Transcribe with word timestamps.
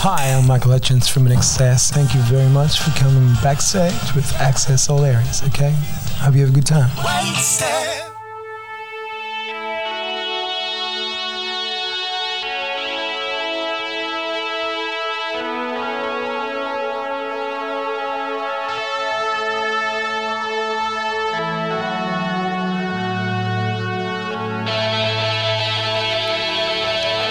Hi, 0.00 0.32
I'm 0.32 0.46
Michael 0.46 0.70
Hutchence 0.70 1.08
from 1.08 1.24
INXS. 1.26 1.90
Thank 1.90 2.14
you 2.14 2.20
very 2.20 2.48
much 2.48 2.78
for 2.78 2.96
coming 2.96 3.34
backstage 3.42 4.14
with 4.14 4.32
Access 4.34 4.88
All 4.88 5.04
Areas, 5.04 5.42
okay? 5.48 5.74
Hope 6.18 6.36
you 6.36 6.42
have 6.42 6.50
a 6.50 6.52
good 6.52 6.66
time. 6.66 6.88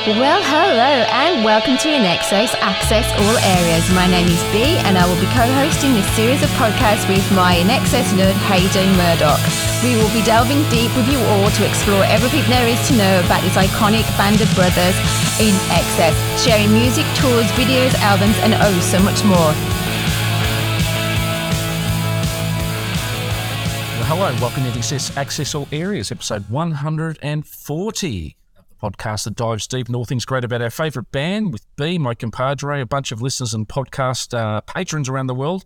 Well, 0.08 0.40
hello 0.40 1.04
and 1.12 1.44
welcome 1.44 1.76
to 1.84 1.92
INXS 1.92 2.56
Access 2.64 3.04
All 3.12 3.38
Areas. 3.44 3.84
My 3.92 4.08
name 4.08 4.32
is 4.32 4.40
B 4.56 4.80
and 4.88 4.96
I 4.96 5.04
will 5.04 5.20
be 5.20 5.28
co-hosting 5.36 5.92
this 6.00 6.08
series 6.16 6.40
of 6.40 6.48
podcasts 6.56 7.04
with 7.12 7.28
my 7.36 7.60
INXS 7.60 8.16
nerd 8.16 8.40
Hayden 8.48 8.88
Murdoch. 8.96 9.44
We 9.84 10.00
will 10.00 10.08
be 10.16 10.24
delving 10.24 10.64
deep 10.72 10.96
with 10.96 11.12
you 11.12 11.20
all 11.20 11.52
to 11.52 11.62
explore 11.68 12.08
everything 12.08 12.48
there 12.48 12.72
is 12.72 12.80
to 12.88 12.96
know 12.96 13.20
about 13.28 13.44
this 13.44 13.60
iconic 13.60 14.08
band 14.16 14.40
of 14.40 14.48
brothers 14.56 14.96
in 15.44 15.52
excess, 15.76 16.16
sharing 16.40 16.72
music, 16.72 17.04
tours, 17.20 17.52
videos, 17.60 17.92
albums 18.00 18.40
and 18.48 18.56
oh 18.64 18.80
so 18.80 19.04
much 19.04 19.20
more. 19.28 19.52
Hello, 24.08 24.32
welcome 24.40 24.64
to 24.64 24.72
Access, 24.72 25.12
Access 25.20 25.52
All 25.52 25.68
Areas, 25.76 26.16
episode 26.16 26.48
140 26.48 28.38
podcast 28.82 29.26
that 29.26 29.36
dives 29.36 29.68
deep 29.68 29.88
into 29.88 29.98
all 29.98 30.06
things 30.06 30.26
great 30.26 30.44
about 30.44 30.62
our 30.62 30.70
favourite 30.70 31.12
band 31.12 31.52
with 31.52 31.66
B, 31.76 31.98
my 31.98 32.14
compadre, 32.14 32.82
a 32.82 32.86
bunch 32.86 33.12
of 33.12 33.22
listeners 33.22 33.54
and 33.54 33.68
podcast 33.68 34.38
uh, 34.38 34.62
patrons 34.62 35.10
around 35.10 35.28
the 35.28 35.36
world. 35.36 35.66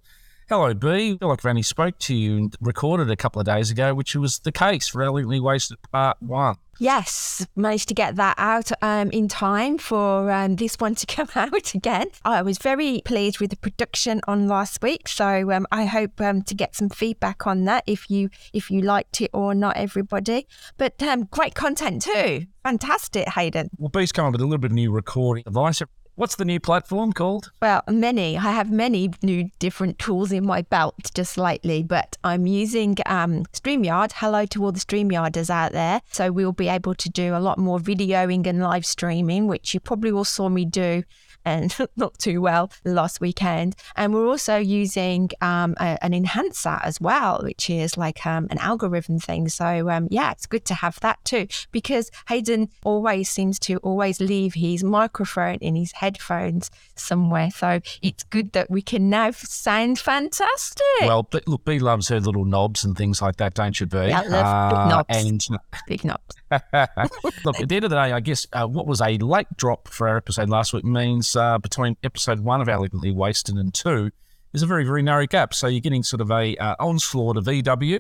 Hello, 0.51 0.73
B. 0.73 1.13
I 1.13 1.17
feel 1.17 1.29
like 1.29 1.45
only 1.45 1.61
spoke 1.61 1.97
to 1.99 2.13
you 2.13 2.35
and 2.35 2.55
recorded 2.59 3.09
a 3.09 3.15
couple 3.15 3.39
of 3.39 3.45
days 3.45 3.71
ago, 3.71 3.93
which 3.93 4.17
was 4.17 4.39
the 4.39 4.51
case 4.51 4.85
for 4.89 5.01
Elegantly 5.01 5.39
Wasted 5.39 5.77
Part 5.93 6.17
1. 6.21 6.57
Yes, 6.77 7.47
managed 7.55 7.87
to 7.87 7.93
get 7.93 8.17
that 8.17 8.35
out 8.37 8.69
um, 8.81 9.11
in 9.11 9.29
time 9.29 9.77
for 9.77 10.29
um, 10.29 10.57
this 10.57 10.75
one 10.75 10.95
to 10.95 11.05
come 11.15 11.29
out 11.35 11.73
again. 11.73 12.09
I 12.25 12.41
was 12.41 12.57
very 12.57 13.01
pleased 13.05 13.39
with 13.39 13.51
the 13.51 13.55
production 13.55 14.19
on 14.27 14.49
last 14.49 14.81
week, 14.81 15.07
so 15.07 15.53
um, 15.53 15.67
I 15.71 15.85
hope 15.85 16.19
um, 16.19 16.41
to 16.41 16.53
get 16.53 16.75
some 16.75 16.89
feedback 16.89 17.47
on 17.47 17.63
that 17.63 17.85
if 17.87 18.09
you 18.09 18.29
if 18.51 18.69
you 18.69 18.81
liked 18.81 19.21
it 19.21 19.29
or 19.33 19.55
not, 19.55 19.77
everybody. 19.77 20.47
But 20.75 21.01
um, 21.01 21.29
great 21.31 21.55
content 21.55 22.01
too. 22.01 22.47
Fantastic, 22.63 23.29
Hayden. 23.29 23.69
Well, 23.77 23.87
B's 23.87 24.11
come 24.11 24.25
up 24.25 24.33
with 24.33 24.41
a 24.41 24.45
little 24.45 24.57
bit 24.57 24.71
of 24.71 24.75
new 24.75 24.91
recording 24.91 25.43
device. 25.43 25.81
What's 26.15 26.35
the 26.35 26.45
new 26.45 26.59
platform 26.59 27.13
called? 27.13 27.51
Well, 27.61 27.83
many. 27.89 28.37
I 28.37 28.51
have 28.51 28.69
many 28.69 29.11
new 29.23 29.49
different 29.59 29.97
tools 29.97 30.31
in 30.31 30.45
my 30.45 30.61
belt 30.61 30.95
just 31.13 31.37
lately, 31.37 31.83
but 31.83 32.17
I'm 32.23 32.45
using 32.45 32.97
um, 33.05 33.45
StreamYard. 33.53 34.11
Hello 34.15 34.45
to 34.47 34.63
all 34.63 34.73
the 34.73 34.79
StreamYarders 34.81 35.49
out 35.49 35.71
there. 35.71 36.01
So 36.11 36.31
we'll 36.31 36.51
be 36.51 36.67
able 36.67 36.95
to 36.95 37.09
do 37.09 37.33
a 37.33 37.39
lot 37.39 37.57
more 37.57 37.79
videoing 37.79 38.45
and 38.45 38.61
live 38.61 38.85
streaming, 38.85 39.47
which 39.47 39.73
you 39.73 39.79
probably 39.79 40.11
all 40.11 40.25
saw 40.25 40.49
me 40.49 40.65
do 40.65 41.03
and 41.45 41.75
not 41.95 42.17
too 42.19 42.41
well 42.41 42.71
last 42.85 43.21
weekend. 43.21 43.75
And 43.95 44.13
we're 44.13 44.27
also 44.27 44.57
using 44.57 45.29
um, 45.41 45.75
a, 45.79 45.97
an 46.03 46.13
enhancer 46.13 46.79
as 46.83 46.99
well, 47.01 47.41
which 47.43 47.69
is 47.69 47.97
like 47.97 48.25
um, 48.25 48.47
an 48.51 48.57
algorithm 48.59 49.19
thing. 49.19 49.49
So 49.49 49.89
um, 49.89 50.07
yeah, 50.11 50.31
it's 50.31 50.45
good 50.45 50.65
to 50.65 50.73
have 50.75 50.99
that 51.01 51.23
too 51.25 51.47
because 51.71 52.11
Hayden 52.29 52.69
always 52.83 53.29
seems 53.29 53.59
to 53.59 53.77
always 53.77 54.19
leave 54.21 54.53
his 54.53 54.83
microphone 54.83 55.55
in 55.55 55.75
his 55.75 55.91
headphones 55.93 56.69
somewhere. 56.95 57.49
So 57.51 57.79
it's 58.01 58.23
good 58.23 58.51
that 58.53 58.69
we 58.69 58.81
can 58.81 59.09
now 59.09 59.31
sound 59.31 59.99
fantastic. 59.99 60.81
Well, 61.01 61.23
but 61.23 61.47
look, 61.47 61.65
B 61.65 61.79
loves 61.79 62.07
her 62.09 62.19
little 62.19 62.45
knobs 62.45 62.83
and 62.83 62.97
things 62.97 63.21
like 63.21 63.37
that, 63.37 63.53
don't 63.53 63.79
you, 63.79 63.85
B? 63.85 63.97
Yeah, 63.97 64.21
I 64.21 64.27
love 64.27 64.69
big 64.71 64.77
Uh, 64.77 64.87
knobs. 64.89 65.07
And 65.09 65.47
Big 65.87 66.05
knobs. 66.05 66.35
Look, 67.45 67.59
at 67.59 67.69
the 67.69 67.75
end 67.75 67.85
of 67.85 67.89
the 67.91 67.95
day, 67.95 68.11
I 68.11 68.19
guess 68.19 68.45
uh, 68.53 68.67
what 68.67 68.85
was 68.87 69.01
a 69.01 69.17
late 69.17 69.47
drop 69.55 69.87
for 69.87 70.07
our 70.07 70.17
episode 70.17 70.49
last 70.49 70.73
week 70.73 70.83
means 70.83 71.30
uh, 71.35 71.57
between 71.57 71.97
episode 72.03 72.41
one 72.41 72.61
of 72.61 72.69
Elegantly 72.69 73.11
Wasted 73.11 73.55
and 73.55 73.73
two 73.73 74.11
is 74.53 74.61
a 74.61 74.67
very, 74.67 74.83
very 74.83 75.01
narrow 75.01 75.25
gap. 75.25 75.53
So 75.53 75.67
you're 75.67 75.81
getting 75.81 76.03
sort 76.03 76.21
of 76.21 76.31
a 76.31 76.55
uh, 76.57 76.75
onslaught 76.79 77.37
of 77.37 77.47
EW. 77.47 77.99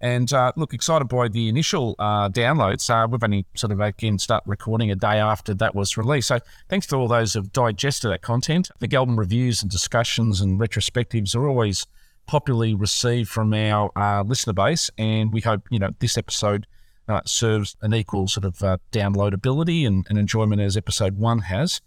And 0.00 0.32
uh, 0.32 0.52
look, 0.54 0.74
excited 0.74 1.06
by 1.06 1.28
the 1.28 1.48
initial 1.48 1.96
uh, 1.98 2.28
downloads. 2.28 2.88
Uh, 2.88 3.08
we've 3.08 3.22
only 3.22 3.46
sort 3.54 3.72
of 3.72 3.80
again 3.80 4.18
start 4.18 4.44
recording 4.46 4.90
a 4.92 4.94
day 4.94 5.18
after 5.18 5.54
that 5.54 5.74
was 5.74 5.96
released. 5.96 6.28
So 6.28 6.38
thanks 6.68 6.86
to 6.88 6.96
all 6.96 7.08
those 7.08 7.34
who've 7.34 7.52
digested 7.52 8.12
that 8.12 8.22
content. 8.22 8.70
The 8.78 8.94
album 8.96 9.18
reviews 9.18 9.62
and 9.62 9.70
discussions 9.70 10.40
and 10.40 10.60
retrospectives 10.60 11.34
are 11.34 11.48
always 11.48 11.86
popularly 12.28 12.74
received 12.74 13.28
from 13.28 13.52
our 13.54 13.90
uh, 13.96 14.22
listener 14.22 14.52
base, 14.52 14.90
and 14.98 15.32
we 15.32 15.40
hope 15.40 15.62
you 15.70 15.80
know 15.80 15.90
this 15.98 16.16
episode 16.16 16.66
uh, 17.08 17.22
serves 17.24 17.76
an 17.82 17.94
equal 17.94 18.28
sort 18.28 18.44
of 18.44 18.62
uh, 18.62 18.76
downloadability 18.92 19.86
and, 19.86 20.06
and 20.08 20.18
enjoyment 20.18 20.60
as 20.60 20.76
episode 20.76 21.16
one 21.16 21.40
has. 21.40 21.80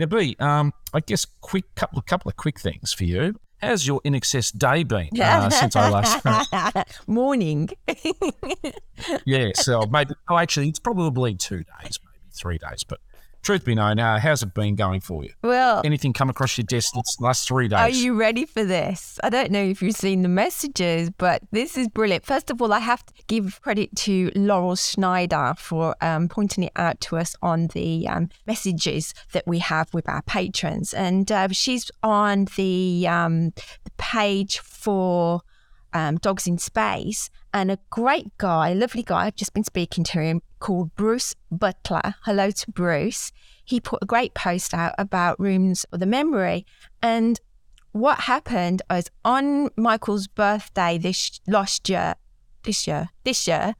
Now, 0.00 0.06
B, 0.06 0.34
um, 0.40 0.72
I 0.94 1.00
guess 1.00 1.26
quick 1.42 1.74
couple 1.74 1.98
of 1.98 2.06
couple 2.06 2.30
of 2.30 2.36
quick 2.38 2.58
things 2.58 2.94
for 2.94 3.04
you. 3.04 3.38
How's 3.58 3.86
your 3.86 4.00
INXS 4.00 4.56
day 4.56 4.82
been 4.82 5.10
uh, 5.20 5.50
since 5.50 5.76
I 5.76 5.90
last? 5.90 6.96
Morning. 7.06 7.68
yeah, 9.26 9.50
so 9.54 9.82
maybe. 9.90 10.14
Oh, 10.30 10.38
actually, 10.38 10.70
it's 10.70 10.78
probably 10.78 11.34
two 11.34 11.58
days, 11.58 11.98
maybe 12.02 12.30
three 12.32 12.56
days. 12.56 12.82
But 12.82 13.00
truth 13.42 13.64
be 13.64 13.74
known, 13.74 13.98
uh, 13.98 14.18
how's 14.18 14.42
it 14.42 14.54
been 14.54 14.74
going 14.76 15.00
for 15.00 15.24
you? 15.24 15.32
well, 15.42 15.82
Anything 15.84 16.12
come 16.12 16.30
across 16.30 16.56
your 16.58 16.64
desk 16.64 16.92
this 16.94 17.20
last 17.20 17.48
three 17.48 17.68
days? 17.68 17.78
Are 17.78 17.90
you 17.90 18.14
ready 18.14 18.44
for 18.44 18.64
this? 18.64 19.18
I 19.22 19.30
don't 19.30 19.50
know 19.50 19.62
if 19.62 19.82
you've 19.82 19.96
seen 19.96 20.22
the 20.22 20.28
messages, 20.28 21.10
but 21.10 21.42
this 21.50 21.76
is 21.76 21.88
brilliant. 21.88 22.24
First 22.24 22.50
of 22.50 22.60
all, 22.60 22.72
I 22.72 22.80
have 22.80 23.04
to 23.06 23.12
give 23.28 23.60
credit 23.62 23.94
to 23.96 24.30
Laurel 24.34 24.76
Schneider 24.76 25.54
for 25.56 25.96
um, 26.00 26.28
pointing 26.28 26.64
it 26.64 26.72
out 26.76 27.00
to 27.02 27.16
us 27.16 27.34
on 27.42 27.68
the 27.68 28.06
um, 28.08 28.28
messages 28.46 29.14
that 29.32 29.46
we 29.46 29.58
have 29.58 29.92
with 29.94 30.08
our 30.08 30.22
patrons. 30.22 30.92
And 30.92 31.30
uh, 31.30 31.48
she's 31.48 31.90
on 32.02 32.46
the, 32.56 33.06
um, 33.08 33.50
the 33.84 33.90
page 33.98 34.58
for 34.58 35.42
um, 35.92 36.16
Dogs 36.18 36.46
in 36.46 36.58
Space, 36.58 37.30
and 37.52 37.70
a 37.70 37.78
great 37.90 38.36
guy, 38.38 38.72
lovely 38.72 39.02
guy, 39.02 39.26
I've 39.26 39.36
just 39.36 39.52
been 39.52 39.64
speaking 39.64 40.04
to 40.04 40.20
him, 40.20 40.42
called 40.58 40.94
Bruce 40.94 41.34
Butler. 41.50 42.14
Hello 42.24 42.50
to 42.50 42.70
Bruce. 42.70 43.32
He 43.64 43.80
put 43.80 44.02
a 44.02 44.06
great 44.06 44.34
post 44.34 44.74
out 44.74 44.94
about 44.98 45.40
rooms 45.40 45.84
of 45.92 46.00
the 46.00 46.06
memory. 46.06 46.66
And 47.02 47.40
what 47.92 48.20
happened 48.20 48.82
was 48.88 49.10
on 49.24 49.70
Michael's 49.76 50.28
birthday 50.28 50.98
this 50.98 51.40
last 51.46 51.88
year, 51.88 52.14
this 52.62 52.86
year, 52.86 53.08
this 53.24 53.48
year, 53.48 53.74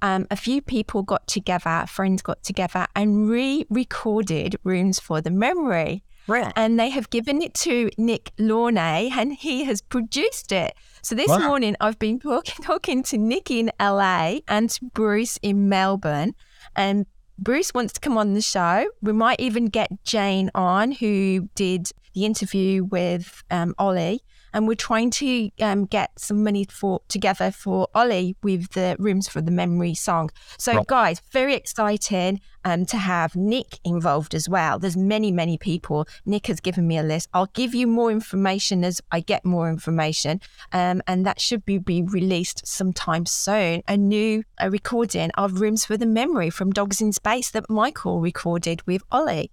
um, 0.00 0.26
a 0.30 0.36
few 0.36 0.60
people 0.60 1.04
got 1.04 1.28
together, 1.28 1.84
friends 1.88 2.22
got 2.22 2.42
together 2.42 2.86
and 2.96 3.28
re 3.28 3.64
recorded 3.70 4.56
Rooms 4.64 4.98
for 4.98 5.20
the 5.20 5.30
Memory. 5.30 6.02
Right. 6.26 6.52
And 6.56 6.78
they 6.78 6.90
have 6.90 7.10
given 7.10 7.42
it 7.42 7.54
to 7.54 7.90
Nick 7.98 8.32
Launay 8.38 9.10
and 9.10 9.32
he 9.32 9.64
has 9.64 9.80
produced 9.80 10.52
it. 10.52 10.74
So 11.02 11.14
this 11.14 11.28
Wow. 11.28 11.38
morning 11.38 11.76
I've 11.80 11.98
been 11.98 12.20
talking, 12.20 12.54
talking 12.64 13.02
to 13.04 13.18
Nick 13.18 13.50
in 13.50 13.70
LA 13.80 14.38
and 14.48 14.70
to 14.70 14.84
Bruce 14.94 15.38
in 15.42 15.68
Melbourne. 15.68 16.34
And 16.76 17.06
Bruce 17.38 17.74
wants 17.74 17.92
to 17.94 18.00
come 18.00 18.16
on 18.16 18.34
the 18.34 18.40
show. 18.42 18.86
We 19.00 19.12
might 19.12 19.40
even 19.40 19.66
get 19.66 20.04
Jane 20.04 20.50
on, 20.54 20.92
who 20.92 21.48
did 21.54 21.88
the 22.14 22.24
interview 22.24 22.84
with 22.84 23.42
um, 23.50 23.74
Ollie. 23.78 24.20
And 24.52 24.68
we're 24.68 24.74
trying 24.74 25.10
to 25.12 25.50
um, 25.60 25.86
get 25.86 26.10
some 26.18 26.44
money 26.44 26.66
for 26.70 27.00
together 27.08 27.50
for 27.50 27.88
Ollie 27.94 28.36
with 28.42 28.72
the 28.72 28.96
Rooms 28.98 29.28
for 29.28 29.40
the 29.40 29.50
Memory 29.50 29.94
song. 29.94 30.30
So, 30.58 30.76
Right. 30.76 30.86
guys, 30.86 31.22
very 31.32 31.54
exciting 31.54 32.40
um, 32.64 32.86
to 32.86 32.96
have 32.96 33.34
Nick 33.34 33.78
involved 33.84 34.34
as 34.34 34.48
well. 34.48 34.78
There's 34.78 34.96
many, 34.96 35.32
many 35.32 35.58
people. 35.58 36.06
Nick 36.26 36.46
has 36.46 36.60
given 36.60 36.86
me 36.86 36.96
a 36.98 37.02
list. 37.02 37.28
I'll 37.34 37.50
give 37.54 37.74
you 37.74 37.86
more 37.86 38.10
information 38.10 38.84
as 38.84 39.00
I 39.10 39.20
get 39.20 39.44
more 39.44 39.68
information, 39.68 40.40
um, 40.72 41.02
and 41.06 41.26
that 41.26 41.40
should 41.40 41.64
be, 41.64 41.78
be 41.78 42.02
released 42.02 42.66
sometime 42.66 43.26
soon. 43.26 43.82
A 43.88 43.96
new 43.96 44.44
a 44.58 44.70
recording 44.70 45.30
of 45.32 45.60
Rooms 45.60 45.84
for 45.84 45.96
the 45.96 46.06
Memory 46.06 46.50
from 46.50 46.70
Dogs 46.70 47.00
in 47.00 47.12
Space 47.12 47.50
that 47.50 47.68
Michael 47.68 48.20
recorded 48.20 48.86
with 48.86 49.02
Ollie. 49.10 49.50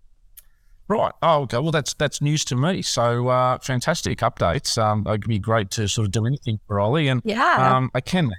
Right. 0.90 1.12
Oh, 1.22 1.42
okay. 1.44 1.60
Well, 1.60 1.72
that's 1.72 1.94
that's 1.94 2.20
news 2.22 2.44
to 2.46 2.56
me. 2.56 2.82
So 2.82 3.28
uh, 3.28 3.60
fantastic 3.60 4.20
updates. 4.20 4.76
Um, 4.82 5.06
it'd 5.08 5.28
be 5.28 5.38
great 5.40 5.70
to 5.72 5.88
sort 5.88 6.08
of 6.08 6.12
do 6.12 6.26
anything 6.26 6.60
for 6.68 6.80
Ollie, 6.80 7.08
and 7.08 7.22
Yeah. 7.24 7.76
um, 7.78 7.92
I 7.94 8.02
can. 8.02 8.32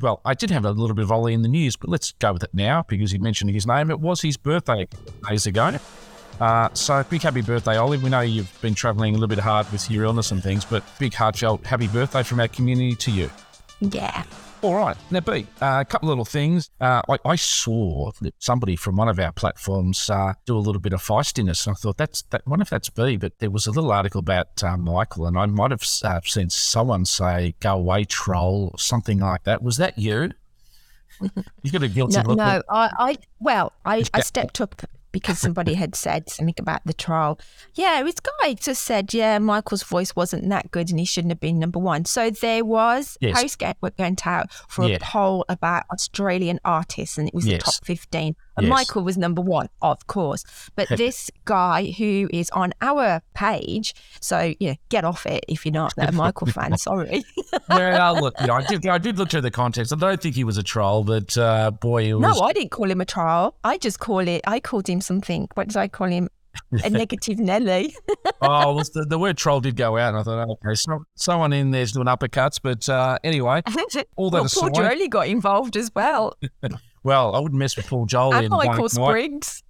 Well, 0.00 0.20
I 0.24 0.34
did 0.34 0.50
have 0.50 0.64
a 0.64 0.70
little 0.70 0.94
bit 0.94 1.02
of 1.04 1.10
Ollie 1.10 1.34
in 1.34 1.42
the 1.42 1.48
news, 1.48 1.74
but 1.74 1.88
let's 1.90 2.12
go 2.12 2.32
with 2.34 2.44
it 2.44 2.50
now 2.54 2.84
because 2.86 3.10
he 3.10 3.18
mentioned 3.18 3.50
his 3.50 3.66
name. 3.66 3.90
It 3.90 3.98
was 3.98 4.20
his 4.22 4.36
birthday 4.36 4.82
a 4.82 4.86
couple 4.86 5.12
of 5.22 5.28
days 5.30 5.46
ago. 5.46 5.76
Uh, 6.38 6.68
so 6.74 7.02
big 7.08 7.22
happy 7.22 7.40
birthday, 7.40 7.76
Ollie. 7.76 7.96
We 7.98 8.10
know 8.10 8.20
you've 8.20 8.60
been 8.60 8.74
travelling 8.74 9.12
a 9.14 9.18
little 9.18 9.26
bit 9.34 9.38
hard 9.38 9.70
with 9.72 9.90
your 9.90 10.04
illness 10.04 10.30
and 10.32 10.42
things, 10.42 10.64
but 10.66 10.84
big 10.98 11.14
heartfelt 11.14 11.64
happy 11.66 11.88
birthday 11.88 12.22
from 12.22 12.40
our 12.40 12.48
community 12.48 12.94
to 12.94 13.10
you. 13.10 13.30
yeah. 13.80 14.22
All 14.66 14.74
right. 14.74 14.96
Now, 15.12 15.20
B, 15.20 15.46
uh, 15.62 15.78
a 15.80 15.84
couple 15.84 16.08
little 16.08 16.24
things. 16.24 16.70
Uh, 16.80 17.00
I, 17.08 17.18
I, 17.24 17.36
saw 17.36 18.10
somebody 18.40 18.74
from 18.74 18.96
one 18.96 19.08
of 19.08 19.16
our 19.20 19.30
platforms 19.30 20.10
uh, 20.10 20.32
do 20.44 20.56
a 20.56 20.58
little 20.58 20.80
bit 20.80 20.92
of 20.92 21.00
feistiness, 21.00 21.68
and 21.68 21.76
I 21.76 21.78
thought, 21.78 21.96
that's 21.98 22.22
that. 22.30 22.42
What 22.48 22.60
if 22.60 22.68
that's 22.68 22.90
B? 22.90 23.16
But 23.16 23.38
there 23.38 23.52
was 23.52 23.68
a 23.68 23.70
little 23.70 23.92
article 23.92 24.18
about 24.18 24.64
uh, 24.64 24.76
Michael, 24.76 25.26
and 25.26 25.38
I 25.38 25.46
might 25.46 25.70
have 25.70 25.84
uh, 26.02 26.20
seen 26.24 26.50
someone 26.50 27.04
say, 27.04 27.54
go 27.60 27.74
away, 27.74 28.06
troll, 28.06 28.70
or 28.72 28.78
something 28.80 29.20
like 29.20 29.44
that. 29.44 29.62
Was 29.62 29.76
that 29.76 30.00
you? 30.00 30.32
you 31.62 31.70
got 31.70 31.84
a 31.84 31.88
guilty 31.88 32.16
no, 32.16 32.22
look. 32.30 32.38
No, 32.38 32.62
I, 32.68 32.90
I, 32.98 33.18
well, 33.38 33.72
I, 33.84 34.02
I 34.12 34.18
stepped 34.18 34.60
up 34.60 34.82
because 35.20 35.38
somebody 35.38 35.72
had 35.72 35.94
said 35.94 36.28
something 36.28 36.54
about 36.58 36.82
the 36.84 36.92
trial. 36.92 37.40
Yeah, 37.74 38.02
this 38.02 38.20
guy 38.20 38.52
just 38.52 38.84
said, 38.84 39.14
yeah, 39.14 39.38
Michael's 39.38 39.82
voice 39.82 40.14
wasn't 40.14 40.46
that 40.50 40.70
good 40.70 40.90
and 40.90 40.98
he 40.98 41.06
shouldn't 41.06 41.32
have 41.32 41.40
been 41.40 41.58
number 41.58 41.78
one. 41.78 42.04
So 42.04 42.28
there 42.28 42.66
was 42.66 43.16
yes. 43.18 43.40
post 43.40 43.62
went 43.98 44.26
out 44.26 44.52
for 44.68 44.86
yeah. 44.86 44.96
a 44.96 44.98
poll 45.00 45.46
about 45.48 45.84
Australian 45.90 46.60
artists 46.66 47.16
and 47.16 47.28
it 47.28 47.34
was 47.34 47.46
yes. 47.46 47.64
the 47.64 47.64
top 47.64 47.86
15. 47.86 48.36
And 48.56 48.66
yes. 48.66 48.70
Michael 48.70 49.02
was 49.02 49.18
number 49.18 49.42
one, 49.42 49.68
of 49.82 50.06
course. 50.06 50.44
But 50.74 50.88
this 50.96 51.30
guy 51.44 51.92
who 51.98 52.28
is 52.32 52.50
on 52.50 52.72
our 52.80 53.22
page, 53.34 53.94
so 54.20 54.54
yeah, 54.58 54.74
get 54.88 55.04
off 55.04 55.26
it 55.26 55.44
if 55.48 55.64
you're 55.64 55.72
not 55.72 55.92
a 55.98 56.12
Michael 56.12 56.46
fan. 56.46 56.76
Sorry. 56.86 57.22
yeah, 57.70 58.10
look, 58.10 58.34
you 58.40 58.46
know, 58.46 58.54
I 58.54 58.62
did, 58.64 58.86
I 58.86 58.98
did 58.98 59.18
look 59.18 59.30
through 59.30 59.42
the 59.42 59.50
context. 59.50 59.92
I 59.92 59.96
don't 59.96 60.20
think 60.20 60.34
he 60.34 60.44
was 60.44 60.58
a 60.58 60.62
troll, 60.62 61.04
but 61.04 61.36
uh, 61.36 61.70
boy, 61.70 62.16
was... 62.16 62.36
no, 62.36 62.44
I 62.44 62.52
didn't 62.52 62.70
call 62.70 62.90
him 62.90 63.00
a 63.00 63.04
troll. 63.04 63.56
I 63.64 63.78
just 63.78 64.00
call 64.00 64.20
it. 64.20 64.42
I 64.46 64.60
called 64.60 64.88
him 64.88 65.00
something. 65.00 65.48
What 65.54 65.68
did 65.68 65.76
I 65.76 65.88
call 65.88 66.08
him? 66.08 66.28
a 66.84 66.90
negative 66.90 67.38
Nelly. 67.38 67.94
oh, 68.40 68.74
well, 68.74 68.84
the, 68.94 69.06
the, 69.08 69.18
word 69.18 69.36
troll 69.36 69.60
did 69.60 69.76
go 69.76 69.96
out, 69.96 70.10
and 70.10 70.18
I 70.18 70.22
thought, 70.22 70.48
okay, 70.64 70.74
so, 70.74 71.04
someone 71.14 71.52
in 71.52 71.70
there's 71.70 71.92
doing 71.92 72.06
uppercuts. 72.06 72.58
But 72.62 72.88
uh, 72.88 73.18
anyway, 73.24 73.62
all 74.16 74.30
that 74.30 74.38
well, 74.38 74.44
aside, 74.44 74.72
Paul 74.72 74.88
Jolie 74.88 75.08
got 75.08 75.28
involved 75.28 75.76
as 75.76 75.90
well. 75.94 76.34
Well, 77.06 77.36
I 77.36 77.38
wouldn't 77.38 77.60
mess 77.60 77.76
with 77.76 77.86
Paul 77.86 78.04
Joel 78.06 78.34
I 78.34 78.42
and 78.42 78.50
Michael 78.50 78.88
Spriggs. 78.88 79.62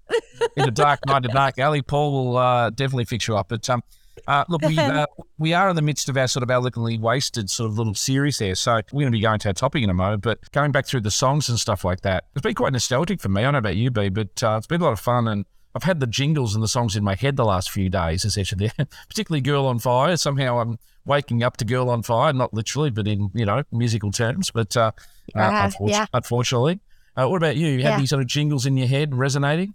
in 0.57 0.65
the 0.65 0.71
dark 0.71 1.01
night, 1.05 1.23
the 1.23 1.29
dark 1.29 1.59
alley. 1.59 1.83
Paul 1.83 2.13
will 2.13 2.39
uh, 2.39 2.71
definitely 2.71 3.05
fix 3.05 3.29
you 3.29 3.37
up. 3.37 3.51
But 3.51 3.69
um, 3.69 3.83
uh, 4.27 4.47
look, 4.49 4.63
we, 4.63 4.79
uh, 4.79 5.05
we 5.39 5.53
are 5.53 5.69
in 5.69 5.77
the 5.77 5.83
midst 5.83 6.09
of 6.09 6.17
our 6.17 6.29
sort 6.29 6.43
of 6.43 6.51
elegantly 6.51 6.97
wasted 6.97 7.51
sort 7.51 7.71
of 7.71 7.77
little 7.77 7.93
series 7.93 8.39
there. 8.39 8.55
So 8.55 8.81
we're 8.91 9.03
going 9.03 9.13
to 9.13 9.19
be 9.19 9.21
going 9.21 9.39
to 9.41 9.49
our 9.49 9.53
topic 9.53 9.83
in 9.83 9.91
a 9.91 9.95
moment. 9.95 10.23
But 10.23 10.51
going 10.53 10.73
back 10.73 10.87
through 10.87 11.03
the 11.03 11.11
songs 11.11 11.51
and 11.51 11.61
stuff 11.61 11.85
like 11.85 12.01
that, 12.01 12.25
it's 12.35 12.41
been 12.41 12.55
quite 12.55 12.73
nostalgic 12.73 13.21
for 13.21 13.29
me. 13.29 13.43
I 13.43 13.45
don't 13.45 13.53
know 13.53 13.59
about 13.59 13.77
you, 13.77 13.91
B, 13.91 14.09
but 14.09 14.43
uh, 14.43 14.55
it's 14.57 14.67
been 14.67 14.81
a 14.81 14.85
lot 14.85 14.93
of 14.93 15.01
fun. 15.01 15.29
And 15.29 15.45
I've 15.75 15.83
had 15.83 16.01
the 16.01 16.07
jingles 16.07 16.55
and 16.55 16.65
the 16.65 16.69
songs 16.69 16.97
in 16.97 17.05
my 17.05 17.17
head 17.17 17.37
the 17.37 17.45
last 17.45 17.71
few 17.71 17.91
days, 17.91 18.25
essentially, 18.25 18.71
particularly 19.09 19.43
Girl 19.43 19.67
on 19.67 19.79
Fire. 19.79 20.17
Somehow 20.17 20.59
I'm 20.61 20.79
waking 21.05 21.43
up 21.43 21.59
to 21.59 21.67
Girl 21.67 21.91
on 21.91 22.03
Fire, 22.03 22.33
not 22.33 22.55
literally, 22.55 22.89
but 22.89 23.07
in, 23.07 23.31
you 23.35 23.45
know, 23.45 23.63
musical 23.71 24.11
terms. 24.11 24.51
But 24.51 24.75
uh, 24.75 24.93
uh, 25.35 25.71
yeah. 25.81 26.07
unfortunately. 26.15 26.81
Uh, 27.17 27.29
what 27.29 27.39
about 27.39 27.57
you? 27.57 27.69
You 27.69 27.83
have 27.83 27.93
yeah. 27.93 27.97
any 27.97 28.07
sort 28.07 28.21
of 28.21 28.29
jingles 28.29 28.67
in 28.67 28.77
your 28.77 28.89
head 28.89 29.15
resonating? 29.15 29.75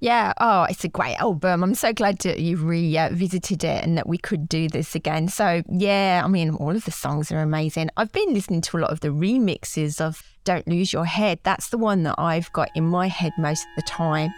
Yeah. 0.00 0.32
Oh, 0.38 0.64
it's 0.64 0.84
a 0.84 0.88
great 0.88 1.16
album. 1.16 1.62
I'm 1.62 1.74
so 1.74 1.92
glad 1.92 2.18
that 2.20 2.38
you've 2.38 2.64
revisited 2.64 3.64
it 3.64 3.84
and 3.84 3.96
that 3.96 4.06
we 4.08 4.18
could 4.18 4.48
do 4.48 4.68
this 4.68 4.94
again. 4.94 5.28
So, 5.28 5.62
yeah, 5.70 6.22
I 6.24 6.28
mean, 6.28 6.50
all 6.50 6.76
of 6.76 6.84
the 6.84 6.90
songs 6.90 7.32
are 7.32 7.40
amazing. 7.40 7.90
I've 7.96 8.12
been 8.12 8.32
listening 8.34 8.60
to 8.62 8.76
a 8.76 8.80
lot 8.80 8.90
of 8.90 9.00
the 9.00 9.08
remixes 9.08 10.00
of 10.00 10.22
Don't 10.44 10.68
Lose 10.68 10.92
Your 10.92 11.06
Head. 11.06 11.40
That's 11.44 11.70
the 11.70 11.78
one 11.78 12.02
that 12.02 12.16
I've 12.18 12.52
got 12.52 12.70
in 12.74 12.84
my 12.84 13.08
head 13.08 13.32
most 13.38 13.62
of 13.62 13.76
the 13.76 13.82
time. 13.82 14.30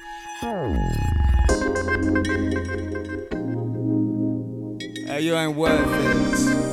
Hey, 5.06 5.22
you 5.22 5.34
ain't 5.34 5.56
worth 5.56 5.88
it. 5.88 6.67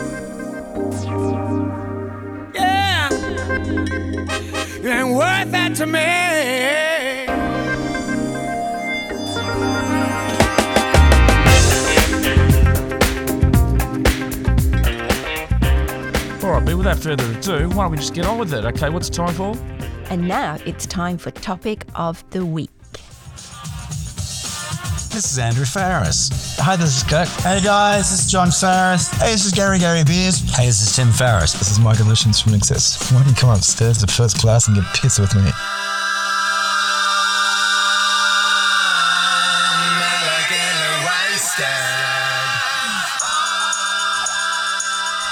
You 4.86 4.92
ain't 4.92 5.16
worth 5.16 5.50
that 5.50 5.74
to 5.78 5.88
me. 5.88 6.00
All 16.44 16.52
right, 16.52 16.64
but 16.64 16.78
without 16.78 17.00
further 17.00 17.24
ado, 17.32 17.70
why 17.70 17.86
don't 17.86 17.94
we 17.94 17.98
just 17.98 18.14
get 18.14 18.28
on 18.28 18.38
with 18.38 18.54
it? 18.54 18.64
Okay, 18.64 18.92
what's 18.92 19.10
time 19.10 19.34
for? 19.34 19.58
And 20.12 20.28
now 20.28 20.60
it's 20.68 20.86
time 20.86 21.18
for 21.18 21.32
topic 21.32 21.88
of 21.96 22.24
the 22.30 22.46
week. 22.46 22.75
This 25.16 25.32
is 25.32 25.40
Andrew 25.40 25.64
Farriss. 25.64 26.60
Hi, 26.60 26.76
this 26.76 26.98
is 26.98 27.04
Kirk. 27.04 27.30
Hey 27.40 27.62
guys, 27.64 28.12
this 28.12 28.26
is 28.26 28.30
Jon 28.30 28.50
Farriss. 28.50 29.08
Hey, 29.16 29.32
this 29.32 29.46
is 29.46 29.54
Gary 29.54 29.80
Gary 29.80 30.04
Beers. 30.04 30.42
Hey, 30.58 30.66
this 30.66 30.82
is 30.82 30.94
Tim 30.94 31.08
Farriss. 31.08 31.58
This 31.58 31.72
is 31.72 31.80
Michael 31.80 32.04
Hutchence 32.04 32.42
from 32.42 32.52
INXS. 32.52 33.14
Why 33.14 33.20
don't 33.20 33.30
you 33.30 33.34
come 33.34 33.52
upstairs 33.52 34.00
to 34.00 34.08
first 34.12 34.38
class 34.40 34.68
and 34.68 34.76
get 34.76 34.84
pissed 34.94 35.20
with 35.20 35.34
me? 35.34 35.44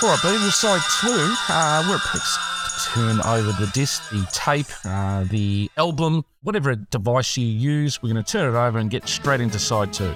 All 0.02 0.10
right, 0.10 0.20
baby, 0.24 0.50
side 0.50 0.80
two. 1.02 1.36
Uh, 1.50 1.84
we're 1.90 2.00
turn 2.94 3.20
over 3.22 3.52
the 3.54 3.70
disc, 3.74 4.08
the 4.12 4.24
tape, 4.32 4.68
uh, 4.86 5.24
the 5.24 5.70
album, 5.78 6.24
whatever 6.44 6.76
device 6.76 7.38
you 7.38 7.48
use. 7.48 8.04
We're 8.04 8.14
going 8.14 8.24
to 8.24 8.32
turn 8.32 8.54
it 8.54 8.58
over 8.58 8.78
and 8.78 8.90
get 8.90 9.08
straight 9.08 9.42
into 9.42 9.58
side 9.58 9.92
two. 9.92 10.14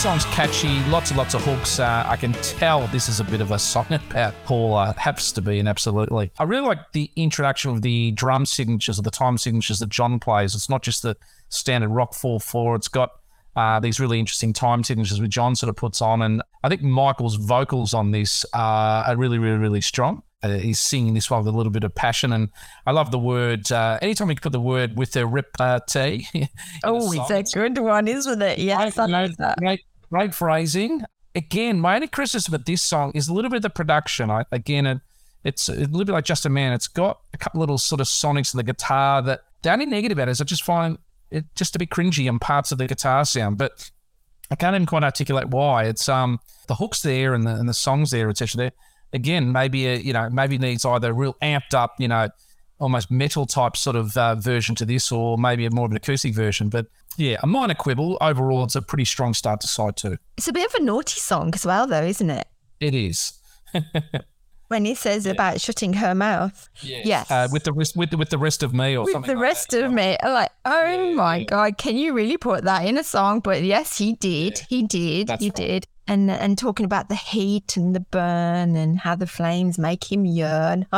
Song's 0.00 0.24
catchy, 0.26 0.80
lots 0.84 1.10
and 1.10 1.18
lots 1.18 1.34
of 1.34 1.44
hooks. 1.44 1.78
Uh, 1.78 2.04
I 2.06 2.16
can 2.16 2.32
tell 2.32 2.86
this 2.86 3.06
is 3.10 3.20
a 3.20 3.24
bit 3.24 3.42
of 3.42 3.50
a 3.50 3.58
song 3.58 3.86
about 3.90 4.32
Paul. 4.46 4.74
Uh, 4.74 4.94
happens 4.94 5.30
to 5.32 5.42
be, 5.42 5.58
and 5.58 5.68
absolutely. 5.68 6.30
I 6.38 6.44
really 6.44 6.66
like 6.66 6.92
the 6.92 7.10
introduction 7.16 7.70
of 7.72 7.82
the 7.82 8.10
drum 8.12 8.46
signatures 8.46 8.98
or 8.98 9.02
the 9.02 9.10
time 9.10 9.36
signatures 9.36 9.78
that 9.80 9.90
John 9.90 10.18
plays. 10.18 10.54
It's 10.54 10.70
not 10.70 10.82
just 10.82 11.02
the 11.02 11.18
standard 11.50 11.90
rock 11.90 12.14
4 12.14 12.40
4, 12.40 12.76
it's 12.76 12.88
got 12.88 13.10
uh, 13.56 13.78
these 13.78 14.00
really 14.00 14.18
interesting 14.18 14.54
time 14.54 14.82
signatures 14.84 15.20
which 15.20 15.32
John 15.32 15.54
sort 15.54 15.68
of 15.68 15.76
puts 15.76 16.00
on. 16.00 16.22
And 16.22 16.40
I 16.64 16.70
think 16.70 16.80
Michael's 16.80 17.36
vocals 17.36 17.92
on 17.92 18.10
this 18.10 18.46
are 18.54 19.14
really, 19.18 19.36
really, 19.36 19.58
really 19.58 19.82
strong. 19.82 20.22
Uh, 20.42 20.56
he's 20.56 20.80
singing 20.80 21.12
this 21.12 21.30
one 21.30 21.44
with 21.44 21.52
a 21.52 21.56
little 21.56 21.72
bit 21.72 21.84
of 21.84 21.94
passion, 21.94 22.32
and 22.32 22.48
I 22.86 22.92
love 22.92 23.10
the 23.10 23.18
word. 23.18 23.70
Uh, 23.70 23.98
anytime 24.00 24.30
you 24.30 24.36
put 24.36 24.52
the 24.52 24.60
word 24.60 24.96
with 24.96 25.12
the 25.12 25.26
rip 25.26 25.54
T. 25.86 26.26
oh, 26.84 27.12
it's 27.12 27.54
a 27.54 27.58
good 27.58 27.78
one, 27.78 28.08
isn't 28.08 28.40
it? 28.40 28.58
Yes, 28.58 28.96
I, 28.96 29.04
I 29.04 29.06
know 29.06 29.28
that. 29.38 29.58
Great, 29.58 29.82
great 30.10 30.34
phrasing. 30.34 31.02
Again, 31.34 31.80
my 31.80 31.94
only 31.94 32.08
criticism 32.08 32.54
of 32.54 32.64
this 32.64 32.82
song 32.82 33.12
is 33.14 33.28
a 33.28 33.32
little 33.32 33.50
bit 33.50 33.56
of 33.56 33.62
the 33.62 33.70
production. 33.70 34.30
I, 34.30 34.44
again, 34.50 34.86
it, 34.86 35.00
it's 35.44 35.68
a 35.68 35.74
little 35.74 36.04
bit 36.04 36.12
like 36.12 36.24
Just 36.24 36.44
a 36.44 36.48
Man. 36.48 36.72
It's 36.72 36.88
got 36.88 37.20
a 37.32 37.38
couple 37.38 37.60
little 37.60 37.78
sort 37.78 38.00
of 38.00 38.06
sonics 38.06 38.52
in 38.52 38.58
the 38.58 38.64
guitar 38.64 39.22
that 39.22 39.42
the 39.62 39.72
only 39.72 39.86
negative 39.86 40.18
about 40.18 40.28
it 40.28 40.32
is 40.32 40.40
I 40.40 40.44
just 40.44 40.64
find 40.64 40.98
it 41.30 41.44
just 41.54 41.76
a 41.76 41.78
bit 41.78 41.90
cringy 41.90 42.26
in 42.26 42.38
parts 42.38 42.72
of 42.72 42.78
the 42.78 42.86
guitar 42.86 43.24
sound, 43.24 43.58
but 43.58 43.90
I 44.50 44.56
can't 44.56 44.74
even 44.74 44.86
quite 44.86 45.04
articulate 45.04 45.48
why. 45.48 45.84
It's 45.84 46.08
um 46.08 46.40
the 46.66 46.74
hooks 46.74 47.02
there 47.02 47.34
and 47.34 47.46
the 47.46 47.54
and 47.54 47.68
the 47.68 47.74
songs 47.74 48.10
there, 48.10 48.28
etc. 48.28 48.56
There 48.56 48.72
again, 49.12 49.52
maybe 49.52 49.86
a, 49.86 49.96
you 49.96 50.12
know 50.12 50.28
maybe 50.30 50.58
needs 50.58 50.84
either 50.84 51.12
real 51.12 51.34
amped 51.42 51.74
up, 51.74 51.94
you 51.98 52.08
know, 52.08 52.28
almost 52.80 53.10
metal 53.10 53.46
type 53.46 53.76
sort 53.76 53.96
of 53.96 54.16
uh, 54.16 54.34
version 54.34 54.74
to 54.76 54.84
this, 54.84 55.12
or 55.12 55.38
maybe 55.38 55.66
a 55.66 55.70
more 55.70 55.84
of 55.84 55.92
an 55.92 55.96
acoustic 55.96 56.34
version. 56.34 56.68
But 56.68 56.86
yeah, 57.16 57.36
a 57.42 57.46
minor 57.46 57.74
quibble. 57.74 58.18
Overall, 58.20 58.64
it's 58.64 58.76
a 58.76 58.82
pretty 58.82 59.04
strong 59.04 59.34
start 59.34 59.60
to 59.60 59.68
side 59.68 59.96
two. 59.96 60.16
It's 60.36 60.48
a 60.48 60.52
bit 60.52 60.66
of 60.66 60.74
a 60.80 60.84
naughty 60.84 61.20
song 61.20 61.52
as 61.54 61.64
well, 61.64 61.86
though, 61.86 62.02
isn't 62.02 62.30
it? 62.30 62.48
It 62.80 62.94
is. 62.94 63.34
when 64.70 64.84
he 64.84 64.94
says 64.94 65.26
yeah. 65.26 65.32
about 65.32 65.60
shutting 65.60 65.94
her 65.94 66.14
mouth. 66.14 66.68
Yes. 66.80 67.04
yes. 67.04 67.30
Uh, 67.30 67.48
with 67.52 67.64
the 67.64 67.72
rest, 67.72 67.96
with 67.96 68.10
the, 68.10 68.16
with 68.16 68.30
the 68.30 68.38
rest 68.38 68.62
of 68.62 68.72
me 68.72 68.96
or 68.96 69.04
with 69.04 69.12
something. 69.12 69.34
the 69.34 69.40
rest 69.40 69.74
of 69.74 69.92
me, 69.92 70.16
like, 70.22 70.50
oh 70.64 70.84
yeah, 70.84 71.14
my 71.14 71.36
yeah. 71.38 71.44
god, 71.44 71.78
can 71.78 71.96
you 71.96 72.14
really 72.14 72.36
put 72.36 72.62
that 72.64 72.86
in 72.86 72.96
a 72.96 73.02
song? 73.02 73.40
But 73.40 73.64
yes, 73.64 73.98
he 73.98 74.14
did. 74.14 74.58
He 74.68 74.84
did. 74.84 75.26
That's 75.26 75.42
he 75.42 75.48
right. 75.48 75.56
did. 75.56 75.86
And 76.10 76.30
and 76.30 76.58
talking 76.58 76.84
about 76.84 77.08
the 77.08 77.14
heat 77.14 77.76
and 77.76 77.94
the 77.94 78.00
burn 78.00 78.74
and 78.74 78.98
how 78.98 79.14
the 79.14 79.28
flames 79.28 79.78
make 79.78 80.10
him 80.10 80.24
yearn. 80.24 80.86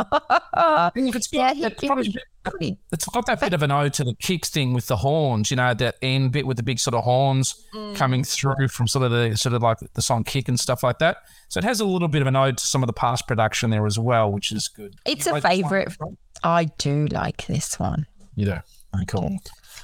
Mm, 0.55 1.15
it's, 1.15 1.31
yeah, 1.33 1.53
it's, 1.55 1.83
probably. 2.43 2.77
It's 2.91 3.05
got 3.05 3.25
that 3.25 3.39
bit 3.39 3.53
of 3.53 3.63
an 3.63 3.71
ode 3.71 3.93
to 3.93 4.03
the 4.03 4.13
kicks 4.13 4.49
thing 4.49 4.73
with 4.73 4.87
the 4.87 4.97
horns, 4.97 5.49
you 5.49 5.57
know, 5.57 5.73
that 5.73 5.95
end 6.01 6.31
bit 6.31 6.45
with 6.45 6.57
the 6.57 6.63
big 6.63 6.77
sort 6.77 6.93
of 6.93 7.03
horns 7.03 7.55
mm. 7.73 7.95
coming 7.95 8.23
through 8.23 8.67
from 8.67 8.87
sort 8.87 9.05
of 9.05 9.11
the 9.11 9.35
sort 9.35 9.55
of 9.55 9.63
like 9.63 9.79
the 9.93 10.01
song 10.01 10.23
kick 10.23 10.47
and 10.47 10.59
stuff 10.59 10.83
like 10.83 10.99
that. 10.99 11.17
So 11.49 11.57
it 11.57 11.63
has 11.63 11.79
a 11.79 11.85
little 11.85 12.07
bit 12.07 12.21
of 12.21 12.27
an 12.27 12.35
ode 12.35 12.57
to 12.57 12.65
some 12.65 12.83
of 12.83 12.87
the 12.87 12.93
past 12.93 13.27
production 13.27 13.69
there 13.71 13.85
as 13.85 13.97
well, 13.97 14.31
which 14.31 14.51
is 14.51 14.67
good. 14.67 14.95
It's 15.05 15.25
You 15.25 15.31
a 15.31 15.33
like 15.33 15.43
this 15.43 15.49
one? 15.49 15.63
favourite. 15.63 15.97
I 16.43 16.65
do 16.77 17.07
like 17.07 17.45
this 17.47 17.79
one. 17.79 18.05
You 18.35 18.45
do. 18.45 18.57
Cool. 19.07 19.37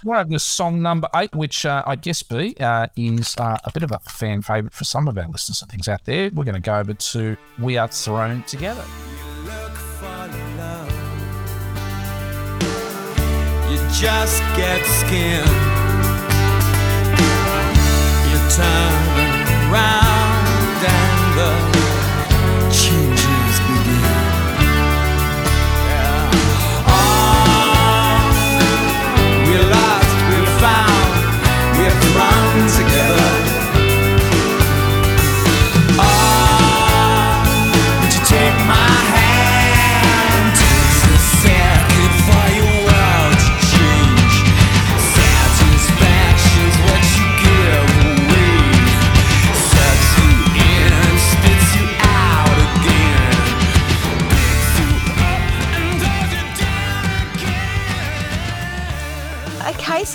Well, 0.04 0.26
the 0.26 0.40
song 0.40 0.82
number 0.82 1.10
eight, 1.16 1.36
which 1.36 1.66
uh, 1.66 1.84
I 1.86 1.96
guess 1.96 2.24
B 2.24 2.56
uh, 2.60 2.88
is 2.96 3.36
uh, 3.38 3.58
a 3.64 3.72
bit 3.72 3.84
of 3.84 3.92
a 3.92 4.00
fan 4.00 4.42
favourite 4.42 4.74
for 4.74 4.86
some 4.86 5.08
of 5.08 5.18
our 5.18 5.28
listeners 5.28 5.62
and 5.62 5.70
things 5.70 5.88
out 5.88 6.06
there. 6.06 6.32
We're 6.34 6.46
going 6.46 6.56
to 6.56 6.62
go 6.62 6.80
over 6.80 6.94
to 6.94 7.38
We 7.60 7.78
Are 7.78 7.88
Thrown 7.88 8.44
Together. 8.44 8.84
just 14.00 14.42
get. 14.56 14.86
You 18.30 18.40
turn 18.56 19.74
around 19.74 20.19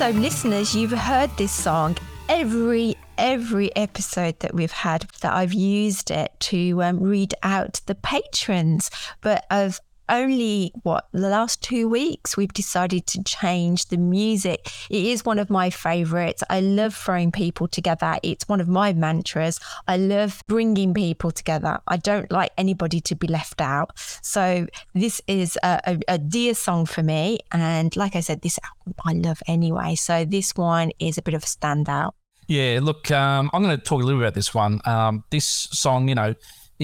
so 0.05 0.11
listeners, 0.11 0.77
you've 0.77 0.91
heard 0.91 1.31
this 1.39 1.51
song 1.51 1.97
every 2.29 2.95
every 3.17 3.75
episode 3.75 4.39
that 4.41 4.53
we've 4.53 4.71
had 4.71 5.07
that 5.23 5.33
I've 5.33 5.55
used 5.55 6.11
it 6.11 6.31
to 6.41 6.83
um, 6.83 7.01
read 7.01 7.33
out 7.43 7.81
the 7.87 7.95
patrons, 7.95 8.91
but 9.23 9.47
of 9.51 9.81
only 10.09 10.73
what 10.83 11.09
the 11.13 11.29
last 11.29 11.63
two 11.63 11.89
weeks 11.89 12.37
we've 12.37 12.53
decided 12.53 13.07
to 13.09 13.23
change 13.23 13.87
the 13.87 13.97
music. 13.97 14.71
It 14.91 15.05
is 15.05 15.25
one 15.25 15.39
of 15.39 15.51
my 15.51 15.71
favorites. 15.71 16.43
I 16.51 16.61
love 16.61 16.95
throwing 16.95 17.33
people 17.33 17.69
together. 17.69 18.17
It's 18.23 18.49
one 18.49 18.61
of 18.61 18.69
my 18.69 18.93
mantras. 18.93 19.61
I 19.89 19.97
love 19.97 20.43
bringing 20.47 20.95
people 20.95 21.31
together. 21.31 21.79
I 21.89 21.97
don't 21.97 22.31
like 22.31 22.53
anybody 22.59 23.01
to 23.03 23.15
be 23.15 23.27
left 23.27 23.61
out. 23.61 23.93
So 24.23 24.67
this 24.95 25.21
is 25.27 25.59
a, 25.63 25.81
a, 25.87 26.15
a 26.15 26.19
dear 26.19 26.55
song 26.55 26.87
for 26.87 27.03
me. 27.03 27.41
And 27.53 27.95
like 27.97 28.17
i 28.17 28.21
said 28.21 28.43
this 28.43 28.59
album 28.65 28.95
i 29.05 29.13
love 29.13 29.43
anyway. 29.47 29.95
So 29.95 30.25
this 30.25 30.55
one 30.57 30.93
is 30.99 31.19
a 31.19 31.23
bit 31.23 31.35
of 31.35 31.43
a 31.43 31.47
standout. 31.47 32.13
Yeah, 32.47 32.81
look, 32.83 33.11
um, 33.11 33.51
I'm 33.53 33.63
going 33.63 33.77
to 33.77 33.83
talk 33.83 34.03
a 34.03 34.05
little 34.05 34.21
bit 34.21 34.27
about 34.27 34.35
this 34.35 34.53
one. 34.53 34.81
Um, 34.85 35.25
this 35.31 35.45
song, 35.45 36.09
you 36.09 36.15
know, 36.15 36.35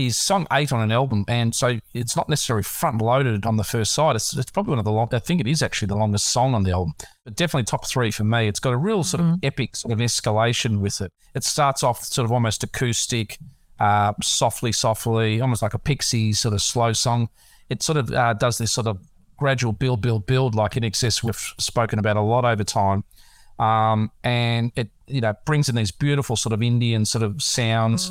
is 0.07 0.17
song 0.17 0.47
eight 0.53 0.73
on 0.73 0.81
an 0.81 0.93
album, 0.93 1.25
and 1.29 1.55
so 1.55 1.79
it's 1.95 2.17
not 2.17 2.29
necessarily 2.29 2.63
front 2.63 3.01
loaded 3.01 3.47
on 3.47 3.57
the 3.57 3.65
first 3.65 3.93
side. 3.93 4.17
It's, 4.17 4.37
it's 4.37 4.51
probably 4.51 4.71
one 4.71 4.79
of 4.79 4.85
the 4.85 4.93
long. 4.93 5.09
I 5.13 5.19
think 5.19 5.41
it 5.41 5.47
is 5.47 5.63
actually 5.63 5.89
the 5.89 5.97
longest 5.97 6.31
song 6.31 6.55
on 6.55 6.63
the 6.63 6.73
album, 6.73 6.95
but 7.25 7.37
definitely 7.37 7.65
top 7.65 7.87
three 7.87 8.11
for 8.11 8.25
me. 8.25 8.49
It's 8.49 8.61
got 8.61 8.73
a 8.73 8.77
real 8.77 9.05
sort 9.05 9.23
of 9.23 9.39
epic 9.43 9.77
sort 9.77 9.93
of 9.93 9.99
escalation 9.99 10.81
with 10.81 11.01
it. 11.01 11.13
It 11.35 11.45
starts 11.45 11.83
off 11.83 12.05
sort 12.05 12.25
of 12.25 12.33
almost 12.33 12.63
acoustic, 12.63 13.39
uh, 13.79 14.13
softly, 14.23 14.73
softly, 14.73 15.41
almost 15.41 15.63
like 15.63 15.75
a 15.75 15.79
Pixies 15.79 16.41
sort 16.41 16.55
of 16.55 16.63
slow 16.63 16.93
song. 16.93 17.29
It 17.69 17.83
sort 17.83 17.99
of 17.99 18.13
uh, 18.13 18.35
does 18.35 18.59
this 18.59 18.73
sort 18.73 18.87
of 18.87 18.99
gradual 19.37 19.73
build, 19.73 20.01
build, 20.01 20.27
build, 20.27 20.55
like 20.55 20.73
INXS 20.73 21.23
we've 21.23 21.55
spoken 21.59 21.99
about 21.99 22.17
a 22.17 22.21
lot 22.21 22.45
over 22.45 22.63
time. 22.63 23.05
Um, 23.59 24.11
and 24.23 24.73
it, 24.77 24.91
you 25.11 25.21
know, 25.21 25.35
brings 25.47 25.69
in 25.69 25.75
these 25.75 25.91
beautiful 25.91 26.37
sort 26.37 26.53
of 26.53 26.63
Indian 26.63 27.05
sort 27.05 27.23
of 27.23 27.43
sounds. 27.43 28.11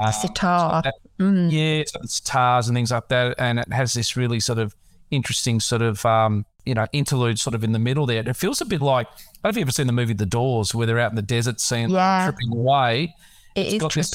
Uh, 0.00 0.10
sitar 0.10 0.82
that- 0.82 0.94
Yeah, 1.18 1.82
sitars 2.06 2.66
and 2.68 2.76
things 2.76 2.90
like 2.90 3.08
that, 3.08 3.34
and 3.38 3.58
it 3.58 3.72
has 3.72 3.92
this 3.94 4.16
really 4.16 4.40
sort 4.40 4.58
of 4.58 4.74
interesting 5.10 5.58
sort 5.60 5.82
of 5.82 6.04
um, 6.06 6.44
you 6.64 6.74
know 6.74 6.86
interlude 6.92 7.38
sort 7.38 7.54
of 7.54 7.64
in 7.64 7.72
the 7.72 7.78
middle 7.78 8.06
there. 8.06 8.22
It 8.26 8.36
feels 8.36 8.60
a 8.60 8.64
bit 8.64 8.80
like 8.80 9.06
I 9.08 9.10
don't 9.12 9.44
know 9.44 9.50
if 9.50 9.56
you've 9.56 9.64
ever 9.64 9.72
seen 9.72 9.86
the 9.86 9.92
movie 9.92 10.12
The 10.14 10.26
Doors, 10.26 10.74
where 10.74 10.86
they're 10.86 10.98
out 10.98 11.10
in 11.12 11.16
the 11.16 11.22
desert 11.22 11.60
scene, 11.60 11.90
Yeah. 11.90 12.26
tripping 12.30 12.52
away. 12.52 13.14
it 13.56 13.66
is 13.66 13.80
got 13.80 13.92
this- 13.94 14.10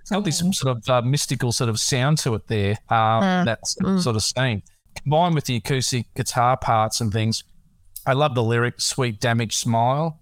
It's 0.00 0.10
got 0.10 0.24
this 0.24 0.38
sort 0.52 0.76
of 0.78 0.88
uh, 0.88 1.02
mystical 1.02 1.52
sort 1.52 1.68
of 1.70 1.78
sound 1.78 2.18
to 2.18 2.34
it 2.34 2.48
there. 2.48 2.76
Um, 2.88 3.44
that 3.44 3.60
sort 4.00 4.16
of 4.16 4.22
scene 4.22 4.62
combined 5.00 5.34
with 5.34 5.44
the 5.44 5.56
acoustic 5.56 6.12
guitar 6.14 6.56
parts 6.56 7.00
and 7.00 7.12
things. 7.12 7.44
I 8.06 8.14
love 8.14 8.34
the 8.34 8.42
lyric 8.42 8.80
"Sweet 8.80 9.20
Damaged 9.20 9.54
Smile." 9.54 10.18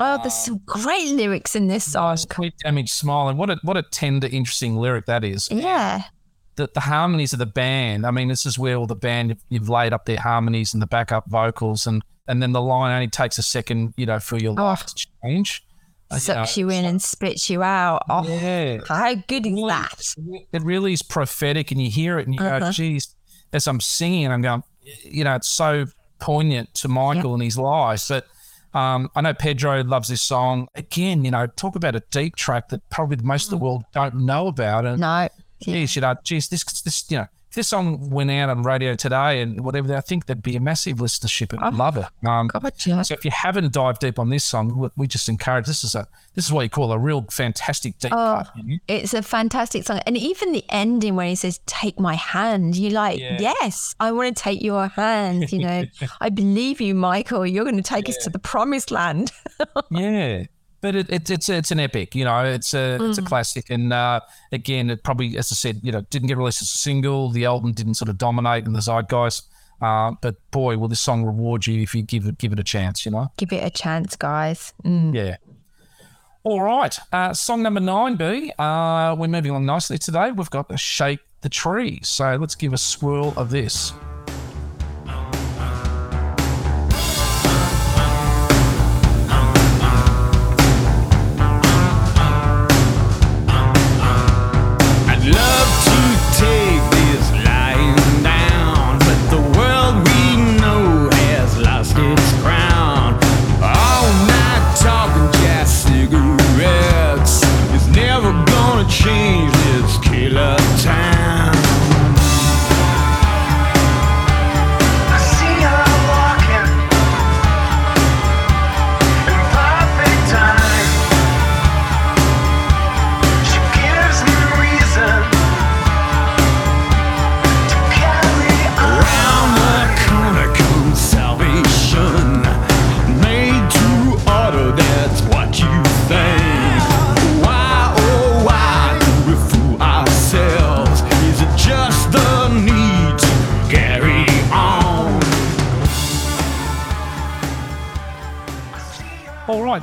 Oh 0.00 0.18
there's 0.22 0.34
some 0.34 0.60
great 0.66 1.08
lyrics 1.10 1.54
in 1.54 1.66
this 1.68 1.92
song 1.92 2.16
Sweet 2.16 2.54
damaged 2.62 2.90
smile, 2.90 3.28
and 3.28 3.38
what 3.38 3.50
a 3.50 3.58
what 3.62 3.76
a 3.76 3.82
tender, 3.82 4.26
interesting 4.26 4.76
lyric 4.76 5.06
that 5.06 5.24
is. 5.24 5.48
yeah 5.50 6.02
The, 6.56 6.68
the 6.72 6.80
harmonies 6.80 7.32
of 7.32 7.38
the 7.40 7.46
band. 7.46 8.06
I 8.06 8.10
mean, 8.12 8.28
this 8.28 8.46
is 8.46 8.56
where 8.58 8.76
all 8.76 8.86
the 8.86 8.94
band 8.94 9.36
you've 9.48 9.68
laid 9.68 9.92
up 9.92 10.04
their 10.06 10.20
harmonies 10.20 10.72
and 10.72 10.80
the 10.82 10.86
backup 10.86 11.24
vocals, 11.28 11.86
and 11.86 12.02
and 12.28 12.40
then 12.42 12.52
the 12.52 12.60
line 12.62 12.92
only 12.94 13.08
takes 13.08 13.38
a 13.38 13.42
second, 13.42 13.92
you 13.96 14.06
know, 14.06 14.18
for 14.20 14.38
your 14.38 14.52
Oh. 14.58 14.64
life 14.64 14.86
to 14.86 15.06
change. 15.22 15.62
Uh, 16.10 16.18
sucks 16.18 16.56
know, 16.56 16.60
you 16.60 16.70
in 16.70 16.84
and 16.84 17.02
spits 17.02 17.48
you 17.50 17.62
out 17.62 18.02
oh 18.08 18.22
Yeah, 18.28 18.78
how 18.88 19.14
good 19.26 19.46
is 19.46 19.54
that 19.66 20.04
it 20.52 20.62
really 20.62 20.92
is 20.92 21.02
prophetic, 21.02 21.70
and 21.72 21.82
you 21.82 21.90
hear 21.90 22.18
it, 22.18 22.26
and 22.26 22.34
you 22.34 22.40
Uh-huh. 22.40 22.58
go, 22.60 22.70
"Geez," 22.72 23.14
as 23.52 23.66
I'm 23.66 23.80
singing, 23.80 24.30
I'm 24.30 24.42
going, 24.42 24.62
you 25.02 25.24
know, 25.24 25.34
it's 25.34 25.48
so 25.48 25.86
poignant 26.20 26.72
to 26.74 26.88
Michael 26.88 27.34
and 27.34 27.42
his 27.42 27.58
life. 27.58 28.04
But 28.08 28.26
um, 28.74 29.08
I 29.14 29.20
know 29.20 29.34
Pedro 29.34 29.82
loves 29.84 30.08
this 30.08 30.22
song. 30.22 30.68
Again, 30.74 31.24
you 31.24 31.30
know, 31.30 31.46
talk 31.46 31.76
about 31.76 31.94
a 31.94 32.02
deep 32.10 32.36
track 32.36 32.68
that 32.68 32.88
probably 32.90 33.16
most 33.22 33.44
of 33.44 33.50
the 33.50 33.56
world 33.64 33.84
don't 33.92 34.16
know 34.16 34.48
about, 34.48 34.84
and 34.84 35.00
no 35.00 35.28
geez, 35.64 35.96
you 35.96 36.02
know, 36.02 36.14
geez, 36.24 36.48
this, 36.48 36.64
this, 36.82 37.10
you 37.10 37.18
know, 37.18 37.26
this 37.54 37.68
song 37.68 38.10
went 38.10 38.30
out 38.30 38.50
on 38.50 38.62
radio 38.62 38.94
today 38.94 39.40
and 39.42 39.64
whatever, 39.64 39.94
I 39.96 40.00
think 40.00 40.26
there'd 40.26 40.42
be 40.42 40.56
a 40.56 40.60
massive 40.60 40.98
listenership. 40.98 41.56
I'd 41.62 41.74
love 41.74 41.96
it. 41.96 42.06
Um, 42.26 42.48
Gotcha. 42.48 43.04
so 43.04 43.14
if 43.14 43.24
you 43.24 43.30
haven't 43.30 43.72
dived 43.72 44.00
deep 44.00 44.18
on 44.18 44.28
this 44.30 44.44
song, 44.44 44.90
we- 44.96 45.06
just 45.06 45.28
encourage. 45.28 45.66
This 45.66 45.84
is 45.84 45.94
a 45.94 46.08
this 46.34 46.44
is 46.46 46.52
what 46.52 46.62
you 46.62 46.68
call 46.70 46.90
a 46.90 46.98
real 46.98 47.24
fantastic 47.30 47.96
deep 48.00 48.12
Oh. 48.12 48.42
cut. 48.44 48.50
you 48.56 48.64
know? 48.64 48.78
It's 48.88 49.14
a 49.14 49.22
fantastic 49.22 49.84
song. 49.84 50.00
And 50.06 50.16
even 50.16 50.50
the 50.52 50.64
ending 50.68 51.14
where 51.14 51.28
he 51.28 51.36
says, 51.36 51.60
Take 51.66 52.00
my 52.00 52.14
hand, 52.14 52.74
you're 52.76 52.90
like, 52.90 53.20
Yeah. 53.20 53.36
Yes, 53.40 53.94
I 54.00 54.10
want 54.12 54.36
to 54.36 54.42
take 54.42 54.60
your 54.60 54.88
hand. 54.88 55.52
You 55.52 55.60
know, 55.60 55.84
I 56.20 56.30
believe 56.30 56.80
you, 56.80 56.94
Michael. 56.94 57.46
You're 57.46 57.64
going 57.64 57.76
to 57.76 57.82
take 57.82 58.08
us 58.08 58.16
to 58.24 58.30
the 58.30 58.38
promised 58.40 58.90
land. 58.90 59.30
Yeah. 59.90 60.44
But 60.84 60.96
it, 60.96 61.08
it, 61.08 61.30
it's 61.30 61.48
it's 61.48 61.70
an 61.70 61.80
epic, 61.80 62.14
you 62.14 62.26
know. 62.26 62.44
It's 62.44 62.74
a 62.74 62.98
it's 63.00 63.16
a 63.16 63.22
classic, 63.22 63.70
and 63.70 63.90
uh, 63.90 64.20
again, 64.52 64.90
it 64.90 65.02
probably, 65.02 65.38
as 65.38 65.50
I 65.50 65.54
said, 65.54 65.80
you 65.82 65.90
know, 65.90 66.02
didn't 66.10 66.28
get 66.28 66.36
released 66.36 66.60
as 66.60 66.68
a 66.68 66.76
single. 66.76 67.30
The 67.30 67.46
album 67.46 67.72
didn't 67.72 67.94
sort 67.94 68.10
of 68.10 68.18
dominate 68.18 68.66
in 68.66 68.74
the 68.74 68.80
zeitgeist, 68.80 69.44
uh, 69.80 70.12
but 70.20 70.36
boy, 70.50 70.76
will 70.76 70.88
this 70.88 71.00
song 71.00 71.24
reward 71.24 71.66
you 71.66 71.80
if 71.80 71.94
you 71.94 72.02
give 72.02 72.26
it 72.26 72.36
give 72.36 72.52
it 72.52 72.58
a 72.58 72.62
chance, 72.62 73.06
you 73.06 73.12
know. 73.12 73.32
Give 73.38 73.50
it 73.54 73.64
a 73.64 73.70
chance, 73.70 74.14
guys. 74.14 74.74
Mm. 74.84 75.14
Yeah. 75.14 75.36
All 76.42 76.60
right. 76.60 76.98
Uh, 77.10 77.32
song 77.32 77.62
number 77.62 77.80
nine, 77.80 78.16
B. 78.16 78.52
Uh, 78.58 79.16
we're 79.18 79.28
moving 79.28 79.52
along 79.52 79.64
nicely 79.64 79.96
today. 79.96 80.32
We've 80.32 80.50
got 80.50 80.78
Shake 80.78 81.20
the 81.40 81.48
Tree. 81.48 82.00
So 82.02 82.36
let's 82.36 82.56
give 82.56 82.74
a 82.74 82.78
swirl 82.78 83.32
of 83.38 83.48
this. 83.48 83.94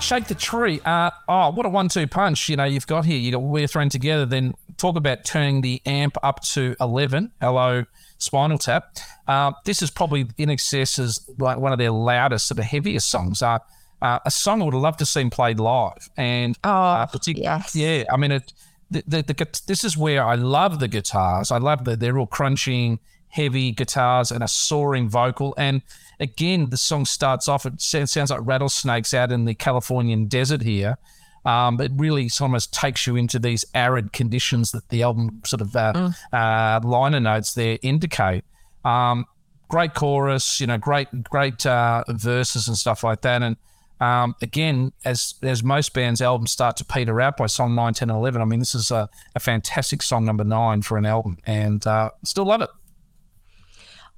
Shake 0.02 0.28
the 0.28 0.36
tree. 0.36 0.82
Uh, 0.84 1.12
oh, 1.30 1.52
what 1.52 1.66
a 1.66 1.70
one-two 1.70 2.08
punch! 2.08 2.50
You 2.50 2.58
know, 2.58 2.64
you've 2.66 2.88
got 2.88 3.06
here. 3.06 3.18
You 3.18 3.32
got 3.32 3.44
we're 3.44 3.68
thrown 3.68 3.88
together. 3.88 4.26
Then 4.26 4.56
talk 4.78 4.98
about 4.98 5.24
turning 5.24 5.62
the 5.62 5.82
amp 5.86 6.18
up 6.24 6.42
to 6.44 6.76
eleven. 6.82 7.32
Hello, 7.40 7.86
Spinal 8.18 8.58
Tap. 8.58 8.98
Uh, 9.28 9.52
this 9.64 9.82
is 9.82 9.90
probably 9.92 10.26
INXS 10.26 11.00
as 11.00 11.30
like 11.38 11.60
one 11.60 11.72
of 11.72 11.78
their 11.78 11.92
loudest, 11.92 12.48
sort 12.48 12.60
of 12.60 12.66
heaviest 12.66 13.10
songs. 13.10 13.42
Uh, 13.42 13.60
uh, 14.02 14.20
a 14.26 14.32
song 14.32 14.62
I 14.62 14.66
would 14.66 14.74
have 14.74 14.84
loved 14.84 15.00
to 15.00 15.06
see 15.06 15.30
played 15.30 15.60
live, 15.60 16.10
and 16.18 16.58
Oh, 16.64 16.70
uh, 16.70 17.08
yes. 17.28 17.76
yeah. 17.76 18.04
I 18.12 18.18
mean, 18.18 18.32
it, 18.32 18.52
the, 18.90 19.04
the, 19.08 19.22
the 19.22 19.62
this 19.68 19.84
is 19.84 19.96
where 19.96 20.26
I 20.26 20.36
love 20.36 20.80
the 20.80 20.88
guitars. 20.88 21.52
I 21.52 21.60
love 21.60 21.86
that 21.86 22.00
they're 22.00 22.18
all 22.18 22.28
crunching, 22.28 23.00
heavy 23.30 23.72
guitars 23.72 24.32
and 24.32 24.44
a 24.44 24.48
soaring 24.48 25.10
vocal. 25.10 25.54
And 25.58 25.84
again, 26.22 26.70
the 26.70 26.78
song 26.78 27.04
starts 27.06 27.48
off. 27.50 27.66
It 27.66 27.82
sounds, 27.82 28.16
like 28.16 28.40
rattlesnakes 28.44 29.14
out 29.14 29.32
in 29.32 29.46
the 29.46 29.56
Californian 29.56 30.28
desert 30.28 30.62
here. 30.62 30.98
Um, 31.44 31.82
it 31.82 31.92
really 31.96 32.30
almost 32.40 32.72
takes 32.72 33.08
you 33.08 33.16
into 33.16 33.40
these 33.40 33.66
arid 33.74 34.14
conditions 34.14 34.72
that 34.72 34.88
the 34.90 35.02
album 35.02 35.42
sort 35.44 35.62
of 35.62 35.76
uh, 35.76 36.12
uh, 36.32 36.80
liner 36.84 37.20
notes 37.20 37.56
there 37.56 37.80
indicate. 37.82 38.46
Um, 38.86 39.26
great 39.68 39.96
chorus, 39.96 40.62
you 40.62 40.68
know, 40.68 40.78
great 40.78 41.24
great 41.24 41.66
uh, 41.66 42.04
verses 42.10 42.68
and 42.68 42.78
stuff 42.78 43.04
like 43.04 43.22
that. 43.22 43.42
And 43.42 43.58
um, 44.00 44.36
again, 44.44 44.94
as 45.04 45.34
as 45.42 45.64
most 45.64 45.96
bands' 45.96 46.22
albums 46.22 46.52
start 46.52 46.78
to 46.78 46.86
peter 46.86 47.20
out 47.20 47.38
by 47.38 47.48
song 47.48 47.74
9, 47.74 47.96
10, 47.96 48.12
and 48.12 48.18
11, 48.18 48.40
I 48.40 48.46
mean, 48.46 48.60
this 48.60 48.76
is 48.76 48.92
a, 48.92 49.10
a 49.36 49.40
fantastic 49.40 50.04
song 50.04 50.26
number 50.26 50.44
nine 50.44 50.84
for 50.84 50.98
an 51.00 51.08
album, 51.08 51.40
and 51.48 51.86
uh, 51.88 52.12
still 52.24 52.46
love 52.46 52.62
it. 52.62 52.70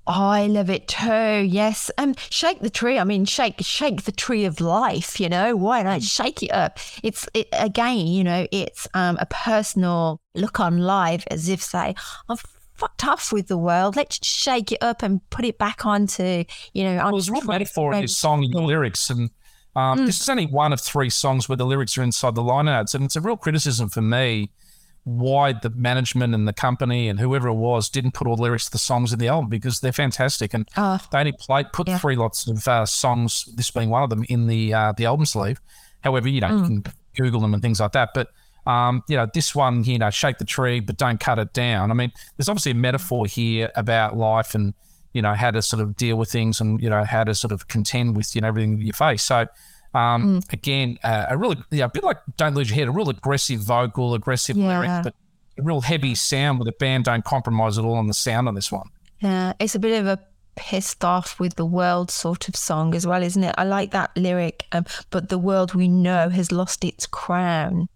I 0.05 0.47
love 0.47 0.69
it 0.69 0.87
too. 0.87 1.45
Yes. 1.47 1.89
Um, 1.97 2.13
shake 2.29 2.59
the 2.59 2.69
tree. 2.69 2.99
I 2.99 3.03
mean, 3.03 3.25
shake, 3.25 3.55
shake 3.61 4.03
the 4.03 4.11
tree 4.11 4.45
of 4.45 4.59
life. 4.59 5.19
You 5.19 5.29
know, 5.29 5.55
why 5.55 5.81
not 5.83 6.03
shake 6.03 6.43
it 6.43 6.51
up? 6.51 6.79
It's 7.01 7.27
it, 7.33 7.47
again, 7.53 8.07
you 8.07 8.23
know, 8.23 8.47
it's 8.51 8.87
um 8.93 9.17
a 9.21 9.25
personal 9.25 10.19
look 10.35 10.59
on 10.59 10.79
life, 10.79 11.23
as 11.31 11.47
if 11.47 11.61
say, 11.61 11.95
I've 12.27 12.43
fucked 12.73 13.05
off 13.05 13.31
with 13.31 13.47
the 13.47 13.57
world. 13.57 13.95
Let's 13.95 14.25
shake 14.25 14.71
it 14.71 14.79
up 14.81 15.03
and 15.03 15.27
put 15.29 15.45
it 15.45 15.57
back 15.57 15.85
onto, 15.85 16.43
you 16.73 16.83
know, 16.83 16.97
Well, 16.97 17.11
there's 17.11 17.29
real 17.29 17.41
20 17.41 17.59
metaphor 17.59 17.93
in 17.93 18.01
this 18.01 18.17
song 18.17 18.43
and 18.43 18.53
the 18.53 18.61
lyrics, 18.61 19.09
and 19.09 19.29
um, 19.75 20.05
this 20.05 20.19
is 20.19 20.29
only 20.29 20.45
one 20.45 20.73
of 20.73 20.81
three 20.81 21.09
songs 21.09 21.47
where 21.47 21.55
the 21.55 21.65
lyrics 21.65 21.97
are 21.97 22.03
inside 22.03 22.35
the 22.35 22.43
liner 22.43 22.73
notes, 22.73 22.93
and 22.93 23.05
it's 23.05 23.15
a 23.15 23.21
real 23.21 23.37
criticism 23.37 23.89
for 23.89 24.01
me 24.01 24.51
why 25.05 25.51
the 25.53 25.69
management 25.69 26.33
and 26.33 26.47
the 26.47 26.53
company 26.53 27.09
and 27.09 27.19
whoever 27.19 27.49
it 27.49 27.53
was 27.55 27.89
didn't 27.89 28.13
put 28.13 28.25
all 28.27 28.35
the 28.37 28.41
lyrics 28.43 28.65
to 28.65 28.71
the 28.71 28.77
songs 28.77 29.11
in 29.11 29.19
the 29.19 29.27
album 29.27 29.49
because 29.49 29.79
they're 29.81 29.91
fantastic, 29.91 30.53
and 30.53 30.67
Oh. 30.77 30.99
they 31.11 31.19
only 31.19 31.33
played 31.33 31.71
put 31.73 31.87
Yeah. 31.87 31.97
three 31.97 32.15
lots 32.15 32.47
of 32.47 32.67
uh, 32.67 32.85
songs, 32.85 33.49
this 33.55 33.69
being 33.71 33.89
one 33.89 34.03
of 34.03 34.09
them, 34.09 34.23
in 34.29 34.47
the 34.47 34.73
uh, 34.73 34.91
the 34.93 35.05
album 35.05 35.25
sleeve. 35.25 35.59
However, 36.01 36.27
you 36.29 36.41
know 36.41 36.55
you 36.57 36.63
can 36.63 36.83
Google 37.15 37.41
them 37.41 37.53
and 37.53 37.61
things 37.61 37.79
like 37.79 37.91
that, 37.93 38.09
but. 38.13 38.29
Um, 38.65 39.03
you 39.09 39.17
know, 39.17 39.27
this 39.33 39.53
one, 39.53 39.83
you 39.83 39.99
know, 39.99 40.09
shake 40.09 40.37
the 40.37 40.45
tree, 40.45 40.79
but 40.79 40.95
don't 40.95 41.19
cut 41.19 41.37
it 41.37 41.51
down. 41.51 41.91
I 41.91 41.93
mean, 41.93 42.13
there's 42.37 42.47
obviously 42.47 42.71
a 42.71 42.75
metaphor 42.75 43.25
here 43.25 43.69
about 43.75 44.15
life 44.15 44.55
and, 44.55 44.73
you 45.11 45.21
know, 45.21 45.33
how 45.33 45.51
to 45.51 45.61
sort 45.61 45.81
of 45.81 45.97
deal 45.97 46.15
with 46.15 46.31
things 46.31 46.61
and, 46.61 46.81
you 46.81 46.89
know, 46.89 47.03
how 47.03 47.25
to 47.25 47.35
sort 47.35 47.51
of 47.51 47.67
contend 47.67 48.15
with, 48.15 48.33
you 48.33 48.39
know, 48.39 48.47
everything 48.47 48.79
you 48.79 48.93
face. 48.93 49.21
So, 49.21 49.47
um, 49.93 50.41
again, 50.51 50.97
uh, 51.03 51.25
a 51.29 51.37
really, 51.37 51.57
yeah, 51.71 51.85
a 51.85 51.89
bit 51.89 52.03
like 52.03 52.17
Don't 52.37 52.55
Lose 52.55 52.69
Your 52.69 52.75
Head, 52.75 52.87
a 52.87 52.91
real 52.91 53.09
aggressive 53.09 53.59
vocal, 53.61 54.13
aggressive 54.13 54.57
Yeah. 54.57 54.67
lyric, 54.79 55.03
but 55.03 55.15
a 55.57 55.61
real 55.61 55.81
heavy 55.81 56.15
sound 56.15 56.59
with 56.59 56.65
the 56.65 56.71
band 56.73 57.05
don't 57.05 57.23
compromise 57.23 57.77
at 57.77 57.85
all 57.85 57.95
on 57.95 58.07
the 58.07 58.13
sound 58.13 58.47
on 58.47 58.55
this 58.55 58.71
one. 58.71 58.87
Yeah, 59.19 59.53
it's 59.59 59.75
a 59.75 59.79
bit 59.79 59.99
of 59.99 60.07
a 60.07 60.19
pissed 60.55 61.03
off 61.03 61.39
with 61.39 61.55
the 61.55 61.65
world 61.65 62.11
sort 62.11 62.47
of 62.47 62.55
song 62.55 62.93
as 62.93 63.07
well, 63.07 63.23
isn't 63.23 63.43
it? 63.43 63.55
I 63.57 63.63
like 63.63 63.91
that 63.91 64.11
lyric, 64.17 64.65
um, 64.71 64.85
but 65.09 65.29
the 65.29 65.37
world 65.39 65.73
we 65.73 65.87
know 65.87 66.29
has 66.29 66.51
lost 66.51 66.83
its 66.83 67.05
crown. 67.07 67.87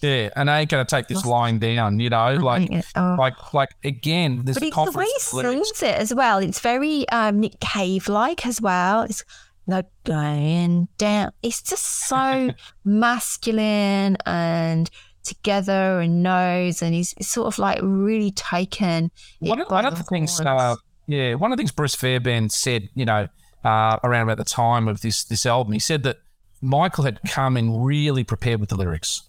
Yeah, 0.00 0.30
and 0.34 0.50
I 0.50 0.60
ain't 0.60 0.70
gonna 0.70 0.86
take 0.86 1.08
this 1.08 1.26
line 1.26 1.58
down, 1.58 2.00
you 2.00 2.08
know, 2.08 2.34
like. 2.36 2.70
Oh. 2.96 3.16
like, 3.18 3.52
like 3.52 3.68
again, 3.84 4.40
there's 4.44 4.56
But 4.56 4.62
it's 4.68 4.74
the 4.74 4.82
way 4.92 5.04
he 5.04 5.12
confidence. 5.12 5.32
in 5.32 5.36
the 5.36 5.42
lyrics. 5.50 5.78
sings 5.78 5.82
it 5.94 5.98
as 6.00 6.14
well. 6.14 6.38
It's 6.38 6.58
very 6.60 7.06
um, 7.10 7.38
Nick 7.40 7.60
Cave 7.60 8.08
like 8.08 8.46
as 8.46 8.62
well. 8.62 9.02
It's 9.02 9.22
like 9.66 9.86
going 10.04 10.88
down. 10.98 11.32
It's 11.42 11.62
just 11.62 12.08
so 12.08 12.50
masculine 12.84 14.16
and 14.26 14.90
together 15.22 16.00
and 16.00 16.22
knows, 16.22 16.82
and 16.82 16.94
he's 16.94 17.14
sort 17.26 17.46
of 17.46 17.58
like 17.58 17.78
really 17.82 18.30
taken. 18.32 19.10
One 19.40 19.60
of, 19.60 19.70
one 19.70 19.86
of 19.86 19.96
the 19.96 20.04
things, 20.04 20.40
uh, 20.40 20.76
yeah, 21.06 21.34
one 21.34 21.52
of 21.52 21.56
the 21.56 21.60
things 21.60 21.72
Bruce 21.72 21.94
Fairbairn 21.94 22.50
said, 22.50 22.88
you 22.94 23.04
know, 23.04 23.28
uh, 23.64 23.98
around 24.02 24.22
about 24.22 24.38
the 24.38 24.44
time 24.44 24.88
of 24.88 25.00
this 25.02 25.24
this 25.24 25.46
album, 25.46 25.72
he 25.72 25.78
said 25.78 26.02
that 26.04 26.18
Michael 26.60 27.04
had 27.04 27.20
come 27.28 27.56
in 27.56 27.82
really 27.82 28.24
prepared 28.24 28.60
with 28.60 28.70
the 28.70 28.76
lyrics. 28.76 29.22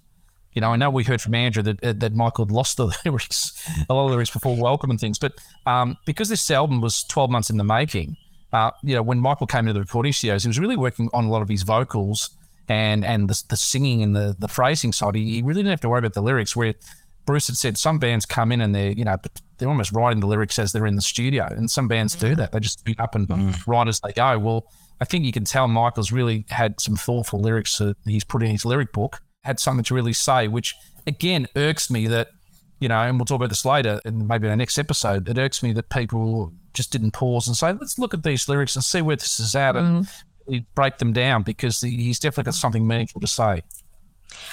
You 0.54 0.60
know, 0.60 0.72
I 0.72 0.76
know 0.76 0.90
we 0.90 1.06
heard 1.06 1.22
from 1.22 1.34
Andrew 1.34 1.64
that 1.64 1.84
uh, 1.84 1.94
that 1.98 2.14
Michael 2.14 2.46
had 2.46 2.52
lost 2.52 2.78
the 2.78 2.88
lyrics, 3.06 3.68
a 3.90 3.94
lot 3.94 4.06
of 4.06 4.12
lyrics 4.12 4.32
before 4.32 4.56
Welcome 4.56 4.90
and 4.90 5.00
things, 5.00 5.20
but 5.20 5.34
um, 5.66 5.98
because 6.06 6.30
this 6.30 6.50
album 6.52 6.82
was 6.82 7.04
12 7.04 7.30
months 7.30 7.50
in 7.50 7.58
the 7.58 7.64
making, 7.64 8.18
uh, 8.54 8.72
you 8.84 8.96
know, 8.96 9.02
when 9.02 9.20
Michael 9.20 9.48
came 9.48 9.62
into 9.62 9.74
the 9.74 9.80
recording 9.80 10.12
studios, 10.12 10.44
he 10.44 10.48
was 10.50 10.60
really 10.60 10.78
working 10.78 11.10
on 11.14 11.26
a 11.26 11.30
lot 11.30 11.42
of 11.42 11.50
his 11.50 11.64
vocals 11.64 12.30
and 12.68 13.04
and 13.04 13.30
the, 13.30 13.44
the 13.50 13.58
singing 13.58 14.02
and 14.02 14.16
the 14.16 14.36
the 14.38 14.48
phrasing 14.48 14.92
side. 14.92 15.16
He, 15.16 15.36
he 15.36 15.42
really 15.42 15.60
didn't 15.60 15.72
have 15.72 15.82
to 15.82 15.90
worry 15.90 16.00
about 16.00 16.14
the 16.14 16.22
lyrics. 16.22 16.56
Where 16.56 16.74
Bruce 17.26 17.48
had 17.48 17.58
said 17.58 17.78
some 17.78 18.00
bands 18.00 18.26
come 18.26 18.52
in 18.52 18.62
and 18.62 18.74
they're 18.76 18.92
you 18.92 19.06
know 19.06 19.18
they're 19.58 19.70
almost 19.70 19.92
writing 19.92 20.20
the 20.20 20.28
lyrics 20.28 20.60
as 20.60 20.72
they're 20.72 20.86
in 20.86 20.96
the 20.96 21.02
studio, 21.02 21.46
and 21.46 21.70
some 21.70 21.88
bands 21.88 22.16
do 22.16 22.36
that. 22.36 22.52
They 22.52 22.60
just 22.60 22.84
beat 22.84 23.00
up 23.00 23.16
and 23.16 23.28
write 23.68 23.88
as 23.88 24.00
they 24.02 24.12
go. 24.12 24.38
Well, 24.40 24.68
I 25.00 25.06
think 25.06 25.26
you 25.26 25.32
can 25.32 25.46
tell 25.46 25.68
Michael's 25.68 26.12
really 26.12 26.46
had 26.50 26.80
some 26.80 26.96
thoughtful 26.96 27.40
lyrics 27.40 27.78
that 27.78 27.96
he's 28.06 28.24
put 28.24 28.44
in 28.44 28.52
his 28.52 28.66
lyric 28.66 28.92
book. 28.92 29.22
Had 29.44 29.60
something 29.60 29.84
to 29.86 29.96
really 29.96 30.14
say, 30.14 30.48
which 30.48 30.76
again 31.08 31.48
irks 31.56 31.90
me 31.90 32.08
that 32.08 32.30
you 32.80 32.88
know, 32.88 33.00
and 33.00 33.18
we'll 33.18 33.26
talk 33.26 33.36
about 33.36 33.50
this 33.50 33.64
later, 33.64 34.02
and 34.06 34.28
maybe 34.28 34.48
in 34.48 34.52
the 34.52 34.58
next 34.58 34.78
episode. 34.78 35.30
It 35.30 35.38
irks 35.38 35.62
me 35.62 35.72
that 35.74 35.90
people 35.90 36.52
just 36.74 36.92
didn't 36.92 37.12
pause 37.12 37.48
and 37.48 37.56
say, 37.56 37.72
"Let's 37.74 37.98
look 38.00 38.14
at 38.14 38.24
these 38.24 38.48
lyrics 38.50 38.76
and 38.76 38.84
see 38.84 39.02
where 39.02 39.16
this 39.16 39.40
is 39.40 39.56
at," 39.56 39.76
and 39.76 40.08
really 40.48 40.66
break 40.76 40.98
them 40.98 41.14
down 41.14 41.44
because 41.44 41.82
he's 41.82 42.20
definitely 42.20 42.46
got 42.50 42.56
something 42.56 42.88
meaningful 42.88 43.22
to 43.22 43.28
say. 43.28 43.62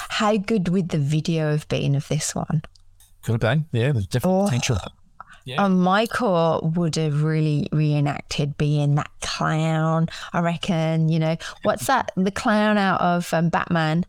How 0.08 0.36
good 0.36 0.68
would 0.68 0.88
the 0.90 0.98
video 0.98 1.50
have 1.52 1.68
been 1.68 1.94
of 1.94 2.08
this 2.08 2.34
one? 2.34 2.62
Could 3.22 3.32
have 3.32 3.40
been, 3.40 3.66
yeah. 3.72 3.92
There's 3.92 4.06
definitely 4.06 4.40
Oh. 4.40 4.44
potential. 4.46 4.78
Yeah. 5.44 5.62
Um, 5.64 5.80
Michael 5.80 6.72
would 6.76 6.96
have 6.96 7.22
really 7.22 7.68
reenacted 7.72 8.58
being 8.58 8.96
that 8.96 9.10
clown. 9.22 10.08
I 10.34 10.40
reckon, 10.40 11.08
you 11.08 11.18
know, 11.18 11.36
what's 11.62 11.86
that? 11.86 12.12
The 12.16 12.30
clown 12.30 12.76
out 12.76 13.00
of 13.00 13.32
um, 13.32 13.48
Batman. 13.48 14.04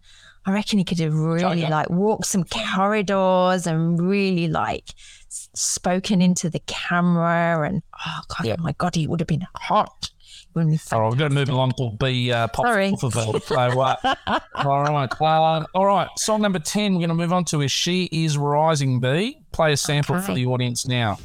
I 0.45 0.51
reckon 0.51 0.79
he 0.79 0.83
could 0.85 0.99
have 0.99 1.13
really 1.13 1.61
Joker. 1.61 1.71
like 1.71 1.89
walked 1.89 2.25
some 2.25 2.43
corridors 2.43 3.67
and 3.67 4.01
really 4.01 4.47
like 4.47 4.89
spoken 5.29 6.21
into 6.21 6.49
the 6.49 6.59
camera. 6.67 7.67
And 7.67 7.81
oh 8.05 8.21
god, 8.27 8.45
Yeah. 8.45 8.55
my 8.59 8.73
god, 8.73 8.95
he 8.95 9.07
would 9.07 9.19
have 9.19 9.27
been 9.27 9.47
hot. 9.55 10.11
When 10.53 10.69
we 10.69 10.79
All 10.91 11.01
right, 11.01 11.09
we've 11.09 11.19
got 11.19 11.27
to 11.27 11.33
move 11.33 11.49
along 11.49 11.73
to 11.77 11.91
B 11.99 12.31
uh, 12.31 12.47
pop 12.47 12.65
Sorry. 12.65 12.91
off 12.91 13.03
of 13.03 13.15
it. 13.15 13.43
So, 13.43 13.55
uh, 13.55 13.95
all 14.55 14.83
right, 14.83 15.65
all 15.75 15.85
right. 15.85 16.07
Song 16.17 16.41
number 16.41 16.57
ten. 16.59 16.93
We're 16.93 16.99
going 17.01 17.09
to 17.09 17.15
move 17.15 17.31
on 17.31 17.45
to 17.45 17.61
is 17.61 17.71
"She 17.71 18.05
Is 18.11 18.37
Rising." 18.37 18.99
B. 18.99 19.41
Play 19.51 19.73
a 19.73 19.77
sample 19.77 20.19
for 20.21 20.33
the 20.33 20.45
audience 20.47 20.87
now. 20.87 21.17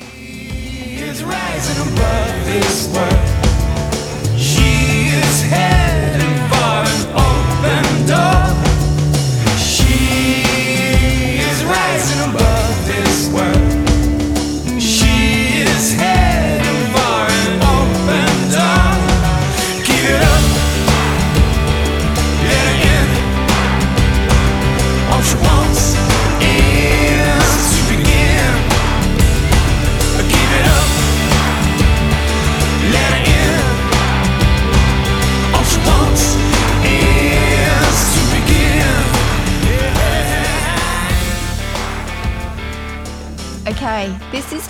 is 0.00 1.22
rising 1.22 1.92
above 1.92 2.44
this 2.46 2.88
world. 2.92 4.38
She 4.38 5.10
is 5.14 5.42
heading 5.42 6.36
for 6.50 6.82
an 6.90 7.00
open 7.14 8.06
door. 8.08 8.65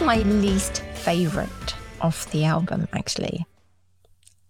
My 0.07 0.19
least 0.19 0.83
favorite 0.95 1.75
of 2.01 2.31
the 2.31 2.45
album, 2.45 2.87
actually. 2.93 3.45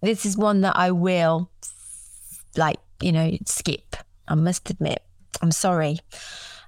This 0.03 0.27
is 0.27 0.37
one 0.37 0.61
that 0.61 0.77
I 0.77 0.91
will, 0.91 1.51
like, 2.59 2.77
you 3.01 3.11
know, 3.11 3.33
skip. 3.47 3.97
I 4.29 4.35
must 4.35 4.69
admit. 4.69 5.03
I'm 5.41 5.51
sorry. 5.51 5.99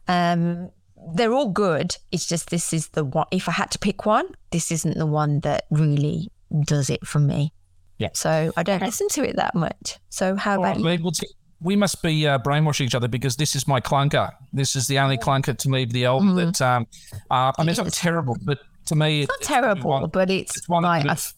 Um, 0.09 0.70
they're 1.14 1.35
all 1.35 1.51
good. 1.51 1.96
It's 2.12 2.27
just 2.27 2.48
this 2.48 2.72
is 2.72 2.88
the 2.88 3.05
one. 3.05 3.27
If 3.31 3.46
I 3.46 3.53
had 3.53 3.70
to 3.72 3.79
pick 3.79 4.07
one, 4.07 4.27
this 4.53 4.72
isn't 4.72 4.96
the 4.96 5.07
one 5.07 5.40
that 5.40 5.66
really 5.70 6.31
does 6.64 6.88
it 6.88 7.07
for 7.07 7.18
me. 7.18 7.53
Yeah. 7.98 8.09
So 8.14 8.53
I 8.57 8.62
don't 8.62 8.81
listen 8.81 9.09
to 9.11 9.29
it 9.29 9.37
that 9.37 9.55
much. 9.55 9.98
So 10.09 10.35
how 10.35 10.57
All 10.57 10.62
right, 10.62 10.79
about 10.79 10.98
you? 10.98 11.03
We'll, 11.05 11.12
t- 11.12 11.29
we 11.61 11.77
must 11.77 12.03
be 12.03 12.27
uh, 12.27 12.38
brainwashing 12.38 12.87
each 12.87 12.94
other 12.94 13.09
because 13.09 13.37
this 13.37 13.55
is 13.55 13.68
my 13.68 13.81
clunker. 13.83 14.31
This 14.53 14.77
is 14.77 14.87
the 14.87 14.98
only 14.98 15.18
clunker 15.18 15.59
to 15.59 15.68
leave 15.68 15.92
the 15.92 16.07
album 16.07 16.29
Mm-hmm. 16.29 16.37
that 16.53 16.62
um, 16.62 16.87
uh, 17.31 17.53
I 17.59 17.62
mean 17.62 17.68
it's 17.70 17.79
not 17.79 17.92
terrible, 17.92 18.37
but 18.44 18.61
to 18.88 18.94
me 18.96 19.22
It's 19.22 19.29
not 19.31 19.40
terrible, 19.42 19.90
one- 19.90 20.11
but 20.11 20.31
it's, 20.31 20.57
it's 20.57 20.68
one 20.68 20.83
like 20.83 21.05
that- 21.05 21.33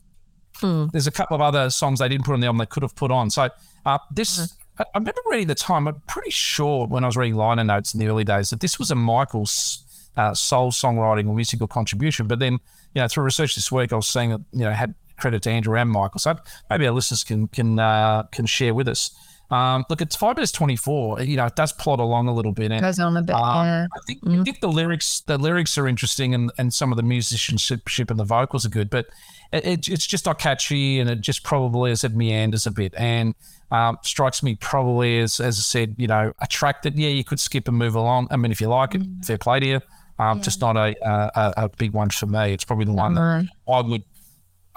a- 0.62 0.88
there's 0.92 1.06
a 1.06 1.10
couple 1.10 1.34
of 1.34 1.40
other 1.40 1.70
songs 1.70 2.00
they 2.00 2.08
didn't 2.08 2.24
put 2.26 2.34
on 2.34 2.40
the 2.40 2.46
album 2.46 2.58
they 2.58 2.66
could 2.66 2.82
have 2.82 2.94
put 2.94 3.10
on. 3.10 3.30
So 3.30 3.48
uh, 3.86 3.98
this, 4.10 4.38
Mm-hmm. 4.38 4.82
I, 4.82 4.84
I 4.94 4.98
remember 4.98 5.20
reading 5.30 5.46
the 5.48 5.54
time. 5.54 5.86
I'm 5.88 6.00
pretty 6.06 6.30
sure 6.30 6.86
when 6.86 7.02
I 7.04 7.06
was 7.06 7.16
reading 7.16 7.34
liner 7.36 7.64
notes 7.64 7.94
in 7.94 8.00
the 8.00 8.08
early 8.08 8.24
days 8.24 8.50
that 8.50 8.60
this 8.60 8.78
was 8.78 8.90
a 8.90 8.94
Michael's 8.94 9.84
uh, 10.16 10.34
soul 10.34 10.70
songwriting 10.72 11.28
or 11.28 11.34
musical 11.34 11.66
contribution. 11.66 12.26
But 12.26 12.38
then, 12.40 12.54
you 12.94 13.00
know, 13.02 13.08
through 13.08 13.24
research 13.24 13.54
this 13.54 13.70
week, 13.72 13.92
I 13.92 13.96
was 13.96 14.06
seeing 14.08 14.30
that 14.30 14.40
you 14.52 14.60
know 14.64 14.70
had 14.72 14.94
credit 15.18 15.42
to 15.42 15.50
Andrew 15.50 15.76
and 15.76 15.90
Michael. 15.90 16.18
So 16.18 16.36
maybe 16.68 16.86
our 16.86 16.92
listeners 16.92 17.24
can 17.24 17.48
can 17.48 17.78
uh, 17.78 18.24
can 18.32 18.46
share 18.46 18.74
with 18.74 18.88
us. 18.88 19.10
Um, 19.50 19.84
look, 19.90 20.00
it's 20.00 20.14
five 20.14 20.36
minutes 20.36 20.52
twenty 20.52 20.76
four. 20.76 21.20
You 21.20 21.36
know, 21.36 21.46
it 21.46 21.56
does 21.56 21.72
plot 21.72 21.98
along 21.98 22.28
a 22.28 22.32
little 22.34 22.52
bit. 22.52 22.70
And, 22.70 22.80
goes 22.80 22.98
on 23.00 23.16
a 23.16 23.22
bit. 23.22 23.34
um, 23.34 23.66
yeah. 23.66 23.86
I 23.92 23.98
think 24.06 24.20
I 24.26 24.42
think 24.44 24.60
the 24.60 24.68
lyrics 24.68 25.20
the 25.20 25.38
lyrics 25.38 25.76
are 25.76 25.88
interesting 25.88 26.34
and, 26.34 26.52
and 26.58 26.72
some 26.72 26.92
of 26.92 26.96
the 26.96 27.02
musicianship 27.02 28.10
and 28.10 28.18
the 28.18 28.24
vocals 28.24 28.64
are 28.64 28.70
good, 28.70 28.90
but 28.90 29.06
it, 29.52 29.66
it, 29.66 29.88
it's 29.88 30.06
just 30.06 30.26
not 30.26 30.38
catchy 30.38 31.00
and 31.00 31.10
it 31.10 31.20
just 31.20 31.42
probably 31.42 31.90
as 31.90 32.04
it 32.04 32.14
meanders 32.14 32.66
a 32.66 32.70
bit 32.70 32.94
and 32.96 33.34
um, 33.72 33.98
strikes 34.02 34.42
me 34.42 34.54
probably 34.54 35.18
as 35.18 35.40
as 35.40 35.58
I 35.58 35.62
said, 35.62 35.94
you 35.98 36.06
know, 36.06 36.32
a 36.40 36.46
track 36.46 36.82
that 36.82 36.96
yeah 36.96 37.08
you 37.08 37.24
could 37.24 37.40
skip 37.40 37.66
and 37.66 37.76
move 37.76 37.94
along. 37.94 38.28
I 38.30 38.36
mean, 38.36 38.52
if 38.52 38.60
you 38.60 38.68
like 38.68 38.94
it, 38.94 39.02
fair 39.24 39.38
play 39.38 39.60
to 39.60 39.66
you. 39.66 39.80
Um, 40.20 40.42
Just 40.42 40.60
not 40.60 40.76
a, 40.76 40.94
a 41.02 41.64
a 41.64 41.68
big 41.70 41.92
one 41.92 42.10
for 42.10 42.26
me. 42.26 42.52
It's 42.52 42.62
probably 42.62 42.84
the 42.84 42.92
one 42.92 43.14
that 43.14 43.48
I 43.66 43.80
would. 43.80 44.04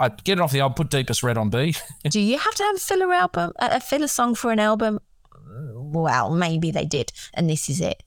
I'd 0.04 0.24
get 0.24 0.38
it 0.38 0.42
off 0.42 0.52
the 0.52 0.60
album, 0.60 0.76
put 0.76 0.90
Deepest 0.90 1.24
Red 1.24 1.38
on 1.38 1.50
B. 1.50 1.76
Do 2.10 2.20
you 2.20 2.38
have 2.38 2.56
to 2.56 2.64
have 2.64 2.76
a 2.76 2.80
filler 2.80 3.14
album, 3.14 3.54
a 3.60 3.80
filler 3.80 4.08
song 4.08 4.36
for 4.36 4.52
an 4.52 4.60
album? 4.60 5.00
Well, 5.76 6.32
maybe 6.32 6.72
they 6.72 6.86
did, 6.86 7.12
and 7.34 7.50
this 7.50 7.70
is 7.70 7.80
it. 7.80 8.04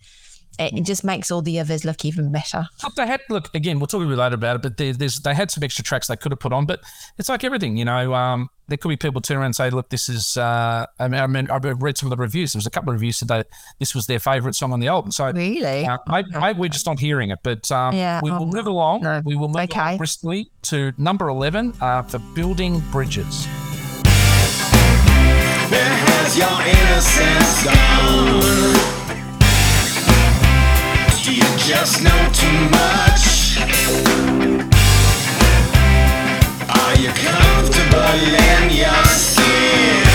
It 0.58 0.72
it 0.78 0.84
just 0.84 1.04
makes 1.04 1.30
all 1.30 1.42
the 1.42 1.60
others 1.60 1.84
look 1.84 2.04
even 2.04 2.32
better. 2.32 2.66
Look, 2.82 2.94
they 2.94 3.06
had 3.06 3.20
look 3.28 3.54
again. 3.54 3.78
We'll 3.78 3.86
talk 3.86 4.02
a 4.02 4.06
bit 4.06 4.16
later 4.16 4.34
about 4.34 4.56
it, 4.56 4.62
but 4.62 4.76
there, 4.76 4.92
there's 4.92 5.20
they 5.20 5.34
had 5.34 5.50
some 5.50 5.62
extra 5.62 5.84
tracks 5.84 6.08
they 6.08 6.16
could 6.16 6.32
have 6.32 6.40
put 6.40 6.52
on. 6.52 6.66
But 6.66 6.80
it's 7.18 7.28
like 7.28 7.44
everything, 7.44 7.76
you 7.76 7.84
know. 7.84 8.14
Um, 8.14 8.48
there 8.68 8.76
could 8.78 8.88
be 8.88 8.96
people 8.96 9.20
turn 9.20 9.36
around 9.36 9.46
and 9.46 9.56
say, 9.56 9.70
"Look, 9.70 9.88
this 9.90 10.08
is." 10.08 10.36
Uh, 10.36 10.86
I 10.98 11.08
mean, 11.08 11.20
I 11.20 11.26
mean, 11.26 11.48
I've 11.50 11.64
read 11.82 11.96
some 11.96 12.10
of 12.10 12.16
the 12.16 12.20
reviews. 12.22 12.52
There 12.52 12.58
was 12.58 12.66
a 12.66 12.70
couple 12.70 12.90
of 12.90 12.94
reviews 12.94 13.16
said 13.18 13.28
that 13.28 13.46
this 13.78 13.94
was 13.94 14.06
their 14.06 14.18
favourite 14.18 14.54
song 14.54 14.72
on 14.72 14.80
the 14.80 14.88
album. 14.88 15.12
So 15.12 15.30
Really? 15.30 15.84
uh, 15.86 15.98
maybe, 16.08 16.30
maybe 16.32 16.58
we're 16.58 16.68
just 16.68 16.86
not 16.86 16.98
hearing 16.98 17.30
it. 17.30 17.38
But 17.42 17.70
um, 17.70 17.94
Yeah, 17.94 18.20
we 18.22 18.30
will 18.30 18.42
oh, 18.42 18.46
move 18.46 18.66
along. 18.66 19.02
no. 19.02 19.22
We 19.24 19.36
will 19.36 19.48
move 19.48 19.62
Okay. 19.70 19.96
briskly 19.96 20.50
to 20.62 20.92
number 20.98 21.28
eleven 21.28 21.74
uh, 21.80 22.02
for 22.02 22.18
building 22.34 22.80
bridges. 22.90 23.46
Where 25.70 25.96
has 26.08 26.36
your 26.38 26.60
innocence 26.62 27.64
gone? 27.64 28.42
Do 31.24 31.34
you 31.34 31.42
just 31.58 32.02
know 32.02 32.30
too 32.32 32.68
much? 32.70 34.35
Are 36.96 37.02
you 37.02 37.08
comfortable 37.10 38.00
in 38.24 38.70
your 38.70 39.04
skin? 39.04 40.06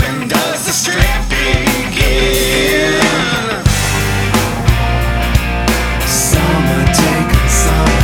When 0.00 0.26
does 0.26 0.66
the 0.66 0.72
strip 0.72 1.28
begin? 1.28 2.98
Some 6.08 6.66
are 6.74 6.88
taken, 6.92 7.48
some. 7.48 7.98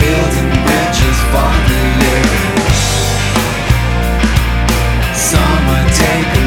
Building 0.00 0.52
bridges 0.66 1.18
for 1.32 1.52
the 1.68 1.80
living. 2.04 2.60
Some 5.14 5.64
are 5.76 5.88
taken, 5.96 6.46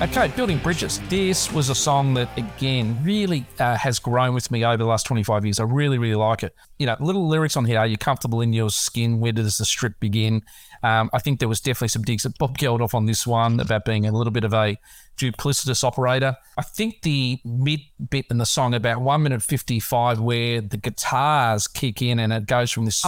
Okay, 0.00 0.28
Building 0.34 0.56
Bridges. 0.56 0.98
This 1.10 1.52
was 1.52 1.68
a 1.68 1.74
song 1.74 2.14
that, 2.14 2.30
again, 2.38 2.98
really 3.02 3.44
uh, 3.58 3.76
has 3.76 3.98
grown 3.98 4.32
with 4.32 4.50
me 4.50 4.64
over 4.64 4.78
the 4.78 4.86
last 4.86 5.04
25 5.04 5.44
years. 5.44 5.60
I 5.60 5.64
really, 5.64 5.98
really 5.98 6.14
like 6.14 6.42
it. 6.42 6.54
You 6.78 6.86
know, 6.86 6.96
little 7.00 7.28
lyrics 7.28 7.54
on 7.54 7.66
here. 7.66 7.78
Are 7.78 7.86
you 7.86 7.98
comfortable 7.98 8.40
in 8.40 8.54
your 8.54 8.70
skin? 8.70 9.20
Where 9.20 9.32
does 9.32 9.58
the 9.58 9.66
strip 9.66 10.00
begin? 10.00 10.40
Um, 10.82 11.10
I 11.12 11.18
think 11.18 11.38
there 11.38 11.50
was 11.50 11.60
definitely 11.60 11.88
some 11.88 12.00
digs 12.00 12.24
at 12.24 12.38
Bob 12.38 12.56
Geldof 12.56 12.94
on 12.94 13.04
this 13.04 13.26
one 13.26 13.60
about 13.60 13.84
being 13.84 14.06
a 14.06 14.10
little 14.10 14.30
bit 14.30 14.42
of 14.42 14.54
a 14.54 14.78
duplicitous 15.18 15.84
operator. 15.84 16.34
I 16.56 16.62
think 16.62 17.02
the 17.02 17.38
mid 17.44 17.80
bit 18.08 18.24
in 18.30 18.38
the 18.38 18.46
song, 18.46 18.72
about 18.72 19.02
1 19.02 19.22
minute 19.22 19.42
55, 19.42 20.18
where 20.18 20.62
the 20.62 20.78
guitars 20.78 21.66
kick 21.66 22.00
in 22.00 22.18
and 22.20 22.32
it 22.32 22.46
goes 22.46 22.70
from 22.70 22.86
this 22.86 23.04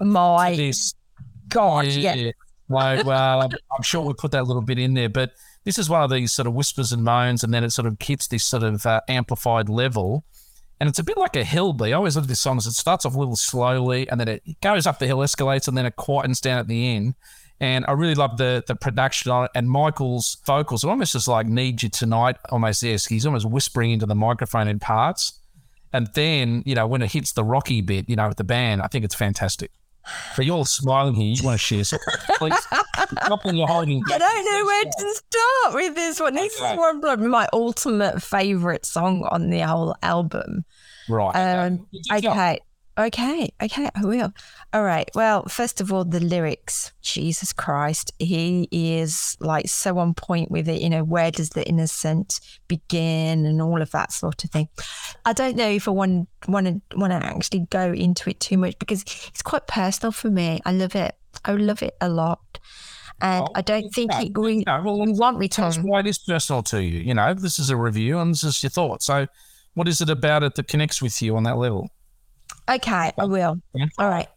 Oh 0.00 0.04
my 0.04 0.56
this 0.56 0.94
god! 1.48 1.86
Yeah. 1.86 2.14
yeah. 2.14 2.32
Well, 2.68 3.02
well, 3.04 3.42
I'm, 3.42 3.82
sure 3.82 4.02
we 4.02 4.12
put 4.12 4.32
that 4.32 4.46
little 4.46 4.62
bit 4.62 4.78
in 4.78 4.94
there, 4.94 5.08
but 5.08 5.32
this 5.64 5.78
is 5.78 5.88
one 5.88 6.02
of 6.02 6.10
these 6.10 6.32
sort 6.32 6.46
of 6.46 6.54
whispers 6.54 6.92
and 6.92 7.02
moans, 7.02 7.42
and 7.42 7.52
then 7.52 7.64
it 7.64 7.70
sort 7.70 7.86
of 7.86 7.96
hits 8.00 8.26
this 8.28 8.44
sort 8.44 8.62
of 8.62 8.84
uh, 8.84 9.00
amplified 9.08 9.68
level. 9.68 10.24
And 10.80 10.88
it's 10.88 10.98
a 10.98 11.04
bit 11.04 11.16
like 11.16 11.34
a 11.34 11.44
hill 11.44 11.72
beat. 11.72 11.92
I 11.92 11.92
always 11.92 12.14
love 12.14 12.28
this 12.28 12.40
song 12.40 12.58
as 12.58 12.66
it 12.66 12.72
starts 12.72 13.04
off 13.04 13.14
a 13.14 13.18
little 13.18 13.36
slowly, 13.36 14.08
and 14.08 14.20
then 14.20 14.28
it 14.28 14.42
goes 14.60 14.86
up 14.86 14.98
the 14.98 15.06
hill, 15.06 15.18
escalates, 15.18 15.66
and 15.66 15.76
then 15.76 15.86
it 15.86 15.96
quietens 15.96 16.40
down 16.40 16.58
at 16.58 16.68
the 16.68 16.94
end. 16.94 17.14
And 17.60 17.84
I 17.88 17.92
really 17.92 18.14
love 18.14 18.36
the 18.36 18.62
the 18.66 18.76
production 18.76 19.32
on 19.32 19.44
it 19.46 19.50
and 19.54 19.68
Michael's 19.68 20.36
vocals. 20.46 20.84
It 20.84 20.88
almost 20.88 21.14
just 21.14 21.26
like 21.26 21.46
"Need 21.46 21.82
You 21.82 21.88
Tonight." 21.88 22.36
Almost 22.50 22.82
yes, 22.84 23.06
he's 23.06 23.26
almost 23.26 23.46
whispering 23.46 23.90
into 23.90 24.06
the 24.06 24.14
microphone 24.14 24.68
in 24.68 24.78
parts. 24.78 25.40
And 25.92 26.08
then 26.14 26.62
you 26.66 26.76
know 26.76 26.86
when 26.86 27.02
it 27.02 27.10
hits 27.10 27.32
the 27.32 27.42
rocky 27.42 27.80
bit, 27.80 28.08
you 28.08 28.14
know 28.14 28.28
with 28.28 28.36
the 28.36 28.44
band, 28.44 28.82
I 28.82 28.86
think 28.86 29.04
it's 29.04 29.14
fantastic. 29.14 29.72
So 30.34 30.42
you're 30.42 30.56
all 30.56 30.64
smiling 30.64 31.14
here. 31.14 31.34
You 31.34 31.42
want 31.44 31.60
to 31.60 31.64
share 31.64 31.84
something? 31.84 32.14
Please 32.36 32.54
stop 33.24 33.44
when 33.44 33.56
you're 33.56 33.66
hiding. 33.68 34.02
I 34.12 34.18
don't 34.18 34.44
know 34.44 34.64
where 34.64 34.84
to 34.84 35.14
start 35.14 35.74
with 35.74 35.94
this 35.94 36.20
one. 36.20 36.34
This 36.34 36.58
Okay. 36.60 36.72
is 36.72 36.78
one 36.78 37.04
of 37.04 37.20
my 37.20 37.48
ultimate 37.52 38.22
favorite 38.22 38.86
song 38.86 39.26
on 39.30 39.50
the 39.50 39.60
whole 39.60 39.94
album. 40.02 40.64
Right. 41.08 41.32
Um, 41.34 41.86
okay. 42.12 42.28
okay. 42.28 42.58
Okay. 42.98 43.48
Okay. 43.62 43.88
I 43.94 44.04
will. 44.04 44.32
All 44.72 44.82
right. 44.82 45.08
Well, 45.14 45.44
first 45.44 45.80
of 45.80 45.92
all, 45.92 46.04
the 46.04 46.20
lyrics. 46.20 46.92
Jesus 47.00 47.52
Christ. 47.52 48.12
He 48.18 48.68
is 48.72 49.36
like 49.40 49.68
so 49.68 49.98
on 49.98 50.14
point 50.14 50.50
with 50.50 50.68
it. 50.68 50.82
You 50.82 50.90
know, 50.90 51.04
where 51.04 51.30
does 51.30 51.50
the 51.50 51.66
innocent 51.66 52.40
begin 52.66 53.46
and 53.46 53.62
all 53.62 53.80
of 53.80 53.90
that 53.92 54.12
sort 54.12 54.44
of 54.44 54.50
thing. 54.50 54.68
I 55.24 55.32
don't 55.32 55.56
know 55.56 55.68
if 55.68 55.86
I 55.88 55.92
want 55.92 56.28
want 56.48 56.66
to 56.66 56.96
want 56.96 57.12
to 57.12 57.24
actually 57.24 57.66
go 57.70 57.92
into 57.92 58.30
it 58.30 58.40
too 58.40 58.58
much 58.58 58.78
because 58.78 59.02
it's 59.28 59.42
quite 59.42 59.66
personal 59.66 60.12
for 60.12 60.30
me. 60.30 60.60
I 60.64 60.72
love 60.72 60.94
it. 60.94 61.14
I 61.44 61.52
love 61.52 61.82
it 61.82 61.96
a 62.00 62.08
lot. 62.08 62.58
And 63.20 63.44
Oh, 63.44 63.52
I 63.54 63.62
don't 63.62 63.90
think 63.90 64.12
no, 64.12 64.20
it 64.20 64.32
really 64.36 64.64
No, 64.66 64.82
well, 64.82 65.06
you 65.06 65.12
want 65.14 65.38
me 65.38 65.48
to. 65.48 65.70
why 65.82 66.00
it 66.00 66.06
is 66.06 66.18
personal 66.18 66.62
to 66.64 66.82
you. 66.82 67.00
You 67.00 67.14
know, 67.14 67.34
this 67.34 67.58
is 67.58 67.70
a 67.70 67.76
review 67.76 68.18
and 68.18 68.32
this 68.32 68.44
is 68.44 68.62
your 68.62 68.70
thoughts. 68.70 69.06
So, 69.06 69.26
what 69.74 69.88
is 69.88 70.00
it 70.00 70.08
about 70.08 70.42
it 70.42 70.54
that 70.54 70.68
connects 70.68 71.02
with 71.02 71.20
you 71.20 71.36
on 71.36 71.42
that 71.44 71.56
level? 71.58 71.90
Okay, 72.68 73.12
I 73.18 73.24
will. 73.24 73.60
Yeah. 73.74 73.86
All 73.98 74.08
right. 74.08 74.28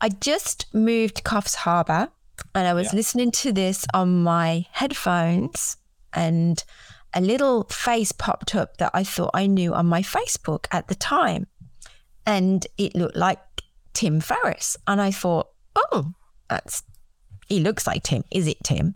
I 0.00 0.08
just 0.10 0.72
moved 0.74 1.16
to 1.16 1.22
Coffs 1.22 1.54
Harbour 1.54 2.08
and 2.54 2.68
I 2.68 2.74
was 2.74 2.92
listening 2.92 3.30
to 3.32 3.52
this 3.52 3.86
on 3.94 4.22
my 4.22 4.66
headphones 4.72 5.76
and 6.12 6.62
a 7.14 7.20
little 7.20 7.64
face 7.64 8.12
popped 8.12 8.54
up 8.54 8.76
that 8.78 8.90
I 8.92 9.04
thought 9.04 9.30
I 9.34 9.46
knew 9.46 9.72
on 9.72 9.86
my 9.86 10.02
Facebook 10.02 10.66
at 10.72 10.88
the 10.88 10.94
time. 10.94 11.46
And 12.26 12.66
it 12.76 12.94
looked 12.94 13.16
like 13.16 13.40
Tim 13.92 14.20
Farriss. 14.20 14.76
And 14.86 15.00
I 15.00 15.10
thought, 15.10 15.48
oh, 15.76 16.12
that's 16.48 16.82
he 17.46 17.60
looks 17.60 17.86
like 17.86 18.02
Tim. 18.02 18.24
Is 18.30 18.46
it 18.46 18.58
Tim? 18.64 18.94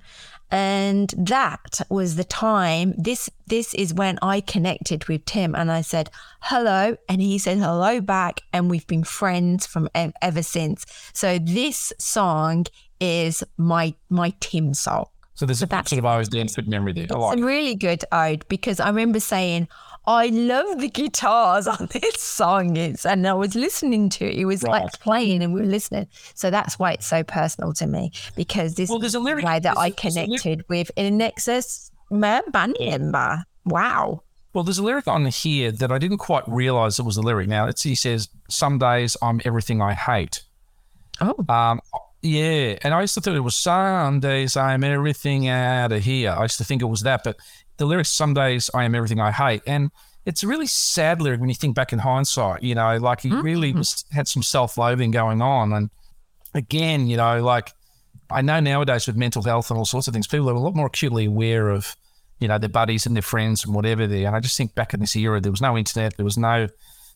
And 0.50 1.12
that 1.18 1.80
was 1.90 2.16
the 2.16 2.24
time. 2.24 2.94
This 2.96 3.28
this 3.46 3.74
is 3.74 3.92
when 3.92 4.18
I 4.22 4.40
connected 4.40 5.06
with 5.08 5.24
Tim, 5.26 5.54
and 5.54 5.70
I 5.70 5.82
said 5.82 6.10
hello, 6.40 6.96
and 7.08 7.20
he 7.20 7.38
said 7.38 7.58
hello 7.58 8.00
back, 8.00 8.40
and 8.52 8.70
we've 8.70 8.86
been 8.86 9.04
friends 9.04 9.66
from 9.66 9.88
ev- 9.94 10.14
ever 10.22 10.42
since. 10.42 10.86
So 11.12 11.38
this 11.38 11.92
song 11.98 12.66
is 13.00 13.44
my 13.58 13.94
my 14.08 14.32
Tim 14.40 14.72
song. 14.74 15.06
So 15.34 15.46
this 15.46 15.62
a 15.62 15.66
that's- 15.66 15.90
sort 15.90 15.98
of 15.98 16.04
always 16.06 16.28
dance 16.28 16.56
good 16.56 16.66
memory 16.66 16.92
there. 16.94 17.06
I 17.10 17.32
It's 17.32 17.40
a 17.42 17.44
really 17.44 17.74
good 17.74 18.04
ode 18.10 18.44
because 18.48 18.80
I 18.80 18.88
remember 18.88 19.20
saying, 19.20 19.68
I 20.08 20.28
love 20.28 20.80
the 20.80 20.88
guitars 20.88 21.66
on 21.68 21.86
this 21.92 22.20
song. 22.20 22.76
It's 22.76 23.04
and 23.04 23.26
I 23.28 23.34
was 23.34 23.54
listening 23.54 24.08
to 24.10 24.24
it. 24.24 24.36
It 24.38 24.46
was 24.46 24.62
Right. 24.62 24.84
like 24.84 24.92
playing 25.00 25.42
and 25.42 25.52
we 25.52 25.60
were 25.60 25.66
listening. 25.66 26.06
So 26.34 26.50
that's 26.50 26.78
why 26.78 26.92
it's 26.92 27.06
so 27.06 27.22
personal 27.22 27.74
to 27.74 27.86
me 27.86 28.12
because 28.34 28.74
this 28.74 28.88
Well, 28.88 28.98
there's 29.00 29.14
a 29.14 29.20
lyric- 29.20 29.44
way 29.44 29.58
that 29.60 29.76
I 29.76 29.90
there's- 29.90 30.02
there's 30.02 30.16
a 30.16 30.20
lyric- 30.20 30.40
connected 30.42 30.64
with 30.70 30.90
INXS 30.96 31.90
man 32.10 32.42
band 32.50 32.76
member. 32.80 33.44
Wow. 33.66 34.22
Well, 34.54 34.64
there's 34.64 34.78
a 34.78 34.82
lyric 34.82 35.06
on 35.06 35.26
here 35.26 35.70
that 35.72 35.92
I 35.92 35.98
didn't 35.98 36.18
quite 36.18 36.42
realize 36.48 36.98
it 36.98 37.04
was 37.04 37.18
a 37.18 37.20
lyric. 37.22 37.46
Now, 37.48 37.66
it's, 37.66 37.82
he 37.82 37.94
says, 37.94 38.28
Some 38.48 38.78
days 38.78 39.14
I'm 39.20 39.42
everything 39.44 39.82
I 39.82 39.92
hate. 39.92 40.42
Oh. 41.20 41.34
Um, 41.54 41.80
yeah. 42.22 42.78
And 42.82 42.94
I 42.94 43.02
used 43.02 43.12
to 43.14 43.20
think 43.20 43.36
it 43.36 43.40
was 43.40 43.54
Some 43.56 44.20
days 44.20 44.56
I'm 44.56 44.82
everything 44.84 45.48
out 45.48 45.92
of 45.92 46.02
here. 46.02 46.30
I 46.30 46.42
used 46.42 46.56
to 46.58 46.64
think 46.64 46.80
it 46.80 46.86
was 46.86 47.02
that. 47.02 47.24
But 47.24 47.36
the 47.78 47.86
lyrics, 47.86 48.10
Some 48.10 48.34
days 48.34 48.70
I 48.74 48.84
am 48.84 48.94
everything 48.94 49.20
I 49.20 49.32
hate. 49.32 49.62
And 49.66 49.90
it's 50.26 50.42
a 50.42 50.46
really 50.46 50.66
sad 50.66 51.22
lyric 51.22 51.40
when 51.40 51.48
you 51.48 51.54
think 51.54 51.74
back 51.74 51.92
in 51.92 52.00
hindsight. 52.00 52.62
You 52.62 52.74
know, 52.74 52.98
like 52.98 53.22
he 53.22 53.30
really 53.30 53.70
mm-hmm. 53.70 53.78
was, 53.78 54.04
had 54.12 54.28
some 54.28 54.42
self 54.42 54.76
loathing 54.76 55.10
going 55.10 55.40
on. 55.40 55.72
And 55.72 55.90
again, 56.54 57.06
you 57.06 57.16
know, 57.16 57.42
like 57.42 57.72
I 58.30 58.42
know 58.42 58.60
nowadays 58.60 59.06
with 59.06 59.16
mental 59.16 59.42
health 59.42 59.70
and 59.70 59.78
all 59.78 59.84
sorts 59.84 60.06
of 60.06 60.12
things, 60.12 60.26
people 60.26 60.50
are 60.50 60.54
a 60.54 60.60
lot 60.60 60.74
more 60.74 60.86
acutely 60.86 61.26
aware 61.26 61.70
of, 61.70 61.96
you 62.40 62.48
know, 62.48 62.58
their 62.58 62.68
buddies 62.68 63.06
and 63.06 63.16
their 63.16 63.22
friends 63.22 63.64
and 63.64 63.74
whatever 63.74 64.06
there. 64.06 64.26
And 64.26 64.36
I 64.36 64.40
just 64.40 64.56
think 64.56 64.74
back 64.74 64.92
in 64.92 65.00
this 65.00 65.16
era, 65.16 65.40
there 65.40 65.52
was 65.52 65.62
no 65.62 65.78
internet, 65.78 66.16
there 66.16 66.24
was 66.24 66.36
no 66.36 66.68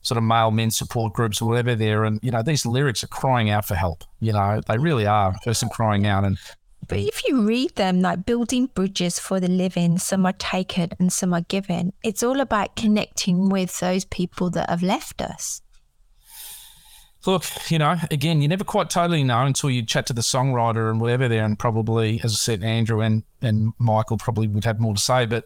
sort 0.02 0.18
of 0.18 0.24
male 0.24 0.50
men 0.50 0.70
support 0.70 1.12
groups 1.12 1.40
or 1.40 1.48
whatever 1.48 1.74
there. 1.74 2.04
And, 2.04 2.18
you 2.22 2.30
know, 2.30 2.42
these 2.42 2.64
lyrics 2.66 3.04
are 3.04 3.08
crying 3.08 3.50
out 3.50 3.64
for 3.64 3.74
help. 3.74 4.04
You 4.20 4.32
know, 4.32 4.60
they 4.66 4.78
really 4.78 5.06
are. 5.06 5.34
Person 5.44 5.68
crying 5.68 6.06
out. 6.06 6.24
And 6.24 6.38
But 6.88 6.98
if 6.98 7.26
you 7.26 7.42
read 7.46 7.76
them, 7.76 8.00
like 8.00 8.26
building 8.26 8.66
bridges 8.66 9.18
for 9.18 9.40
the 9.40 9.48
living, 9.48 9.98
some 9.98 10.26
are 10.26 10.32
taken 10.32 10.90
and 10.98 11.12
some 11.12 11.32
are 11.32 11.42
given, 11.42 11.92
it's 12.02 12.22
all 12.22 12.40
about 12.40 12.76
connecting 12.76 13.48
with 13.48 13.78
those 13.80 14.04
people 14.04 14.50
that 14.50 14.68
have 14.68 14.82
left 14.82 15.22
us. 15.22 15.62
Look, 17.24 17.44
you 17.70 17.78
know, 17.78 17.96
again, 18.10 18.42
you 18.42 18.48
never 18.48 18.64
quite 18.64 18.90
totally 18.90 19.22
know 19.22 19.44
until 19.44 19.70
you 19.70 19.86
chat 19.86 20.06
to 20.06 20.12
the 20.12 20.22
songwriter 20.22 20.90
and 20.90 21.00
whatever 21.00 21.28
there, 21.28 21.44
and 21.44 21.56
probably, 21.56 22.20
as 22.24 22.32
I 22.32 22.36
said, 22.36 22.64
Andrew 22.64 23.00
and 23.00 23.22
and 23.40 23.72
Michael 23.78 24.18
probably 24.18 24.48
would 24.48 24.64
have 24.64 24.80
more 24.80 24.94
to 24.94 25.00
say. 25.00 25.24
But 25.26 25.44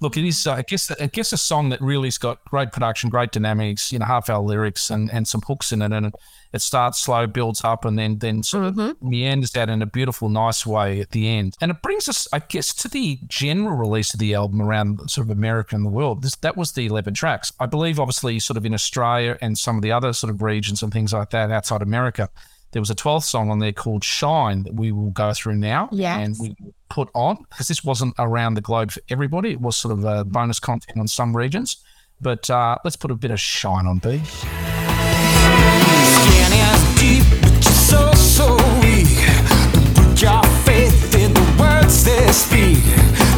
look, 0.00 0.16
it 0.16 0.24
is, 0.24 0.46
uh, 0.46 0.52
I 0.52 0.62
guess, 0.62 0.90
I 0.90 1.06
guess 1.06 1.32
a 1.32 1.36
song 1.36 1.68
that 1.70 1.80
really's 1.80 2.18
got 2.18 2.44
great 2.44 2.72
production, 2.72 3.10
great 3.10 3.32
dynamics, 3.32 3.92
you 3.92 3.98
know, 3.98 4.06
half 4.06 4.30
hour 4.30 4.42
lyrics 4.42 4.90
and 4.90 5.10
and 5.12 5.26
some 5.26 5.42
hooks 5.42 5.72
in 5.72 5.82
it, 5.82 5.92
and 5.92 6.14
it 6.52 6.62
starts 6.62 7.00
slow, 7.00 7.26
builds 7.26 7.62
up, 7.64 7.84
and 7.84 7.98
then 7.98 8.18
then 8.18 8.42
sort 8.42 8.64
of 8.64 9.02
meanders 9.02 9.54
out 9.56 9.68
in 9.68 9.82
a 9.82 9.86
beautiful, 9.86 10.28
nice 10.28 10.66
way 10.66 11.00
at 11.00 11.10
the 11.10 11.28
end. 11.28 11.56
And 11.60 11.70
it 11.70 11.82
brings 11.82 12.08
us, 12.08 12.26
I 12.32 12.38
guess, 12.38 12.72
to 12.74 12.88
the 12.88 13.18
general 13.26 13.76
release 13.76 14.14
of 14.14 14.20
the 14.20 14.34
album 14.34 14.62
around 14.62 15.10
sort 15.10 15.26
of 15.26 15.30
America 15.30 15.74
and 15.74 15.84
the 15.84 15.90
world. 15.90 16.22
This, 16.22 16.36
that 16.36 16.56
was 16.56 16.72
the 16.72 16.86
11 16.86 17.14
tracks. 17.14 17.52
I 17.60 17.66
believe, 17.66 18.00
obviously, 18.00 18.38
sort 18.40 18.56
of 18.56 18.64
in 18.64 18.74
Australia 18.74 19.36
and 19.40 19.58
some 19.58 19.76
of 19.76 19.82
the 19.82 19.92
other 19.92 20.12
sort 20.12 20.32
of 20.32 20.42
regions 20.42 20.82
and 20.82 20.92
things 20.92 21.12
like 21.12 21.30
that 21.30 21.50
outside 21.50 21.82
America, 21.82 22.30
there 22.72 22.82
was 22.82 22.90
a 22.90 22.94
12th 22.94 23.24
song 23.24 23.50
on 23.50 23.58
there 23.58 23.72
called 23.72 24.04
Shine 24.04 24.62
that 24.64 24.74
we 24.74 24.92
will 24.92 25.10
go 25.10 25.32
through 25.32 25.56
now. 25.56 25.88
Yes. 25.90 26.26
And 26.26 26.36
we 26.38 26.56
put 26.90 27.08
on 27.14 27.44
because 27.50 27.68
this 27.68 27.82
wasn't 27.82 28.14
around 28.18 28.54
the 28.54 28.60
globe 28.60 28.92
for 28.92 29.00
everybody. 29.08 29.52
It 29.52 29.60
was 29.60 29.76
sort 29.76 29.98
of 29.98 30.04
a 30.04 30.24
bonus 30.24 30.60
content 30.60 30.98
on 30.98 31.08
some 31.08 31.36
regions. 31.36 31.78
But 32.20 32.50
uh, 32.50 32.76
let's 32.84 32.96
put 32.96 33.10
a 33.10 33.14
bit 33.14 33.30
of 33.30 33.40
Shine 33.40 33.86
on 33.86 33.98
B. 33.98 34.20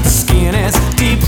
Skin 0.05 0.55
is 0.55 0.75
deep, 0.97 1.21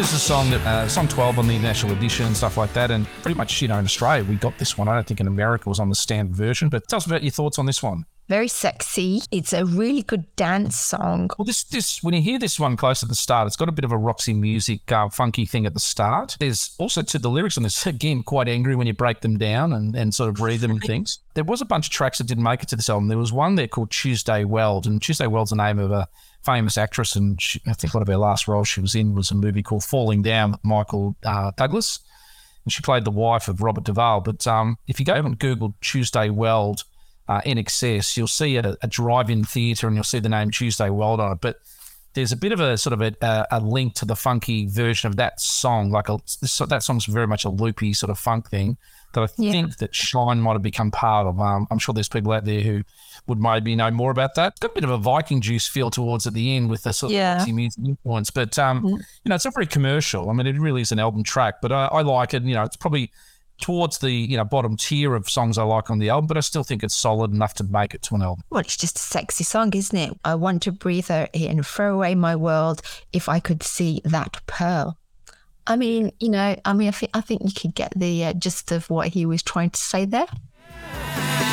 This 0.00 0.14
is 0.14 0.22
a 0.22 0.24
song 0.24 0.48
that 0.48 0.66
uh, 0.66 0.88
song 0.88 1.08
twelve 1.08 1.38
on 1.38 1.46
the 1.46 1.58
national 1.58 1.92
edition 1.92 2.24
and 2.24 2.34
stuff 2.34 2.56
like 2.56 2.72
that, 2.72 2.90
and 2.90 3.06
pretty 3.20 3.36
much 3.36 3.60
you 3.60 3.68
know 3.68 3.78
in 3.78 3.84
Australia 3.84 4.24
we 4.24 4.36
got 4.36 4.56
this 4.56 4.78
one. 4.78 4.88
I 4.88 4.94
don't 4.94 5.06
think 5.06 5.20
in 5.20 5.26
America 5.26 5.68
was 5.68 5.78
on 5.78 5.90
the 5.90 5.94
standard 5.94 6.34
version. 6.34 6.70
But 6.70 6.88
tell 6.88 6.96
us 6.96 7.04
about 7.04 7.22
your 7.22 7.32
thoughts 7.32 7.58
on 7.58 7.66
this 7.66 7.82
one. 7.82 8.06
Very 8.26 8.48
sexy. 8.48 9.20
It's 9.30 9.52
a 9.52 9.66
really 9.66 10.02
good 10.02 10.24
dance 10.36 10.78
song. 10.78 11.28
Well, 11.38 11.44
this 11.44 11.64
this 11.64 12.02
when 12.02 12.14
you 12.14 12.22
hear 12.22 12.38
this 12.38 12.58
one 12.58 12.78
close 12.78 13.00
to 13.00 13.06
the 13.06 13.14
start, 13.14 13.46
it's 13.46 13.56
got 13.56 13.68
a 13.68 13.72
bit 13.72 13.84
of 13.84 13.92
a 13.92 13.98
Roxy 13.98 14.32
music 14.32 14.90
uh, 14.90 15.10
funky 15.10 15.44
thing 15.44 15.66
at 15.66 15.74
the 15.74 15.80
start. 15.80 16.34
There's 16.40 16.74
also 16.78 17.02
to 17.02 17.18
the 17.18 17.28
lyrics 17.28 17.58
on 17.58 17.62
this 17.64 17.86
again 17.86 18.22
quite 18.22 18.48
angry 18.48 18.76
when 18.76 18.86
you 18.86 18.94
break 18.94 19.20
them 19.20 19.36
down 19.36 19.74
and, 19.74 19.94
and 19.94 20.14
sort 20.14 20.30
of 20.30 20.40
read 20.40 20.60
them 20.60 20.70
and 20.70 20.80
things. 20.80 21.18
There 21.34 21.44
was 21.44 21.60
a 21.60 21.66
bunch 21.66 21.88
of 21.88 21.92
tracks 21.92 22.16
that 22.18 22.26
didn't 22.26 22.44
make 22.44 22.62
it 22.62 22.70
to 22.70 22.76
this 22.76 22.88
album. 22.88 23.08
There 23.08 23.18
was 23.18 23.34
one 23.34 23.56
there 23.56 23.68
called 23.68 23.90
Tuesday 23.90 24.46
Weld, 24.46 24.86
and 24.86 25.02
Tuesday 25.02 25.26
Weld's 25.26 25.50
the 25.50 25.56
name 25.56 25.78
of 25.78 25.90
a 25.90 26.08
famous 26.44 26.78
actress, 26.78 27.16
and 27.16 27.40
she, 27.40 27.60
I 27.66 27.72
think 27.74 27.94
one 27.94 28.02
of 28.02 28.08
her 28.08 28.16
last 28.16 28.48
roles 28.48 28.68
she 28.68 28.80
was 28.80 28.94
in 28.94 29.14
was 29.14 29.30
a 29.30 29.34
movie 29.34 29.62
called 29.62 29.84
Falling 29.84 30.22
Down 30.22 30.52
with 30.52 30.64
Michael 30.64 31.16
uh, 31.24 31.52
Douglas, 31.56 32.00
and 32.64 32.72
she 32.72 32.82
played 32.82 33.04
the 33.04 33.10
wife 33.10 33.48
of 33.48 33.62
Robert 33.62 33.84
Duvall. 33.84 34.20
But 34.20 34.46
um, 34.46 34.76
if 34.86 34.98
you 34.98 35.06
go 35.06 35.14
and 35.14 35.38
Google 35.38 35.74
Tuesday 35.80 36.30
Weld 36.30 36.84
uh, 37.28 37.40
INXS, 37.42 38.16
you'll 38.16 38.26
see 38.26 38.56
a, 38.56 38.76
a 38.82 38.88
drive-in 38.88 39.44
theatre 39.44 39.86
and 39.86 39.96
you'll 39.96 40.04
see 40.04 40.18
the 40.18 40.28
name 40.28 40.50
Tuesday 40.50 40.90
Weld 40.90 41.20
on 41.20 41.32
it. 41.32 41.38
But 41.40 41.56
there's 42.14 42.32
a 42.32 42.36
bit 42.36 42.52
of 42.52 42.60
a 42.60 42.76
sort 42.76 42.92
of 42.92 43.00
a, 43.02 43.14
a, 43.24 43.46
a 43.52 43.60
link 43.60 43.94
to 43.94 44.04
the 44.04 44.16
funky 44.16 44.66
version 44.66 45.06
of 45.08 45.16
that 45.16 45.40
song. 45.40 45.90
Like 45.90 46.08
a, 46.08 46.18
this, 46.40 46.58
that 46.58 46.82
song's 46.82 47.04
very 47.06 47.26
much 47.26 47.44
a 47.44 47.48
loopy 47.50 47.92
sort 47.92 48.10
of 48.10 48.18
funk 48.18 48.50
thing 48.50 48.76
that 49.14 49.20
I 49.22 49.28
Yeah. 49.38 49.52
think 49.52 49.76
that 49.78 49.94
Shine 49.94 50.40
might 50.40 50.52
have 50.52 50.62
become 50.62 50.90
part 50.90 51.26
of. 51.26 51.40
Um, 51.40 51.66
I'm 51.70 51.78
sure 51.78 51.92
there's 51.92 52.08
people 52.08 52.32
out 52.32 52.44
there 52.44 52.60
who 52.60 52.82
would 53.26 53.38
maybe 53.40 53.74
know 53.76 53.90
more 53.90 54.10
about 54.10 54.34
that. 54.36 54.58
Got 54.60 54.70
a 54.72 54.74
bit 54.74 54.84
of 54.84 54.90
a 54.90 54.98
Viking 54.98 55.40
juice 55.40 55.66
feel 55.68 55.90
towards 55.90 56.26
at 56.26 56.34
the 56.34 56.56
end 56.56 56.68
with 56.70 56.82
the 56.82 56.92
sort 56.92 57.12
Yeah. 57.12 57.42
of 57.42 57.48
music 57.48 57.84
influence, 57.84 58.30
but 58.30 58.58
um, 58.58 58.84
you 58.86 58.98
know, 59.26 59.34
it's 59.34 59.44
not 59.44 59.54
very 59.54 59.66
commercial. 59.66 60.30
I 60.30 60.32
mean, 60.32 60.46
it 60.46 60.58
really 60.58 60.82
is 60.82 60.92
an 60.92 60.98
album 60.98 61.22
track, 61.22 61.56
but 61.62 61.70
I, 61.72 61.86
I 61.86 62.02
like 62.02 62.34
it. 62.34 62.42
You 62.42 62.54
know, 62.54 62.62
it's 62.64 62.76
probably 62.76 63.10
towards 63.60 63.98
the 63.98 64.10
you 64.10 64.36
know 64.36 64.44
bottom 64.44 64.76
tier 64.76 65.14
of 65.14 65.28
songs 65.28 65.58
I 65.58 65.62
like 65.62 65.90
on 65.90 65.98
the 65.98 66.10
album, 66.10 66.26
but 66.26 66.36
I 66.36 66.40
still 66.40 66.64
think 66.64 66.82
it's 66.82 66.94
solid 66.94 67.32
enough 67.32 67.54
to 67.54 67.64
make 67.64 67.94
it 67.94 68.02
to 68.02 68.14
an 68.14 68.22
album. 68.22 68.44
Well, 68.50 68.60
it's 68.60 68.76
just 68.76 68.96
a 68.96 69.02
sexy 69.02 69.44
song, 69.44 69.74
isn't 69.74 69.96
it? 69.96 70.18
I 70.24 70.34
want 70.34 70.62
to 70.62 70.72
breathe 70.72 71.08
her 71.08 71.28
in, 71.32 71.62
throw 71.62 71.94
away 71.94 72.14
my 72.14 72.36
world 72.36 72.82
if 73.12 73.28
I 73.28 73.40
could 73.40 73.62
see 73.62 74.00
that 74.04 74.40
pearl. 74.46 74.96
I 75.66 75.76
mean, 75.76 76.10
you 76.18 76.30
know, 76.30 76.56
I 76.64 76.72
mean, 76.72 76.88
I 76.88 76.92
think, 76.92 77.10
I 77.14 77.20
think 77.20 77.42
you 77.44 77.52
could 77.52 77.74
get 77.74 77.92
the 77.94 78.24
uh, 78.24 78.32
gist 78.32 78.72
of 78.72 78.90
what 78.90 79.08
he 79.08 79.26
was 79.26 79.42
trying 79.42 79.70
to 79.70 79.80
say 79.80 80.04
there. 80.04 80.26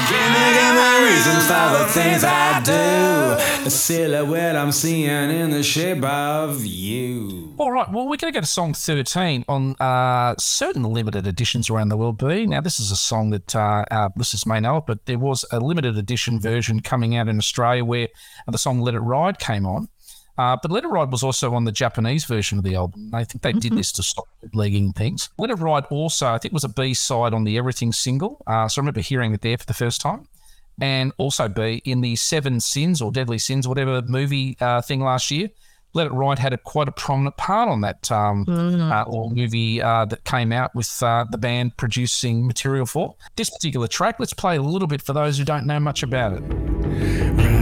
Reasons 0.07 1.47
for 1.47 1.77
the 1.77 1.85
things 1.89 2.23
I 2.23 2.61
do. 2.61 3.65
A 3.65 3.69
silhouette 3.69 4.55
I'm 4.55 4.71
seeing 4.71 5.09
in 5.09 5.49
the 5.49 5.63
shape 5.63 6.01
of 6.03 6.65
you. 6.65 7.53
All 7.57 7.73
right, 7.73 7.91
well, 7.91 8.03
we're 8.07 8.15
going 8.15 8.31
to 8.31 8.37
go 8.37 8.39
to 8.39 8.45
song 8.45 8.73
13 8.73 9.43
on 9.49 9.75
uh, 9.81 10.35
certain 10.39 10.83
limited 10.83 11.27
editions 11.27 11.69
around 11.69 11.89
the 11.89 11.97
world. 11.97 12.17
B. 12.19 12.45
Now, 12.45 12.61
this 12.61 12.79
is 12.79 12.89
a 12.89 12.95
song 12.95 13.31
that 13.31 13.53
uh, 13.53 13.83
our 13.91 14.13
listeners 14.15 14.45
may 14.45 14.61
know 14.61 14.79
but 14.79 15.05
there 15.07 15.19
was 15.19 15.43
a 15.51 15.59
limited 15.59 15.97
edition 15.97 16.39
version 16.39 16.79
coming 16.79 17.17
out 17.17 17.27
in 17.27 17.37
Australia 17.37 17.83
where 17.83 18.07
the 18.47 18.57
song 18.57 18.79
Let 18.79 18.95
It 18.95 18.99
Ride 18.99 19.39
came 19.39 19.65
on. 19.65 19.89
Uh, 20.37 20.55
but 20.61 20.71
Let 20.71 20.83
It 20.83 20.89
Ride 20.89 21.11
was 21.11 21.23
also 21.23 21.53
on 21.53 21.63
the 21.63 21.71
Japanese 21.71 22.25
version 22.25 22.57
of 22.57 22.63
the 22.63 22.75
album. 22.75 23.09
I 23.13 23.23
think 23.23 23.41
they 23.41 23.53
did 23.53 23.73
this 23.73 23.91
to 23.93 24.03
stop 24.03 24.27
legging 24.53 24.93
things. 24.93 25.29
Let 25.37 25.49
It 25.49 25.55
Ride 25.55 25.85
also, 25.85 26.27
I 26.27 26.37
think, 26.37 26.53
was 26.53 26.63
a 26.63 26.69
B 26.69 26.93
side 26.93 27.33
on 27.33 27.43
the 27.43 27.57
Everything 27.57 27.91
single. 27.91 28.41
Uh, 28.45 28.67
so 28.67 28.79
I 28.79 28.83
remember 28.83 29.01
hearing 29.01 29.33
it 29.33 29.41
there 29.41 29.57
for 29.57 29.65
the 29.65 29.73
first 29.73 29.99
time. 29.99 30.27
And 30.79 31.11
also 31.17 31.47
B 31.47 31.81
in 31.85 32.01
the 32.01 32.15
Seven 32.15 32.59
Sins 32.59 33.01
or 33.01 33.11
Deadly 33.11 33.39
Sins, 33.39 33.67
whatever 33.67 34.03
movie 34.03 34.57
uh, 34.61 34.81
thing 34.81 34.99
last 35.01 35.31
year. 35.31 35.49
Let 35.93 36.05
It 36.05 36.13
Ride 36.13 36.37
had 36.37 36.53
a 36.53 36.57
quite 36.59 36.87
a 36.87 36.91
prominent 36.91 37.37
part 37.37 37.69
on 37.69 37.81
that 37.81 38.11
um, 38.11 38.45
uh, 38.47 39.03
or 39.07 39.31
movie 39.31 39.81
uh, 39.81 40.05
that 40.05 40.23
came 40.25 40.51
out 40.51 40.75
with 40.75 41.01
uh, 41.01 41.25
the 41.31 41.39
band 41.39 41.75
producing 41.77 42.45
material 42.45 42.85
for 42.85 43.15
this 43.35 43.49
particular 43.49 43.87
track. 43.87 44.17
Let's 44.19 44.33
play 44.33 44.57
a 44.57 44.61
little 44.61 44.87
bit 44.87 45.01
for 45.01 45.13
those 45.13 45.39
who 45.39 45.45
don't 45.45 45.65
know 45.65 45.79
much 45.79 46.03
about 46.03 46.33
it. 46.33 47.56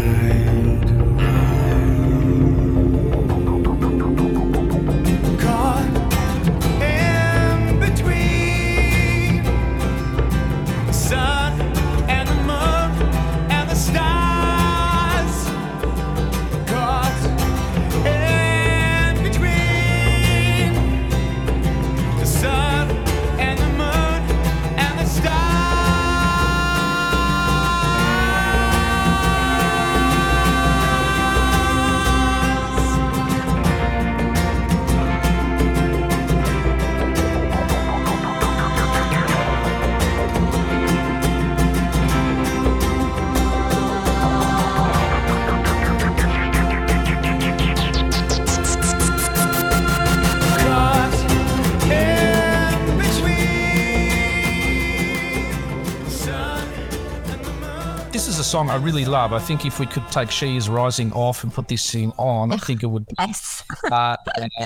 Song 58.55 58.69
I 58.69 58.77
really 58.77 59.03
love. 59.03 59.33
I 59.33 59.39
think 59.39 59.65
if 59.65 59.81
we 59.81 59.85
could 59.85 60.09
take 60.11 60.31
She 60.31 60.55
Is 60.55 60.69
Rising 60.69 61.11
off 61.11 61.43
and 61.43 61.53
put 61.53 61.67
this 61.67 61.91
thing 61.91 62.13
on, 62.15 62.53
I 62.53 62.55
think 62.55 62.83
it 62.83 62.85
would 62.85 63.05
be 63.05 63.13
Yes. 63.19 63.65
uh, 63.91 64.15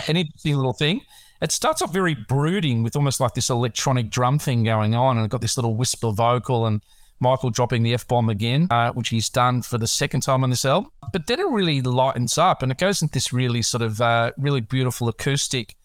an 0.08 0.16
interesting 0.16 0.58
little 0.58 0.74
thing. 0.74 1.02
It 1.42 1.52
starts 1.52 1.82
off 1.82 1.92
very 1.92 2.14
brooding 2.14 2.84
with 2.84 2.96
almost 2.96 3.20
like 3.20 3.34
this 3.34 3.50
electronic 3.50 4.12
drum 4.12 4.38
thing 4.38 4.64
going 4.64 4.94
on, 4.94 5.18
and 5.18 5.26
it 5.26 5.30
got 5.30 5.42
this 5.42 5.58
little 5.58 5.74
whisper 5.74 6.12
vocal 6.12 6.68
and 6.68 6.84
Michael 7.20 7.50
dropping 7.50 7.82
the 7.82 7.96
F 7.96 8.08
bomb 8.08 8.30
again, 8.30 8.68
uh, 8.70 8.92
which 8.92 9.10
he's 9.10 9.28
done 9.28 9.64
for 9.64 9.80
the 9.80 9.88
second 9.88 10.22
time 10.22 10.44
on 10.44 10.52
this 10.52 10.66
album. 10.66 10.92
But 11.12 11.26
then 11.26 11.40
it 11.40 11.50
really 11.50 11.82
lightens 11.82 12.38
up 12.38 12.62
and 12.62 12.72
it 12.72 12.78
goes 12.78 13.02
into 13.02 13.14
this 13.14 13.34
really 13.34 13.64
sort 13.64 13.82
of 13.82 14.00
uh, 14.02 14.34
really 14.38 14.62
beautiful 14.62 15.08
acoustic 15.10 15.76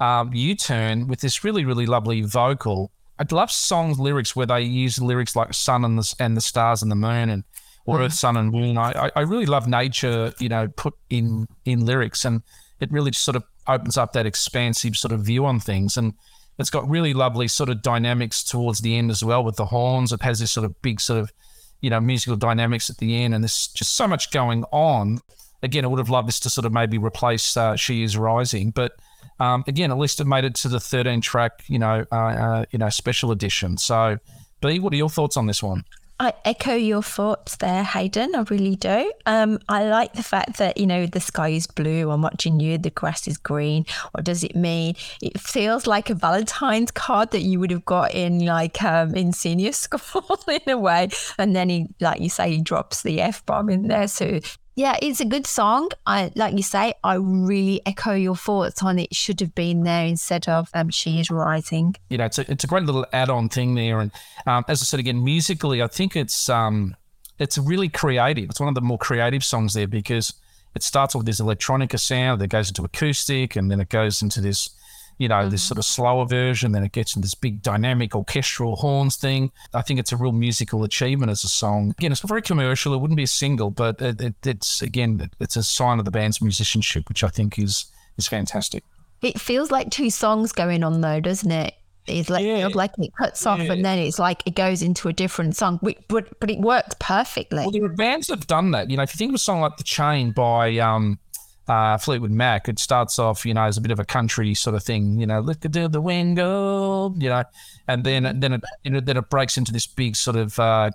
um, 0.00 0.34
U 0.34 0.56
turn 0.56 1.06
with 1.06 1.20
this 1.20 1.44
really, 1.44 1.64
really 1.64 1.86
lovely 1.86 2.22
vocal. 2.22 2.90
I 3.30 3.34
love 3.34 3.50
songs 3.52 3.98
lyrics 4.00 4.34
where 4.34 4.46
they 4.46 4.62
use 4.62 5.00
lyrics 5.00 5.36
like 5.36 5.54
sun 5.54 5.84
and 5.84 5.98
the, 5.98 6.14
and 6.18 6.36
the 6.36 6.40
stars 6.40 6.82
and 6.82 6.90
the 6.90 6.96
moon 6.96 7.30
and 7.30 7.44
or 7.86 8.00
earth, 8.00 8.12
sun 8.12 8.36
and 8.36 8.50
moon. 8.50 8.76
I, 8.78 8.90
I- 9.06 9.10
I 9.16 9.20
really 9.20 9.46
love 9.46 9.66
nature, 9.68 10.32
you 10.38 10.48
know, 10.48 10.68
put 10.68 10.94
in 11.10 11.46
in 11.64 11.84
lyrics 11.86 12.24
and 12.24 12.42
it 12.80 12.90
really 12.90 13.10
just 13.12 13.24
sort 13.24 13.36
of 13.36 13.44
opens 13.68 13.96
up 13.96 14.12
that 14.12 14.26
expansive 14.26 14.96
sort 14.96 15.12
of 15.12 15.20
view 15.20 15.46
on 15.46 15.60
things 15.60 15.96
and 15.96 16.14
it's 16.58 16.70
got 16.70 16.88
really 16.88 17.14
lovely 17.14 17.48
sort 17.48 17.68
of 17.70 17.80
dynamics 17.82 18.42
towards 18.44 18.80
the 18.80 18.96
end 18.98 19.10
as 19.10 19.22
well 19.24 19.42
with 19.44 19.56
the 19.56 19.66
horns. 19.66 20.12
It 20.12 20.22
has 20.22 20.38
this 20.40 20.52
sort 20.52 20.64
of 20.66 20.80
big 20.82 21.00
sort 21.00 21.20
of, 21.20 21.32
you 21.80 21.90
know, 21.90 22.00
musical 22.00 22.36
dynamics 22.36 22.90
at 22.90 22.98
the 22.98 23.16
end 23.22 23.34
and 23.34 23.42
there's 23.44 23.68
just 23.68 23.94
so 23.94 24.06
much 24.08 24.30
going 24.30 24.64
on. 24.72 25.18
Again, 25.62 25.84
I 25.84 25.88
would 25.88 25.98
have 25.98 26.10
loved 26.10 26.28
this 26.28 26.40
to 26.40 26.50
sort 26.50 26.64
of 26.66 26.72
maybe 26.72 26.98
replace 26.98 27.56
uh, 27.56 27.76
She 27.76 28.02
Is 28.02 28.16
Rising, 28.16 28.70
but 28.70 28.92
um, 29.40 29.64
again, 29.66 29.90
at 29.90 29.98
least 29.98 30.20
it 30.20 30.26
made 30.26 30.44
it 30.44 30.54
to 30.56 30.68
the 30.68 30.80
13 30.80 31.20
track, 31.20 31.64
you 31.66 31.78
know, 31.78 32.04
uh, 32.12 32.16
uh, 32.16 32.64
you 32.70 32.78
know, 32.78 32.88
special 32.88 33.30
edition. 33.30 33.76
So, 33.76 34.18
B, 34.60 34.78
what 34.78 34.92
are 34.92 34.96
your 34.96 35.10
thoughts 35.10 35.36
on 35.36 35.46
this 35.46 35.62
one? 35.62 35.84
I 36.22 36.34
echo 36.44 36.74
your 36.76 37.02
thoughts 37.02 37.56
there, 37.56 37.82
Hayden. 37.82 38.36
I 38.36 38.42
really 38.42 38.76
do. 38.76 39.12
Um, 39.26 39.58
I 39.68 39.86
like 39.86 40.12
the 40.12 40.22
fact 40.22 40.58
that 40.58 40.76
you 40.78 40.86
know 40.86 41.04
the 41.04 41.18
sky 41.18 41.48
is 41.48 41.66
blue. 41.66 42.12
I'm 42.12 42.22
watching 42.22 42.60
you. 42.60 42.78
The 42.78 42.90
grass 42.90 43.26
is 43.26 43.38
green. 43.38 43.86
What 44.12 44.22
does 44.22 44.44
it 44.44 44.54
mean? 44.54 44.94
It 45.20 45.40
feels 45.40 45.88
like 45.88 46.10
a 46.10 46.14
Valentine's 46.14 46.92
card 46.92 47.32
that 47.32 47.40
you 47.40 47.58
would 47.58 47.72
have 47.72 47.84
got 47.84 48.14
in 48.14 48.46
like 48.46 48.80
um, 48.84 49.16
in 49.16 49.32
senior 49.32 49.72
school 49.84 50.38
in 50.46 50.60
a 50.68 50.78
way. 50.78 51.08
And 51.38 51.56
then 51.56 51.68
he, 51.68 51.88
like 51.98 52.20
you 52.20 52.28
say, 52.28 52.50
he 52.50 52.60
drops 52.60 53.02
the 53.02 53.20
f 53.20 53.44
bomb 53.44 53.68
in 53.68 53.88
there. 53.88 54.06
So 54.06 54.38
yeah, 54.74 54.96
it's 55.02 55.20
a 55.20 55.24
good 55.24 55.46
song. 55.46 55.90
I 56.06 56.32
like 56.34 56.54
you 56.54 56.62
say. 56.62 56.94
I 57.04 57.14
really 57.14 57.82
echo 57.84 58.14
your 58.14 58.36
thoughts 58.36 58.82
on 58.82 58.98
it. 58.98 59.14
Should 59.14 59.40
have 59.40 59.54
been 59.54 59.84
there 59.84 60.06
instead 60.06 60.48
of 60.48 60.70
um, 60.72 60.88
she 60.88 61.20
is 61.20 61.30
rising. 61.30 61.94
you 62.08 62.18
know, 62.18 62.24
it's 62.24 62.38
a, 62.38 62.50
it's 62.50 62.64
a 62.64 62.66
great 62.66 62.84
little 62.84 63.04
add-on 63.12 63.48
thing 63.48 63.74
there. 63.74 64.00
And 64.00 64.10
um, 64.46 64.64
as 64.68 64.80
I 64.80 64.84
said 64.84 65.00
again, 65.00 65.22
musically, 65.22 65.82
I 65.82 65.88
think 65.88 66.16
it's 66.16 66.48
um, 66.48 66.96
it's 67.38 67.58
really 67.58 67.88
creative. 67.88 68.48
It's 68.50 68.60
one 68.60 68.68
of 68.68 68.74
the 68.74 68.80
more 68.80 68.98
creative 68.98 69.44
songs 69.44 69.74
there 69.74 69.88
because 69.88 70.32
it 70.74 70.82
starts 70.82 71.14
off 71.14 71.20
with 71.20 71.26
this 71.26 71.40
electronica 71.40 72.00
sound, 72.00 72.40
that 72.40 72.48
goes 72.48 72.68
into 72.68 72.82
acoustic, 72.82 73.56
and 73.56 73.70
then 73.70 73.80
it 73.80 73.90
goes 73.90 74.22
into 74.22 74.40
this, 74.40 74.70
you 75.18 75.28
know, 75.28 75.48
this 75.48 75.62
sort 75.62 75.78
of 75.78 75.84
slower 75.84 76.26
version. 76.26 76.72
Then 76.72 76.84
it 76.84 76.92
gets 76.92 77.16
into 77.16 77.26
this 77.26 77.34
big 77.34 77.62
dynamic 77.62 78.14
orchestral 78.14 78.76
horns 78.76 79.16
thing. 79.16 79.52
I 79.74 79.82
think 79.82 80.00
it's 80.00 80.12
a 80.12 80.16
real 80.16 80.32
musical 80.32 80.84
achievement 80.84 81.30
as 81.30 81.44
a 81.44 81.48
song. 81.48 81.90
Again, 81.98 82.12
it's 82.12 82.22
not 82.22 82.28
very 82.28 82.42
commercial. 82.42 82.94
It 82.94 82.98
wouldn't 82.98 83.16
be 83.16 83.22
a 83.24 83.28
single, 83.28 83.70
but 83.70 84.00
it, 84.00 84.20
it, 84.20 84.34
it's 84.44 84.82
again, 84.82 85.30
it's 85.40 85.56
a 85.56 85.62
sign 85.62 85.98
of 85.98 86.04
the 86.04 86.10
band's 86.10 86.40
musicianship, 86.40 87.08
which 87.08 87.22
I 87.24 87.28
think 87.28 87.58
is 87.58 87.86
is 88.18 88.26
fantastic. 88.28 88.84
It 89.22 89.40
feels 89.40 89.70
like 89.70 89.90
two 89.90 90.10
songs 90.10 90.52
going 90.52 90.82
on 90.82 91.00
though, 91.00 91.20
doesn't 91.20 91.50
it? 91.50 91.74
It's 92.06 92.28
like 92.28 92.44
Yeah. 92.44 92.66
like 92.74 92.90
it 92.98 93.12
cuts 93.16 93.46
off 93.46 93.60
and 93.60 93.84
then 93.84 93.98
it's 94.00 94.18
like 94.18 94.42
it 94.44 94.56
goes 94.56 94.82
into 94.82 95.08
a 95.08 95.12
different 95.12 95.54
song, 95.56 95.78
but 95.82 95.96
but, 96.08 96.40
but 96.40 96.50
it 96.50 96.58
works 96.58 96.96
perfectly. 96.98 97.64
Well, 97.64 97.84
are 97.84 97.88
bands 97.94 98.28
have 98.28 98.46
done 98.48 98.72
that. 98.72 98.90
You 98.90 98.96
know, 98.96 99.04
if 99.04 99.14
you 99.14 99.18
think 99.18 99.30
of 99.30 99.36
a 99.36 99.38
song 99.38 99.60
like 99.60 99.76
"The 99.76 99.84
Chain" 99.84 100.32
by 100.32 100.78
um, 100.78 101.20
uh, 101.68 101.96
Fleetwood 101.98 102.30
Mac, 102.30 102.68
it 102.68 102.78
starts 102.78 103.18
off, 103.18 103.46
you 103.46 103.54
know, 103.54 103.62
as 103.62 103.76
a 103.76 103.80
bit 103.80 103.90
of 103.92 104.00
a 104.00 104.04
country 104.04 104.54
sort 104.54 104.74
of 104.74 104.82
thing. 104.82 105.18
You 105.20 105.26
know, 105.26 105.40
look 105.40 105.64
at 105.64 105.72
the 105.72 106.00
wind 106.00 106.36
go, 106.36 107.14
you 107.18 107.28
know, 107.28 107.44
and 107.88 108.04
then 108.04 108.40
then 108.40 108.54
it 108.54 108.62
you 108.84 108.90
know, 108.90 109.00
then 109.00 109.16
it 109.16 109.30
breaks 109.30 109.56
into 109.56 109.72
this 109.72 109.86
big 109.86 110.16
sort 110.16 110.36
of 110.36 110.58
uh, 110.58 110.90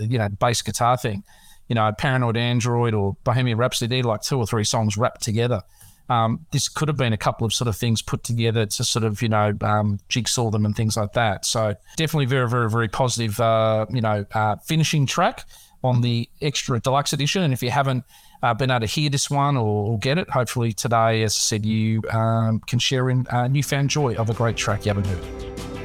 you 0.00 0.18
know 0.18 0.28
bass 0.28 0.62
guitar 0.62 0.96
thing. 0.96 1.22
You 1.68 1.74
know, 1.74 1.92
Paranoid 1.96 2.36
Android 2.36 2.94
or 2.94 3.16
Bohemian 3.24 3.58
Rhapsody, 3.58 4.02
like 4.02 4.22
two 4.22 4.38
or 4.38 4.46
three 4.46 4.64
songs 4.64 4.96
wrapped 4.96 5.22
together. 5.22 5.62
Um, 6.08 6.46
this 6.52 6.68
could 6.68 6.88
have 6.88 6.96
been 6.96 7.12
a 7.12 7.18
couple 7.18 7.44
of 7.44 7.52
sort 7.52 7.68
of 7.68 7.76
things 7.76 8.00
put 8.00 8.24
together 8.24 8.64
to 8.64 8.84
sort 8.84 9.04
of 9.04 9.20
you 9.22 9.28
know 9.28 9.52
um, 9.60 10.00
jigsaw 10.08 10.50
them 10.50 10.64
and 10.64 10.74
things 10.74 10.96
like 10.96 11.12
that. 11.12 11.44
So 11.44 11.74
definitely 11.96 12.26
very 12.26 12.48
very 12.48 12.70
very 12.70 12.88
positive 12.88 13.38
uh, 13.38 13.86
you 13.90 14.00
know 14.00 14.24
uh, 14.32 14.56
finishing 14.64 15.06
track 15.06 15.44
on 15.84 16.00
the 16.00 16.28
extra 16.40 16.80
deluxe 16.80 17.12
edition. 17.12 17.42
And 17.42 17.52
if 17.52 17.62
you 17.62 17.70
haven't 17.70 18.04
uh, 18.42 18.54
been 18.54 18.70
able 18.70 18.80
to 18.80 18.86
hear 18.86 19.10
this 19.10 19.30
one 19.30 19.56
or, 19.56 19.92
or 19.92 19.98
get 19.98 20.18
it, 20.18 20.28
hopefully 20.30 20.72
today, 20.72 21.22
as 21.22 21.34
I 21.34 21.38
said, 21.38 21.66
you 21.66 22.02
um, 22.10 22.60
can 22.60 22.78
share 22.78 23.10
in 23.10 23.26
uh, 23.28 23.48
newfound 23.48 23.90
joy 23.90 24.14
of 24.14 24.30
a 24.30 24.34
great 24.34 24.56
track 24.56 24.86
you 24.86 24.90
haven't 24.90 25.06
heard. 25.06 25.77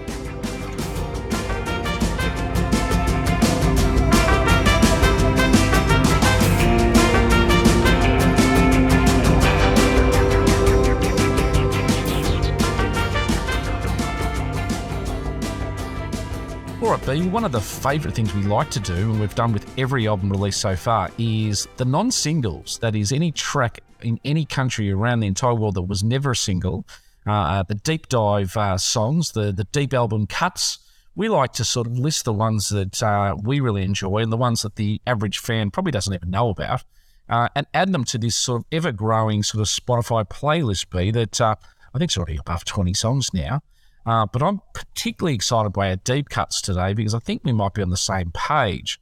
All 16.84 16.89
right, 16.89 17.06
B, 17.06 17.30
one 17.30 17.46
of 17.46 17.54
the 17.54 17.62
favourite 17.62 18.13
things 18.13 18.36
we 18.36 18.43
like 18.43 18.69
to 18.72 18.80
do, 18.82 18.93
and 18.93 19.17
we've 19.17 19.34
done 19.36 19.54
with 19.54 19.65
every 19.80 20.06
album 20.06 20.30
released 20.30 20.60
so 20.60 20.76
far, 20.76 21.10
is 21.17 21.65
the 21.78 21.86
non 21.86 22.12
singles. 22.12 22.78
That 22.80 22.93
is, 22.93 23.13
any 23.13 23.32
track 23.32 23.80
in 24.02 24.19
any 24.26 24.43
country 24.43 24.91
around 24.91 25.22
the 25.22 25.28
entire 25.28 25.56
world 25.56 25.76
that 25.76 25.84
was 25.84 26.04
never 26.04 26.32
a 26.32 26.36
single. 26.36 26.86
Uh, 27.26 27.63
the 27.63 27.76
deep 27.76 28.10
dive 28.10 28.58
uh, 28.58 28.78
songs, 28.78 29.32
the, 29.32 29.54
the 29.54 29.63
deep 29.63 29.93
album 29.93 30.28
cuts. 30.28 30.80
We 31.15 31.30
like 31.30 31.54
to 31.54 31.63
sort 31.63 31.88
of 31.88 31.98
list 31.98 32.26
the 32.26 32.34
ones 32.34 32.67
that 32.67 33.02
uh, 33.02 33.38
we 33.41 33.62
really 33.62 33.84
enjoy 33.84 34.17
and 34.17 34.30
the 34.30 34.36
ones 34.36 34.63
that 34.63 34.76
the 34.76 35.00
average 35.08 35.39
fan 35.39 35.72
probably 35.72 35.93
doesn't 35.93 36.13
even 36.13 36.32
know 36.32 36.50
about, 36.50 36.84
uh, 37.30 37.48
and 37.56 37.65
add 37.74 37.93
them 37.93 38.04
to 38.04 38.17
this 38.17 38.36
sort 38.36 38.60
of 38.60 38.65
ever 38.74 38.91
growing 38.91 39.41
sort 39.41 39.62
of 39.62 39.67
Spotify 39.67 40.28
playlist, 40.28 40.89
B, 40.89 41.12
that 41.12 41.39
uh, 41.39 41.56
I 41.93 41.98
think 41.98 42.10
it's 42.10 42.17
already 42.17 42.36
above 42.36 42.65
20 42.65 42.93
songs 42.93 43.34
now. 43.34 43.62
Uh, 44.05 44.25
but 44.25 44.43
I'm 44.43 44.61
particularly 44.73 45.35
excited 45.35 45.71
by 45.71 45.89
our 45.89 45.95
deep 45.95 46.29
cuts 46.29 46.61
today 46.61 46.93
because 46.93 47.13
I 47.13 47.19
think 47.19 47.41
we 47.43 47.53
might 47.53 47.73
be 47.73 47.81
on 47.81 47.89
the 47.89 47.97
same 47.97 48.31
page. 48.31 48.99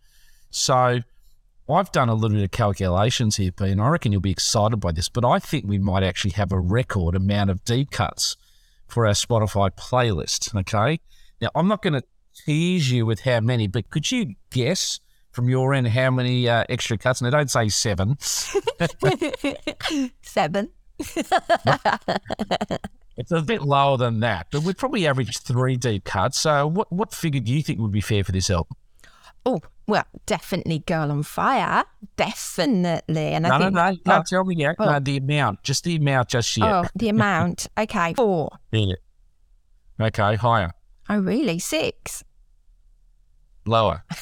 So 0.51 0.99
I've 1.69 1.91
done 1.91 2.09
a 2.09 2.13
little 2.13 2.37
bit 2.37 2.43
of 2.43 2.51
calculations 2.51 3.37
here, 3.37 3.51
P, 3.51 3.69
and 3.69 3.81
I 3.81 3.89
reckon 3.89 4.11
you'll 4.11 4.21
be 4.21 4.31
excited 4.31 4.77
by 4.77 4.91
this. 4.91 5.09
But 5.09 5.25
I 5.25 5.39
think 5.39 5.65
we 5.65 5.79
might 5.79 6.03
actually 6.03 6.31
have 6.31 6.51
a 6.51 6.59
record 6.59 7.15
amount 7.15 7.49
of 7.49 7.63
deep 7.63 7.91
cuts 7.91 8.37
for 8.87 9.07
our 9.07 9.13
Spotify 9.13 9.71
playlist. 9.71 10.55
Okay. 10.55 10.99
Now, 11.41 11.49
I'm 11.55 11.67
not 11.67 11.81
going 11.81 11.93
to 11.93 12.03
tease 12.45 12.91
you 12.91 13.05
with 13.05 13.21
how 13.21 13.39
many, 13.39 13.67
but 13.67 13.89
could 13.89 14.11
you 14.11 14.35
guess 14.51 14.99
from 15.31 15.49
your 15.49 15.73
end 15.73 15.87
how 15.87 16.11
many 16.11 16.47
uh, 16.47 16.65
extra 16.69 16.97
cuts? 16.97 17.21
And 17.21 17.27
I 17.27 17.37
don't 17.37 17.49
say 17.49 17.69
seven. 17.69 18.17
Seven. 20.21 20.69
It's 23.17 23.31
a 23.31 23.41
bit 23.41 23.61
lower 23.61 23.97
than 23.97 24.19
that, 24.21 24.47
but 24.51 24.63
we'd 24.63 24.77
probably 24.77 25.05
average 25.05 25.37
three 25.39 25.75
deep 25.77 26.05
cuts. 26.05 26.39
So, 26.39 26.65
what, 26.67 26.91
what 26.91 27.13
figure 27.13 27.41
do 27.41 27.51
you 27.53 27.61
think 27.61 27.79
would 27.79 27.91
be 27.91 28.01
fair 28.01 28.23
for 28.23 28.31
this 28.31 28.49
album? 28.49 28.77
Oh, 29.45 29.59
well, 29.87 30.05
definitely 30.25 30.79
Girl 30.79 31.11
on 31.11 31.23
Fire. 31.23 31.83
Definitely. 32.15 33.29
And 33.33 33.45
I 33.45 33.49
No, 33.49 33.57
no, 33.57 33.63
think 33.91 34.05
no, 34.05 34.13
oh, 34.13 34.17
no, 34.17 34.23
tell 34.23 34.43
me 34.45 34.55
yet. 34.55 34.75
oh. 34.79 34.85
No, 34.85 34.99
the 34.99 35.17
amount, 35.17 35.63
just 35.63 35.83
the 35.83 35.95
amount, 35.97 36.29
just 36.29 36.55
yet. 36.57 36.67
oh, 36.71 36.85
the 36.95 37.09
amount. 37.15 37.67
Okay. 37.77 38.13
Four. 38.13 38.49
Yeah. 38.71 38.93
Okay, 39.99 40.35
higher, 40.35 40.71
Oh 41.09 41.19
really? 41.19 41.59
Six. 41.59 42.23
lower. 43.65 44.03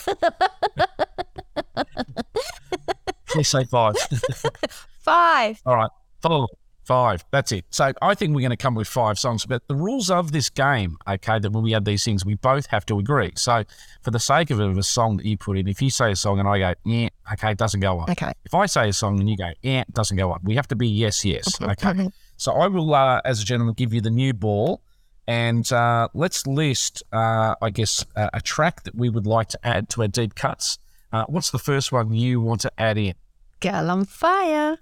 Please 3.27 3.47
say 3.47 3.63
five. 3.65 3.93
Five. 5.01 5.61
All 5.65 5.75
right, 5.75 5.89
four, 6.21 6.47
five. 6.89 7.23
That's 7.29 7.51
it. 7.51 7.65
So 7.69 7.93
I 8.01 8.15
think 8.15 8.33
we're 8.33 8.41
going 8.41 8.49
to 8.49 8.57
come 8.57 8.73
with 8.73 8.87
five 8.87 9.19
songs. 9.19 9.45
But 9.45 9.67
the 9.67 9.75
rules 9.75 10.09
of 10.09 10.31
this 10.31 10.49
game, 10.49 10.97
okay, 11.07 11.37
that 11.37 11.51
when 11.51 11.63
we 11.63 11.75
add 11.75 11.85
these 11.85 12.03
things, 12.03 12.25
we 12.25 12.33
both 12.33 12.65
have 12.65 12.83
to 12.87 12.97
agree. 12.97 13.31
So 13.35 13.63
for 14.01 14.09
the 14.09 14.19
sake 14.19 14.49
of 14.49 14.59
it, 14.59 14.67
of 14.67 14.75
a 14.75 14.81
song 14.81 15.17
that 15.17 15.25
you 15.27 15.37
put 15.37 15.55
in, 15.59 15.67
if 15.67 15.83
you 15.83 15.91
say 15.91 16.11
a 16.11 16.15
song 16.15 16.39
and 16.39 16.47
I 16.47 16.57
go, 16.57 16.73
yeah, 16.85 17.09
okay, 17.33 17.51
it 17.51 17.59
doesn't 17.59 17.79
go 17.79 17.99
on. 17.99 18.09
Okay. 18.09 18.31
If 18.43 18.55
I 18.55 18.65
say 18.65 18.89
a 18.89 18.93
song 18.93 19.19
and 19.19 19.29
you 19.29 19.37
go, 19.37 19.51
yeah, 19.61 19.81
it 19.81 19.93
doesn't 19.93 20.17
go 20.17 20.31
on. 20.31 20.39
We 20.41 20.55
have 20.55 20.67
to 20.69 20.75
be 20.75 20.87
yes, 20.87 21.23
yes. 21.23 21.61
Okay. 21.69 22.09
So 22.37 22.53
I 22.53 22.65
will, 22.65 22.95
uh, 22.95 23.21
as 23.23 23.39
a 23.39 23.45
gentleman, 23.45 23.75
give 23.75 23.93
you 23.93 24.01
the 24.01 24.09
new 24.09 24.33
ball. 24.33 24.81
And 25.27 25.71
uh, 25.71 26.07
let's 26.15 26.47
list, 26.47 27.03
uh, 27.13 27.53
I 27.61 27.69
guess, 27.69 28.03
a 28.15 28.41
track 28.41 28.81
that 28.85 28.95
we 28.95 29.09
would 29.09 29.27
like 29.27 29.49
to 29.49 29.59
add 29.63 29.89
to 29.89 30.01
our 30.01 30.07
deep 30.07 30.33
cuts. 30.33 30.79
Uh, 31.13 31.25
what's 31.27 31.51
the 31.51 31.59
first 31.59 31.91
one 31.91 32.11
you 32.13 32.41
want 32.41 32.61
to 32.61 32.71
add 32.79 32.97
in? 32.97 33.13
Girl 33.59 33.91
on 33.91 34.05
Fire. 34.05 34.79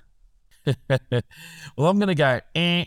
well, 1.78 1.90
I'm 1.90 1.98
going 2.00 2.08
to 2.08 2.16
go, 2.16 2.40
eh. 2.56 2.86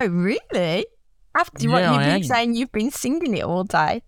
Oh 0.00 0.06
really? 0.06 0.86
After 1.34 1.66
Yeah, 1.68 1.72
what 1.72 1.82
I 1.84 1.90
you've 1.92 2.00
been 2.00 2.10
am. 2.16 2.22
saying, 2.24 2.54
you've 2.54 2.72
been 2.72 2.90
singing 2.90 3.36
it 3.36 3.44
all 3.44 3.64
day. 3.64 4.02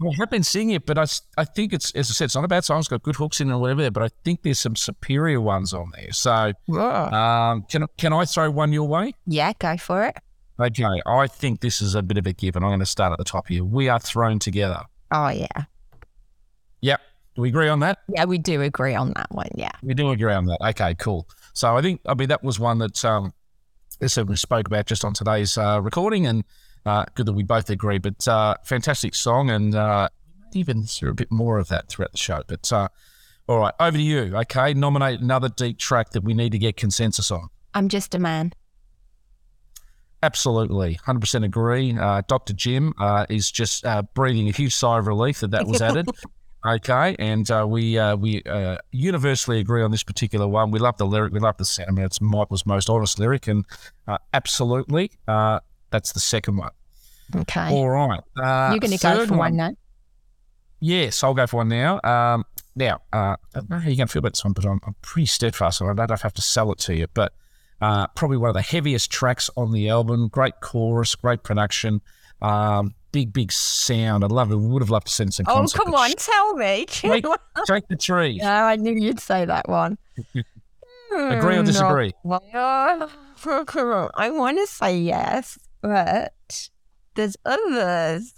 Well, 0.00 0.12
I 0.12 0.16
have 0.16 0.30
been 0.30 0.42
singing 0.42 0.74
it, 0.74 0.86
but 0.86 0.98
I, 0.98 1.04
I 1.38 1.44
think 1.44 1.72
it's 1.72 1.90
as 1.92 2.10
I 2.10 2.14
said, 2.14 2.24
it's 2.26 2.34
not 2.34 2.44
a 2.44 2.48
bad 2.48 2.64
song. 2.64 2.80
It's 2.80 2.88
got 2.88 3.02
good 3.02 3.16
hooks 3.16 3.40
in 3.40 3.48
it 3.50 3.52
or 3.54 3.58
whatever. 3.58 3.90
But 3.90 4.02
I 4.02 4.08
think 4.24 4.42
there's 4.42 4.58
some 4.58 4.74
superior 4.74 5.40
ones 5.40 5.72
on 5.72 5.92
there. 5.94 6.12
So 6.12 6.52
um, 6.76 7.62
can 7.70 7.86
can 7.96 8.12
I 8.12 8.24
throw 8.24 8.50
one 8.50 8.72
your 8.72 8.88
way? 8.88 9.14
Yeah, 9.26 9.52
go 9.58 9.76
for 9.76 10.04
it. 10.06 10.16
Okay, 10.58 11.00
I 11.06 11.26
think 11.26 11.60
this 11.60 11.80
is 11.80 11.94
a 11.94 12.02
bit 12.02 12.16
of 12.18 12.26
a 12.26 12.32
given. 12.32 12.62
I'm 12.62 12.70
going 12.70 12.80
to 12.80 12.86
start 12.86 13.12
at 13.12 13.18
the 13.18 13.24
top 13.24 13.48
here. 13.48 13.64
We 13.64 13.88
are 13.88 13.98
thrown 13.98 14.38
together. 14.38 14.82
Oh, 15.10 15.28
yeah. 15.28 15.64
Yep. 16.80 17.00
Do 17.34 17.42
we 17.42 17.48
agree 17.48 17.68
on 17.68 17.80
that? 17.80 17.98
Yeah, 18.08 18.24
we 18.26 18.38
do 18.38 18.62
agree 18.62 18.94
on 18.94 19.12
that 19.16 19.26
one. 19.32 19.48
Yeah. 19.56 19.72
We 19.82 19.94
do 19.94 20.10
agree 20.10 20.32
on 20.32 20.46
that. 20.46 20.58
Okay, 20.70 20.94
cool. 20.94 21.28
So 21.54 21.76
I 21.76 21.82
think 21.82 22.00
I 22.04 22.14
mean 22.14 22.28
that 22.28 22.42
was 22.42 22.58
one 22.58 22.78
that 22.78 23.04
um, 23.04 23.32
as 24.00 24.12
I 24.12 24.20
said, 24.20 24.28
we 24.28 24.36
spoke 24.36 24.66
about 24.66 24.86
just 24.86 25.04
on 25.04 25.14
today's 25.14 25.56
uh, 25.56 25.80
recording, 25.80 26.26
and 26.26 26.44
uh, 26.84 27.04
good 27.14 27.26
that 27.26 27.32
we 27.32 27.42
both 27.42 27.70
agree. 27.70 27.98
But 27.98 28.26
uh, 28.26 28.56
fantastic 28.64 29.14
song, 29.14 29.50
and 29.50 29.74
uh, 29.74 30.08
even 30.52 30.82
hear 30.82 31.08
a 31.08 31.14
bit 31.14 31.30
more 31.30 31.58
of 31.58 31.68
that 31.68 31.88
throughout 31.88 32.12
the 32.12 32.18
show. 32.18 32.42
But 32.46 32.72
uh, 32.72 32.88
all 33.48 33.58
right, 33.58 33.74
over 33.78 33.96
to 33.96 34.02
you. 34.02 34.36
Okay, 34.36 34.74
nominate 34.74 35.20
another 35.20 35.48
deep 35.48 35.78
track 35.78 36.10
that 36.10 36.24
we 36.24 36.34
need 36.34 36.52
to 36.52 36.58
get 36.58 36.76
consensus 36.76 37.30
on. 37.30 37.48
I'm 37.72 37.88
just 37.88 38.14
a 38.14 38.18
man. 38.18 38.52
Absolutely, 40.22 40.94
hundred 40.94 41.20
percent 41.20 41.44
agree. 41.44 41.96
Uh, 41.96 42.22
Dr. 42.26 42.52
Jim 42.52 42.94
uh, 42.98 43.26
is 43.28 43.50
just 43.50 43.84
uh, 43.86 44.02
breathing 44.14 44.48
a 44.48 44.52
huge 44.52 44.74
sigh 44.74 44.98
of 44.98 45.06
relief 45.06 45.40
that 45.40 45.52
that 45.52 45.66
was 45.66 45.80
added. 45.80 46.08
okay, 46.66 47.16
and 47.18 47.50
uh, 47.50 47.66
we 47.68 47.98
uh, 47.98 48.16
we 48.16 48.42
uh, 48.44 48.78
universally 48.90 49.60
agree 49.60 49.82
on 49.82 49.90
this 49.90 50.02
particular 50.02 50.46
one. 50.46 50.70
We 50.70 50.78
love 50.78 50.96
the 50.96 51.06
lyric, 51.06 51.32
we 51.32 51.40
love 51.40 51.56
the 51.56 51.64
sentiment. 51.64 52.06
It's 52.06 52.20
Michael's 52.20 52.66
most 52.66 52.88
honest 52.88 53.18
lyric, 53.18 53.46
and 53.46 53.64
uh, 54.08 54.18
absolutely, 54.32 55.12
uh, 55.28 55.60
that's 55.90 56.12
the 56.12 56.20
second 56.20 56.56
one. 56.56 56.70
Okay. 57.34 57.70
All 57.70 57.88
right, 57.88 58.20
uh, 58.42 58.70
You're 58.70 58.80
going 58.80 58.96
to 58.96 58.98
go 58.98 59.26
for 59.26 59.36
one 59.36 59.56
now. 59.56 59.70
Yes, 60.80 61.24
I'll 61.24 61.34
go 61.34 61.46
for 61.46 61.58
one 61.58 61.68
now. 61.68 62.00
Um, 62.04 62.44
now, 62.76 63.00
uh, 63.12 63.36
I 63.36 63.36
don't 63.54 63.70
know 63.70 63.78
how 63.78 63.88
you're 63.88 63.96
going 63.96 64.08
to 64.08 64.12
feel 64.12 64.20
about 64.20 64.32
this 64.32 64.44
one, 64.44 64.52
but 64.52 64.66
I'm, 64.66 64.80
I'm 64.86 64.94
pretty 65.00 65.26
steadfast, 65.26 65.80
and 65.80 65.88
I 65.88 65.94
don't 65.94 66.08
know 66.08 66.14
if 66.14 66.24
I 66.24 66.26
have 66.26 66.34
to 66.34 66.42
sell 66.42 66.70
it 66.72 66.78
to 66.80 66.94
you. 66.94 67.06
But 67.14 67.32
uh, 67.80 68.06
probably 68.08 68.36
one 68.36 68.50
of 68.50 68.54
the 68.54 68.62
heaviest 68.62 69.10
tracks 69.10 69.48
on 69.56 69.72
the 69.72 69.88
album. 69.88 70.28
Great 70.28 70.60
chorus, 70.60 71.14
great 71.14 71.42
production, 71.42 72.00
um, 72.44 72.94
big, 73.12 73.32
big 73.32 73.52
sound. 73.52 74.24
I'd 74.24 74.32
love 74.32 74.50
it. 74.50 74.56
Would 74.56 74.82
have 74.82 74.90
loved 74.90 75.06
to 75.06 75.12
send 75.12 75.32
some. 75.32 75.46
Oh, 75.48 75.54
concert, 75.54 75.78
come 75.78 75.94
on, 75.94 76.10
tell 76.12 76.54
me. 76.54 76.86
Shake, 76.88 77.24
shake 77.66 77.88
the 77.88 77.96
tree. 77.96 78.40
Oh, 78.42 78.46
I 78.46 78.76
knew 78.76 78.92
you'd 78.92 79.20
say 79.20 79.44
that 79.44 79.68
one. 79.68 79.98
Agree 81.12 81.56
or 81.56 81.60
Hmm, 81.60 81.66
disagree? 81.66 82.12
Well, 82.24 82.42
I 82.54 84.30
want 84.30 84.58
to 84.58 84.66
say 84.66 84.98
yes, 84.98 85.58
but 85.80 86.34
there's 87.14 87.36
others. 87.44 88.34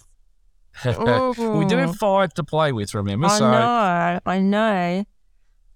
we 0.84 1.64
do 1.64 1.78
have 1.78 1.96
five 1.96 2.34
to 2.34 2.44
play 2.44 2.72
with, 2.72 2.94
remember? 2.94 3.26
I 3.28 3.38
so 3.38 3.50
know, 3.50 4.20
I 4.26 4.38
know. 4.40 5.04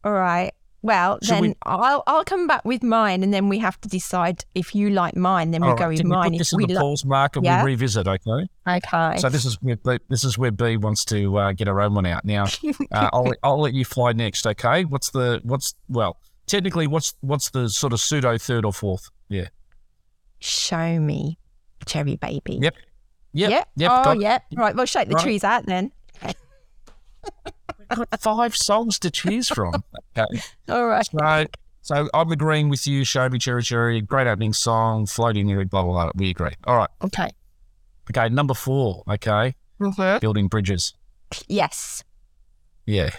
All 0.05 0.13
right. 0.13 0.53
Well, 0.83 1.19
Should 1.23 1.35
then 1.35 1.43
we- 1.43 1.55
I'll 1.67 2.03
I'll 2.07 2.25
come 2.25 2.47
back 2.47 2.65
with 2.65 2.83
mine, 2.83 3.23
and 3.23 3.35
then 3.35 3.49
we 3.51 3.59
have 3.59 3.79
to 3.83 3.89
decide 3.89 4.45
if 4.55 4.75
you 4.75 4.89
like 4.91 5.15
mine. 5.15 5.51
Then 5.51 5.61
we 5.61 5.69
all 5.69 5.75
go 5.77 5.85
right, 5.85 5.91
with 5.91 6.03
we 6.05 6.09
mine. 6.09 6.31
put 6.31 6.35
If 6.35 6.39
this 6.39 6.53
in 6.55 6.57
we 6.57 6.67
the 6.67 6.75
li- 6.75 6.81
pause 6.81 7.05
mark 7.05 7.37
and 7.37 7.45
Yeah. 7.45 7.63
we 7.63 7.73
revisit? 7.73 8.09
Okay. 8.09 8.49
okay. 8.67 9.17
So 9.19 9.29
this 9.29 9.45
is 9.45 9.61
where 9.61 9.77
B, 9.77 9.99
this 10.09 10.25
is 10.25 10.39
where 10.39 10.51
B 10.51 10.79
wants 10.79 11.05
to 11.07 11.37
uh, 11.39 11.53
get 11.53 11.67
her 11.67 11.81
own 11.83 11.93
one 11.95 12.07
out. 12.07 12.25
Now, 12.25 12.45
uh, 12.93 13.11
I'll 13.13 13.33
I'll 13.43 13.61
let 13.61 13.75
you 13.75 13.85
fly 13.85 14.13
next. 14.13 14.47
Okay. 14.47 14.85
What's 14.87 15.11
the 15.11 15.41
what's 15.45 15.75
well 15.89 16.17
technically 16.47 16.87
what's 16.87 17.13
what's 17.21 17.51
the 17.51 17.69
sort 17.69 17.93
of 17.93 18.01
pseudo 18.01 18.39
third 18.39 18.65
or 18.65 18.73
fourth? 18.73 19.11
Yeah. 19.29 19.49
Show 20.39 20.99
me, 20.99 21.39
cherry 21.85 22.17
baby. 22.17 22.59
Yep. 22.63 22.75
Yep. 23.35 23.51
Yep. 23.51 23.69
Yep. 23.77 23.91
oh, 24.07 24.13
yep. 24.13 24.43
Right. 24.57 24.75
Well, 24.75 24.87
shake 24.87 25.09
the 25.09 25.15
Right. 25.17 25.23
trees 25.23 25.45
out 25.45 25.67
then. 25.67 25.93
got 27.97 28.21
five 28.21 28.57
songs 28.57 28.99
to 29.01 29.11
choose 29.11 29.49
from. 29.49 29.83
Okay. 30.19 30.41
All 30.69 30.87
right. 30.87 31.07
So 31.07 31.47
so 31.83 32.09
I'm 32.15 32.31
agreeing 32.31 32.69
with 32.69 32.87
you. 32.87 33.05
Show 33.05 33.29
me 33.29 33.39
cherry 33.39 33.63
cherry. 33.63 34.01
Great 34.01 34.27
opening 34.27 34.53
song. 34.53 35.07
Floating 35.07 35.47
lyric. 35.49 35.71
Blah 35.71 35.83
blah 35.83 35.93
blah. 35.93 36.11
We 36.15 36.31
agree. 36.31 36.53
All 36.65 36.77
right. 36.77 36.91
Okay. 37.05 37.31
Okay. 38.11 38.29
Number 38.29 38.55
four. 38.55 39.03
Okay. 39.09 39.55
Mm-hmm. 39.81 40.19
Building 40.21 40.49
bridges. 40.49 40.95
Yes. 41.49 42.05
Yeah. 42.87 43.11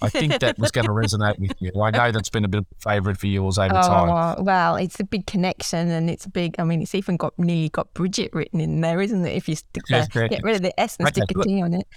I 0.00 0.08
think 0.10 0.38
that 0.38 0.58
was 0.60 0.70
going 0.70 0.86
to 0.86 0.92
resonate 0.92 1.40
with 1.40 1.54
you. 1.58 1.72
I 1.82 1.90
know 1.90 2.12
that's 2.12 2.28
been 2.30 2.44
a 2.44 2.48
bit 2.48 2.58
of 2.58 2.66
a 2.70 2.80
favourite 2.88 3.18
for 3.18 3.26
yours 3.26 3.58
over 3.58 3.76
Oh 3.76 3.82
time. 3.82 4.44
well, 4.44 4.76
it's 4.76 5.00
a 5.00 5.04
big 5.04 5.26
connection, 5.26 5.90
and 5.90 6.08
it's 6.08 6.24
a 6.24 6.28
big. 6.30 6.54
I 6.60 6.64
mean, 6.64 6.82
it's 6.82 6.94
even 6.94 7.16
got 7.16 7.36
nearly 7.36 7.68
got 7.68 7.92
Bridget 7.92 8.30
written 8.32 8.60
in 8.60 8.80
there, 8.80 9.00
isn't 9.00 9.24
it? 9.26 9.32
If 9.36 9.48
you 9.48 9.56
stick 9.56 9.82
Yeah, 9.90 10.06
the, 10.12 10.20
yeah. 10.20 10.28
get 10.28 10.42
rid 10.44 10.54
of 10.56 10.62
the 10.62 10.78
S 10.80 10.96
and 10.98 11.08
Okay, 11.08 11.22
stick 11.22 11.36
a 11.36 11.38
look. 11.38 11.46
T 11.48 11.60
on 11.62 11.74
it. 11.74 11.88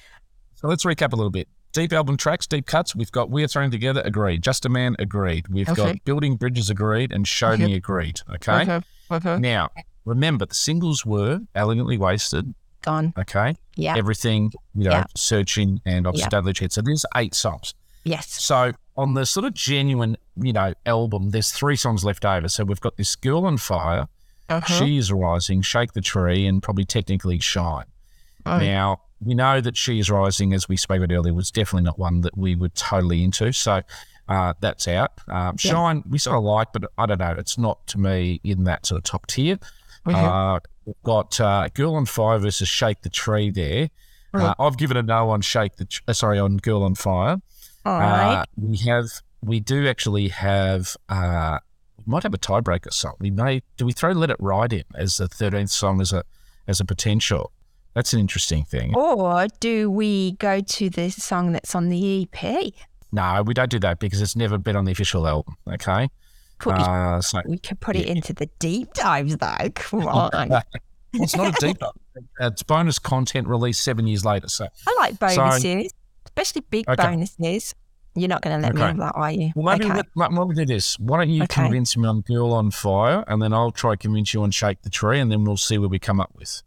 So 0.55 0.67
let's 0.67 0.83
recap 0.83 1.13
a 1.13 1.15
little 1.15 1.29
bit. 1.29 1.47
Deep 1.75 1.91
album 1.91 2.15
tracks, 2.15 2.47
deep 2.47 2.65
cuts. 2.65 2.95
We've 2.95 3.11
got 3.11 3.29
We're 3.29 3.49
Thrown 3.49 3.69
Together, 3.69 4.01
agreed. 4.05 4.41
Just 4.41 4.65
a 4.65 4.69
Man, 4.69 4.95
agreed. 4.97 5.49
We've 5.49 5.67
got 5.67 6.01
Building 6.05 6.37
Bridges, 6.37 6.69
agreed. 6.69 7.11
And 7.11 7.27
Show 7.27 7.49
Okay. 7.49 7.65
Me, 7.65 7.73
agreed. 7.75 8.21
Okay? 8.33 8.61
Okay. 8.61 8.79
Okay. 9.11 9.37
Now, 9.39 9.67
remember, 10.05 10.45
the 10.45 10.55
singles 10.55 11.05
were 11.05 11.41
Elegantly 11.53 11.97
Wasted, 11.97 12.55
Gone. 12.81 13.11
okay? 13.17 13.57
Yeah. 13.75 13.97
Everything, 13.97 14.53
you 14.73 14.85
know, 14.85 14.91
Yeah. 14.91 15.03
Searching 15.17 15.81
and 15.85 16.07
Obviously 16.07 16.27
Yeah. 16.31 16.41
Don't 16.41 16.57
Head. 16.57 16.71
So 16.71 16.81
there's 16.81 17.05
eight 17.17 17.35
songs. 17.35 17.73
Yes. 18.05 18.29
So 18.41 18.71
on 18.95 19.13
the 19.15 19.25
sort 19.25 19.45
of 19.45 19.53
genuine, 19.53 20.15
you 20.41 20.53
know, 20.53 20.75
album, 20.85 21.31
there's 21.31 21.51
three 21.51 21.75
songs 21.75 22.05
left 22.05 22.23
over. 22.23 22.47
So 22.47 22.63
we've 22.63 22.79
got 22.79 22.95
this 22.95 23.17
Girl 23.17 23.45
on 23.45 23.57
Fire, 23.57 24.07
Uh-huh. 24.47 24.73
She 24.79 24.95
is 24.97 25.11
Rising, 25.11 25.61
Shake 25.61 25.91
the 25.91 25.99
Tree, 25.99 26.47
and 26.47 26.63
probably 26.63 26.85
technically 26.85 27.39
Shine. 27.39 27.85
Oh. 28.45 28.59
Now, 28.59 29.01
we 29.21 29.33
know 29.33 29.61
that 29.61 29.77
She 29.77 29.99
is 29.99 30.09
Rising, 30.09 30.53
as 30.53 30.67
we 30.67 30.77
spoke 30.77 30.97
about 30.97 31.13
earlier, 31.13 31.33
was 31.33 31.51
definitely 31.51 31.85
not 31.85 31.97
one 31.97 32.21
that 32.21 32.37
we 32.37 32.55
were 32.55 32.69
totally 32.69 33.23
into. 33.23 33.51
So 33.53 33.81
uh, 34.27 34.53
that's 34.59 34.87
out. 34.87 35.11
Um, 35.27 35.55
Yeah. 35.61 35.71
Shine, 35.71 36.03
we 36.09 36.17
sort 36.17 36.37
of 36.37 36.43
like, 36.43 36.73
but 36.73 36.91
I 36.97 37.05
don't 37.05 37.19
know. 37.19 37.35
It's 37.37 37.57
not 37.57 37.85
to 37.87 37.99
me 37.99 38.41
in 38.43 38.63
that 38.65 38.85
sort 38.85 38.99
of 38.99 39.03
top 39.03 39.27
tier. 39.27 39.57
Mm-hmm. 40.05 40.15
Uh, 40.15 40.59
we've 40.85 41.03
got 41.03 41.39
uh, 41.39 41.69
Girl 41.73 41.95
on 41.95 42.05
Fire 42.05 42.37
versus 42.39 42.67
Shake 42.67 43.01
the 43.01 43.09
Tree 43.09 43.49
there. 43.51 43.89
Uh, 44.33 44.53
I've 44.59 44.77
given 44.77 44.97
a 44.97 45.01
no 45.01 45.29
on 45.29 45.39
Shake 45.41 45.77
the, 45.77 45.85
Tr- 45.85 46.01
uh, 46.09 46.13
sorry, 46.13 46.39
on 46.39 46.57
Girl 46.57 46.83
on 46.83 46.95
Fire. 46.95 47.37
All 47.85 47.99
right. 47.99 48.41
Uh, 48.41 48.45
we 48.57 48.77
have, 48.77 49.05
we 49.41 49.59
do 49.61 49.87
actually 49.87 50.27
have, 50.27 50.97
uh, 51.07 51.59
we 51.97 52.03
might 52.11 52.23
have 52.23 52.33
a 52.33 52.37
tiebreaker 52.37 52.91
song. 52.91 53.13
We 53.19 53.31
may, 53.31 53.61
do 53.77 53.85
we 53.85 53.93
throw 53.93 54.11
Let 54.11 54.29
It 54.29 54.37
Ride 54.39 54.73
in 54.73 54.83
as 54.93 55.17
the 55.17 55.29
13th 55.29 55.69
song 55.69 56.01
as 56.01 56.11
a, 56.11 56.23
as 56.67 56.81
a 56.81 56.85
potential? 56.85 57.53
That's 57.95 58.13
an 58.13 58.19
interesting 58.19 58.63
thing. 58.65 58.93
or 58.93 59.47
do 59.59 59.89
we 59.89 60.33
go 60.33 60.59
to 60.59 60.89
the 60.89 61.09
song 61.09 61.53
that's 61.53 61.73
on 61.73 61.89
the 61.89 62.27
EP? 62.33 62.73
No, 63.11 63.41
we 63.45 63.53
don't 63.53 63.69
do 63.71 63.79
that 63.79 63.99
because 63.99 64.21
it's 64.21 64.35
never 64.35 64.57
been 64.57 64.75
on 64.75 64.83
the 64.85 64.91
official 64.91 65.25
album. 65.27 65.55
Okay. 65.67 66.09
Put 66.59 66.75
it- 66.75 66.81
Uh, 66.81 67.21
so 67.21 67.41
we 67.47 67.57
could 67.57 67.79
put 67.79 67.95
it 67.95 68.05
into 68.07 68.33
the 68.33 68.47
deep 68.59 68.93
dives, 68.93 69.37
though. 69.37 69.69
Come 69.75 70.07
on. 70.07 70.61
it's 71.13 71.35
not 71.35 71.55
a 71.55 71.65
deep, 71.65 71.77
dive. 71.79 71.91
it's 72.41 72.63
bonus 72.63 72.99
content 72.99 73.47
released 73.47 73.81
seven 73.83 74.07
years 74.07 74.25
later. 74.25 74.49
So, 74.49 74.67
I 74.87 74.95
like 74.99 75.33
So- 75.33 75.37
bonuses, 75.41 75.93
especially 76.25 76.61
big 76.69 76.89
Okay. 76.89 77.01
bonuses. 77.01 77.73
You're 78.17 78.29
not 78.29 78.41
going 78.41 78.55
to 78.61 78.65
let 78.65 78.73
me 78.75 78.79
Okay. 78.81 78.87
have 78.87 78.97
that, 78.97 79.11
are 79.15 79.31
you? 79.31 79.51
well, 79.55 79.73
maybe 79.77 79.85
okay. 79.89 79.95
let, 79.97 80.05
let, 80.15 80.33
let 80.33 80.47
me 80.47 80.55
do 80.55 80.65
this. 80.65 80.97
Why 80.99 81.17
don't 81.17 81.29
you 81.29 81.43
Okay. 81.43 81.63
convince 81.63 81.97
me 81.97 82.07
on 82.07 82.21
Girl 82.21 82.53
on 82.53 82.71
Fire 82.71 83.23
and 83.27 83.41
then 83.41 83.51
I'll 83.53 83.71
try 83.71 83.95
convince 83.97 84.33
you 84.33 84.41
on 84.43 84.51
Shake 84.51 84.81
the 84.83 84.89
Tree 84.89 85.19
and 85.19 85.29
then 85.31 85.43
we'll 85.43 85.57
see 85.57 85.77
where 85.77 85.89
we 85.89 85.99
come 85.99 86.21
up 86.21 86.31
with. 86.35 86.63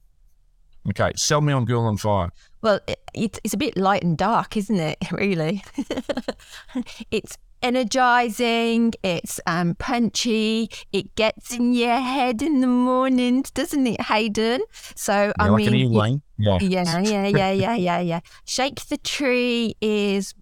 Okay. 0.90 1.12
Sell 1.16 1.40
me 1.40 1.52
on 1.52 1.64
Girl 1.64 1.84
on 1.84 1.96
Fire. 1.96 2.30
Well, 2.62 2.80
it, 2.86 3.00
it's 3.14 3.40
it's 3.44 3.54
a 3.54 3.56
bit 3.56 3.76
light 3.76 4.02
and 4.02 4.16
dark, 4.16 4.56
isn't 4.56 4.78
it? 4.78 4.98
Really, 5.12 5.62
it's 7.10 7.36
energizing. 7.62 8.92
It's 9.02 9.40
um 9.46 9.74
punchy. 9.74 10.70
It 10.92 11.14
gets 11.14 11.54
in 11.54 11.72
your 11.72 11.96
head 11.96 12.42
in 12.42 12.60
the 12.60 12.66
mornings, 12.66 13.50
doesn't 13.50 13.86
it, 13.86 14.00
Hayden? 14.02 14.62
So 14.94 15.32
I 15.38 15.48
like 15.48 15.70
mean, 15.70 15.94
an. 15.96 16.22
Yeah. 16.38 16.58
yeah, 16.60 17.00
yeah, 17.00 17.26
yeah, 17.26 17.50
yeah, 17.50 17.74
yeah, 17.74 18.00
yeah. 18.00 18.20
Shake 18.44 18.86
the 18.86 18.98
tree 18.98 19.76
is. 19.80 20.34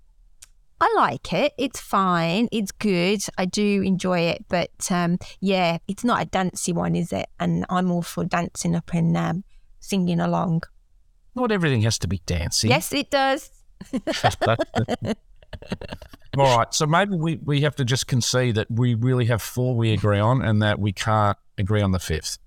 I 0.78 0.92
like 0.94 1.32
it. 1.32 1.54
It's 1.56 1.80
fine. 1.80 2.48
It's 2.52 2.70
good. 2.70 3.22
I 3.38 3.46
do 3.46 3.80
enjoy 3.80 4.20
it, 4.20 4.44
but 4.48 4.70
um, 4.90 5.18
yeah, 5.40 5.78
it's 5.88 6.04
not 6.04 6.20
a 6.20 6.26
dancey 6.26 6.74
one, 6.74 6.94
is 6.94 7.14
it? 7.14 7.28
And 7.40 7.64
I'm 7.70 7.90
all 7.90 8.02
for 8.02 8.26
dancing 8.26 8.76
up 8.76 8.92
and 8.92 9.16
um, 9.16 9.44
singing 9.86 10.20
along. 10.20 10.62
Not 11.34 11.52
everything 11.52 11.82
has 11.82 11.98
to 12.00 12.08
be 12.08 12.22
dancing. 12.26 12.70
Yes, 12.70 12.92
it 12.92 13.10
does. 13.10 13.50
All 16.38 16.58
right. 16.58 16.72
So 16.74 16.86
maybe 16.86 17.16
we, 17.16 17.36
we 17.36 17.60
have 17.62 17.76
to 17.76 17.84
just 17.84 18.06
concede 18.06 18.54
that 18.56 18.70
we 18.70 18.94
really 18.94 19.26
have 19.26 19.42
four 19.42 19.74
we 19.74 19.92
agree 19.92 20.18
on 20.18 20.42
and 20.42 20.62
that 20.62 20.78
we 20.78 20.92
can't 20.92 21.36
agree 21.58 21.82
on 21.82 21.92
the 21.92 21.98
fifth. 21.98 22.38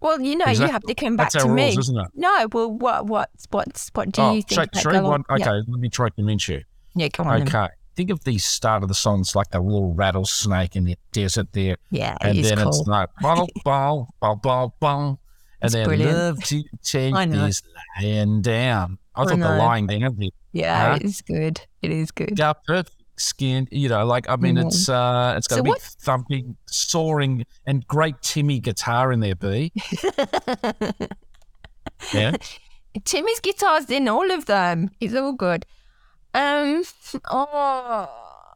Well, 0.00 0.20
you 0.20 0.36
know, 0.36 0.46
Is 0.46 0.60
you 0.60 0.66
have 0.68 0.82
to 0.82 0.94
come 0.94 1.16
back 1.16 1.30
to 1.30 1.48
me. 1.48 1.64
rules, 1.64 1.78
isn't 1.78 1.98
it? 1.98 2.08
No, 2.14 2.48
well, 2.52 2.70
what, 2.70 3.06
what's, 3.06 3.46
what's, 3.50 3.90
what 3.94 4.12
do 4.12 4.22
oh, 4.22 4.32
you 4.34 4.42
think? 4.42 4.60
Shake 4.60 4.70
the 4.72 4.80
about 4.80 4.82
Tree. 4.82 4.92
Girl 4.92 5.10
One, 5.10 5.24
okay. 5.30 5.44
Yeah, 5.44 5.62
Let 5.66 5.80
me 5.80 5.88
try 5.88 6.08
to 6.08 6.14
convince 6.14 6.48
you. 6.48 6.62
yeah 6.94 7.08
come 7.08 7.26
on. 7.26 7.38
then. 7.40 7.48
Okay. 7.48 7.68
Think 7.96 8.10
of 8.10 8.22
the 8.24 8.36
start 8.36 8.82
of 8.82 8.88
the 8.88 8.94
songs 8.94 9.34
like 9.34 9.50
the 9.50 9.60
little 9.60 9.94
rattlesnake 9.94 10.76
in 10.76 10.84
the 10.84 10.96
desert 11.12 11.48
there. 11.52 11.78
Yeah, 11.90 12.16
and 12.20 12.36
it 12.36 12.40
is 12.42 12.48
then 12.50 12.58
cool. 12.58 12.68
it's 12.68 12.86
like 12.86 13.08
ball, 13.22 13.48
ball, 13.64 14.14
ball, 14.20 14.36
ball, 14.36 14.76
ball. 14.78 15.20
And 15.62 15.72
then 15.72 15.98
love 16.12 16.42
to 16.44 16.62
take 16.82 17.14
I 17.14 17.24
know. 17.24 17.46
this 17.46 17.62
lying 18.00 18.42
down. 18.42 18.98
I 19.14 19.24
thought 19.24 19.38
the 19.38 19.56
lying 19.56 19.86
down 19.86 20.14
bit. 20.14 20.34
Yeah, 20.52 20.92
Huh? 20.92 20.98
it's 21.00 21.22
good. 21.22 21.60
It 21.82 21.90
is 21.90 22.10
good. 22.10 22.38
Yeah, 22.38 22.52
perfect 22.66 22.94
skin. 23.16 23.66
You 23.70 23.88
know, 23.88 24.04
like 24.06 24.28
I 24.28 24.36
mean, 24.36 24.56
Mhm. 24.56 24.66
it's 24.66 24.88
uh, 24.88 25.34
it's 25.36 25.48
got 25.48 25.56
So 25.56 25.60
a 25.60 25.64
big 25.64 25.70
what- 25.70 25.80
thumping, 25.80 26.56
soaring, 26.66 27.44
and 27.66 27.86
great 27.86 28.20
Timmy 28.22 28.60
guitar 28.60 29.12
in 29.12 29.20
there. 29.20 29.34
B. 29.34 29.72
yeah. 32.12 32.36
Timmy's 33.04 33.40
guitar's 33.40 33.90
in 33.90 34.08
all 34.08 34.30
of 34.30 34.46
them. 34.46 34.90
It's 35.00 35.14
all 35.14 35.32
good. 35.32 35.66
Um, 36.34 36.84
oh, 37.30 38.08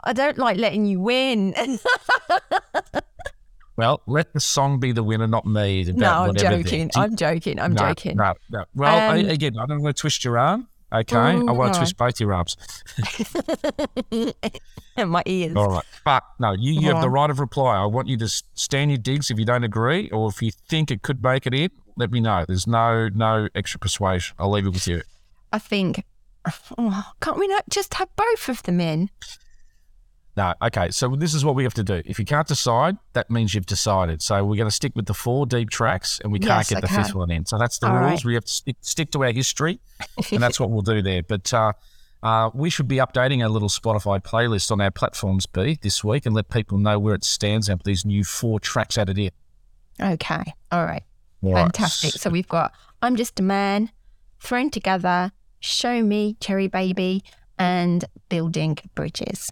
I 0.05 0.12
don't 0.12 0.38
like 0.38 0.57
letting 0.59 0.86
you 0.86 1.01
win. 1.01 1.55
Well, 3.81 4.03
let 4.07 4.35
the 4.35 4.41
song 4.41 4.78
be 4.78 4.93
the 4.93 5.03
winner, 5.03 5.26
not 5.26 5.47
me. 5.47 5.85
No, 5.85 6.24
I'm 6.24 6.35
joking. 6.35 6.91
I'm 6.95 7.16
joking. 7.16 7.59
I'm 7.59 7.72
no, 7.72 7.89
joking. 7.89 8.16
No, 8.16 8.35
no. 8.51 8.64
Well, 8.74 8.95
I- 9.12 9.20
Um, 9.20 9.31
again, 9.31 9.57
I 9.59 9.64
don't 9.64 9.81
want 9.81 9.97
to 9.97 10.01
twist 10.01 10.22
your 10.22 10.37
arm. 10.37 10.68
Okay, 10.93 11.16
I 11.16 11.33
to 11.41 11.72
twist 11.78 11.97
both 11.97 12.20
your 12.20 12.35
arms. 12.35 12.57
and 14.97 15.11
my 15.11 15.22
ears. 15.24 15.57
All 15.57 15.68
right, 15.70 15.85
but 16.05 16.24
no, 16.39 16.53
you, 16.53 16.72
you 16.74 16.89
have 16.89 16.97
the 16.97 17.07
Uh-huh. 17.07 17.09
right 17.09 17.31
of 17.31 17.39
reply. 17.41 17.76
I 17.76 17.87
want 17.87 18.09
you 18.09 18.16
to 18.18 18.28
stand 18.55 18.91
your 18.91 18.99
digs 18.99 19.31
if 19.31 19.39
you 19.39 19.47
don't 19.47 19.64
agree, 19.64 20.11
or 20.11 20.28
if 20.28 20.43
you 20.43 20.51
think 20.68 20.91
it 20.91 21.01
could 21.03 21.22
make 21.22 21.47
it 21.47 21.55
in. 21.55 21.70
Let 21.97 22.11
me 22.11 22.20
know. 22.20 22.45
There's 22.47 22.66
no 22.66 23.09
no 23.09 23.49
extra 23.55 23.78
persuasion. 23.81 24.35
I'll 24.39 24.51
leave 24.51 24.66
it 24.66 24.70
with 24.74 24.87
you. 24.87 25.03
I 25.53 25.59
think. 25.59 26.05
Oh, 26.76 27.05
can't 27.20 27.39
we 27.39 27.47
not 27.49 27.64
just 27.70 27.95
have 27.95 28.09
both 28.16 28.49
of 28.49 28.62
them 28.64 28.81
in? 28.81 29.11
No, 30.37 30.55
okay. 30.62 30.91
So 30.91 31.09
this 31.16 31.35
is 31.35 31.45
what 31.45 31.55
we 31.55 31.64
have 31.64 31.74
to 31.74 31.83
do. 31.83 32.03
If 32.05 32.18
you 32.18 32.24
can't 32.24 32.47
decide, 32.47 32.97
that 33.14 33.31
means 33.31 33.53
you've 33.55 33.66
decided. 33.66 34.22
So 34.22 34.45
we're 34.45 34.57
going 34.57 34.68
to 34.68 34.74
stick 34.74 34.93
with 34.95 35.07
the 35.07 35.14
four 35.14 35.45
deep 35.45 35.70
tracks, 35.70 36.20
and 36.22 36.33
we 36.33 36.39
can't 36.39 36.59
Yes, 36.61 36.70
get 36.70 36.81
the 36.83 36.87
okay. 36.87 37.03
fifth 37.03 37.14
one 37.14 37.31
in. 37.31 37.45
So 37.47 37.59
that's 37.59 37.78
the 37.78 37.89
All 37.89 37.95
rules. 37.99 38.11
right. 38.11 38.24
We 38.24 38.35
have 38.35 38.45
to 38.45 38.53
stick, 38.53 38.76
stick 38.81 39.11
to 39.12 39.24
our 39.24 39.33
history, 39.33 39.81
and 40.33 40.43
that's 40.43 40.61
what 40.61 40.70
we'll 40.70 40.83
do 40.83 41.03
there. 41.03 41.22
But 41.24 41.53
uh, 41.53 41.72
uh, 42.22 42.51
we 42.55 42.70
should 42.70 42.87
be 42.87 42.97
updating 42.97 43.43
our 43.43 43.49
little 43.49 43.68
Spotify 43.68 44.22
playlist 44.22 44.70
on 44.70 44.81
our 44.81 44.91
platforms, 44.93 45.47
B, 45.47 45.78
this 45.83 46.05
week, 46.05 46.26
and 46.26 46.35
let 46.35 46.49
people 46.49 46.78
know 46.78 46.99
where 46.99 47.14
it 47.14 47.24
stands 47.24 47.68
with 47.68 47.83
these 47.83 48.05
new 48.05 48.22
four 48.24 48.61
tracks 48.61 48.97
added 48.99 49.18
in. 49.18 49.31
Okay. 50.01 50.45
All 50.70 50.85
right. 50.85 51.03
All 51.43 51.53
right. 51.53 51.62
Fantastic. 51.62 52.12
So 52.12 52.31
we've 52.31 52.49
got 52.49 52.72
I'm 53.03 53.16
Just 53.16 53.41
a 53.41 53.43
Man, 53.43 53.91
Thrown 54.41 54.70
Together, 54.70 55.33
Show 55.59 56.03
Me, 56.03 56.37
Cherry 56.41 56.68
Baby, 56.68 57.24
and 57.59 58.05
Building 58.28 58.78
Bridges. 58.95 59.51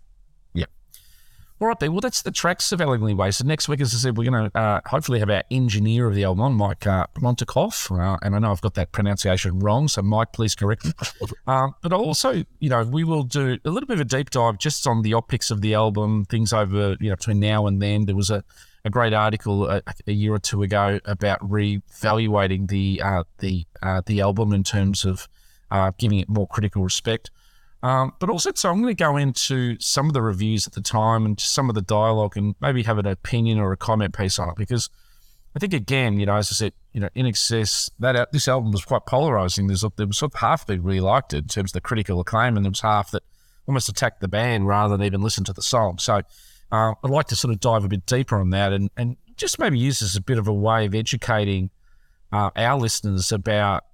All 1.60 1.66
right, 1.66 1.78
then. 1.80 1.90
Well, 1.90 2.00
that's 2.00 2.22
the 2.22 2.30
tracks 2.30 2.70
of 2.70 2.80
Elegantly 2.80 3.14
Wasted. 3.14 3.44
Next 3.44 3.68
week, 3.68 3.80
as 3.80 3.92
I 3.92 3.98
said, 3.98 4.16
we're 4.16 4.30
going 4.30 4.48
to 4.48 4.56
uh, 4.56 4.80
hopefully 4.86 5.18
have 5.18 5.28
our 5.28 5.42
engineer 5.50 6.06
of 6.06 6.14
the 6.14 6.22
album 6.22 6.42
on, 6.42 6.54
Mike 6.54 6.86
uh, 6.86 7.06
Montekoff. 7.16 7.90
Uh, 7.90 8.16
and 8.22 8.36
I 8.36 8.38
know 8.38 8.52
I've 8.52 8.60
got 8.60 8.74
that 8.74 8.92
pronunciation 8.92 9.58
wrong, 9.58 9.88
so 9.88 10.00
Mike, 10.00 10.32
please 10.32 10.54
correct 10.54 10.84
me. 10.84 10.92
um, 11.48 11.74
but 11.82 11.92
also, 11.92 12.44
you 12.60 12.70
know, 12.70 12.84
we 12.84 13.02
will 13.02 13.24
do 13.24 13.58
a 13.64 13.70
little 13.70 13.88
bit 13.88 13.94
of 13.94 14.02
a 14.02 14.04
deep 14.04 14.30
dive 14.30 14.58
just 14.58 14.86
on 14.86 15.02
the 15.02 15.14
optics 15.14 15.50
of 15.50 15.60
the 15.60 15.74
album, 15.74 16.26
things 16.26 16.52
over, 16.52 16.96
you 17.00 17.10
know, 17.10 17.16
between 17.16 17.40
now 17.40 17.66
and 17.66 17.82
then. 17.82 18.06
There 18.06 18.14
was 18.14 18.30
a, 18.30 18.44
a 18.84 18.90
great 18.90 19.12
article 19.12 19.68
a, 19.68 19.82
a 20.06 20.12
year 20.12 20.34
or 20.34 20.38
two 20.38 20.62
ago 20.62 21.00
about 21.06 21.40
reevaluating 21.40 22.68
the 22.68 23.02
uh, 23.04 23.24
the 23.38 23.66
uh, 23.82 24.02
the 24.06 24.20
album 24.20 24.52
in 24.52 24.62
terms 24.62 25.04
of 25.04 25.26
uh, 25.72 25.90
giving 25.98 26.20
it 26.20 26.28
more 26.28 26.46
critical 26.46 26.84
respect. 26.84 27.32
Um, 27.82 28.12
but 28.18 28.28
also, 28.28 28.50
so 28.54 28.70
I'm 28.70 28.82
going 28.82 28.94
to 28.94 29.02
go 29.02 29.16
into 29.16 29.76
some 29.78 30.08
of 30.08 30.12
the 30.12 30.22
reviews 30.22 30.66
at 30.66 30.72
the 30.72 30.80
time 30.80 31.24
and 31.24 31.38
some 31.38 31.68
of 31.68 31.76
the 31.76 31.82
dialogue 31.82 32.36
and 32.36 32.56
maybe 32.60 32.82
have 32.82 32.98
an 32.98 33.06
opinion 33.06 33.58
or 33.58 33.70
a 33.72 33.76
comment 33.76 34.16
piece 34.16 34.38
on 34.38 34.48
it 34.48 34.56
because 34.56 34.90
I 35.54 35.60
think 35.60 35.72
again, 35.72 36.18
you 36.18 36.26
know, 36.26 36.36
as 36.36 36.50
I 36.50 36.54
said, 36.54 36.72
you 36.92 37.00
know, 37.00 37.08
INXS 37.16 37.90
that 38.00 38.32
this 38.32 38.48
album 38.48 38.72
was 38.72 38.84
quite 38.84 39.06
polarizing. 39.06 39.66
There's 39.66 39.84
there 39.96 40.06
was 40.06 40.18
sort 40.18 40.34
of 40.34 40.40
half 40.40 40.66
that 40.66 40.80
really 40.80 41.00
liked 41.00 41.32
it 41.34 41.38
in 41.38 41.48
terms 41.48 41.70
of 41.70 41.74
the 41.74 41.80
critical 41.80 42.20
acclaim, 42.20 42.56
and 42.56 42.64
there 42.64 42.70
was 42.70 42.80
half 42.80 43.10
that 43.12 43.22
almost 43.66 43.88
attacked 43.88 44.20
the 44.20 44.28
band 44.28 44.66
rather 44.66 44.96
than 44.96 45.06
even 45.06 45.20
listen 45.20 45.44
to 45.44 45.52
the 45.52 45.62
song. 45.62 45.98
So 45.98 46.22
uh, 46.72 46.94
I'd 47.02 47.10
like 47.10 47.26
to 47.26 47.36
sort 47.36 47.52
of 47.52 47.60
dive 47.60 47.84
a 47.84 47.88
bit 47.88 48.06
deeper 48.06 48.40
on 48.40 48.50
that 48.50 48.72
and 48.72 48.90
and 48.96 49.16
just 49.36 49.58
maybe 49.58 49.78
use 49.78 50.00
this 50.00 50.10
as 50.10 50.16
a 50.16 50.20
bit 50.20 50.38
of 50.38 50.48
a 50.48 50.52
way 50.52 50.84
of 50.84 50.94
educating 50.94 51.70
uh, 52.32 52.50
our 52.56 52.78
listeners 52.78 53.32
about 53.32 53.84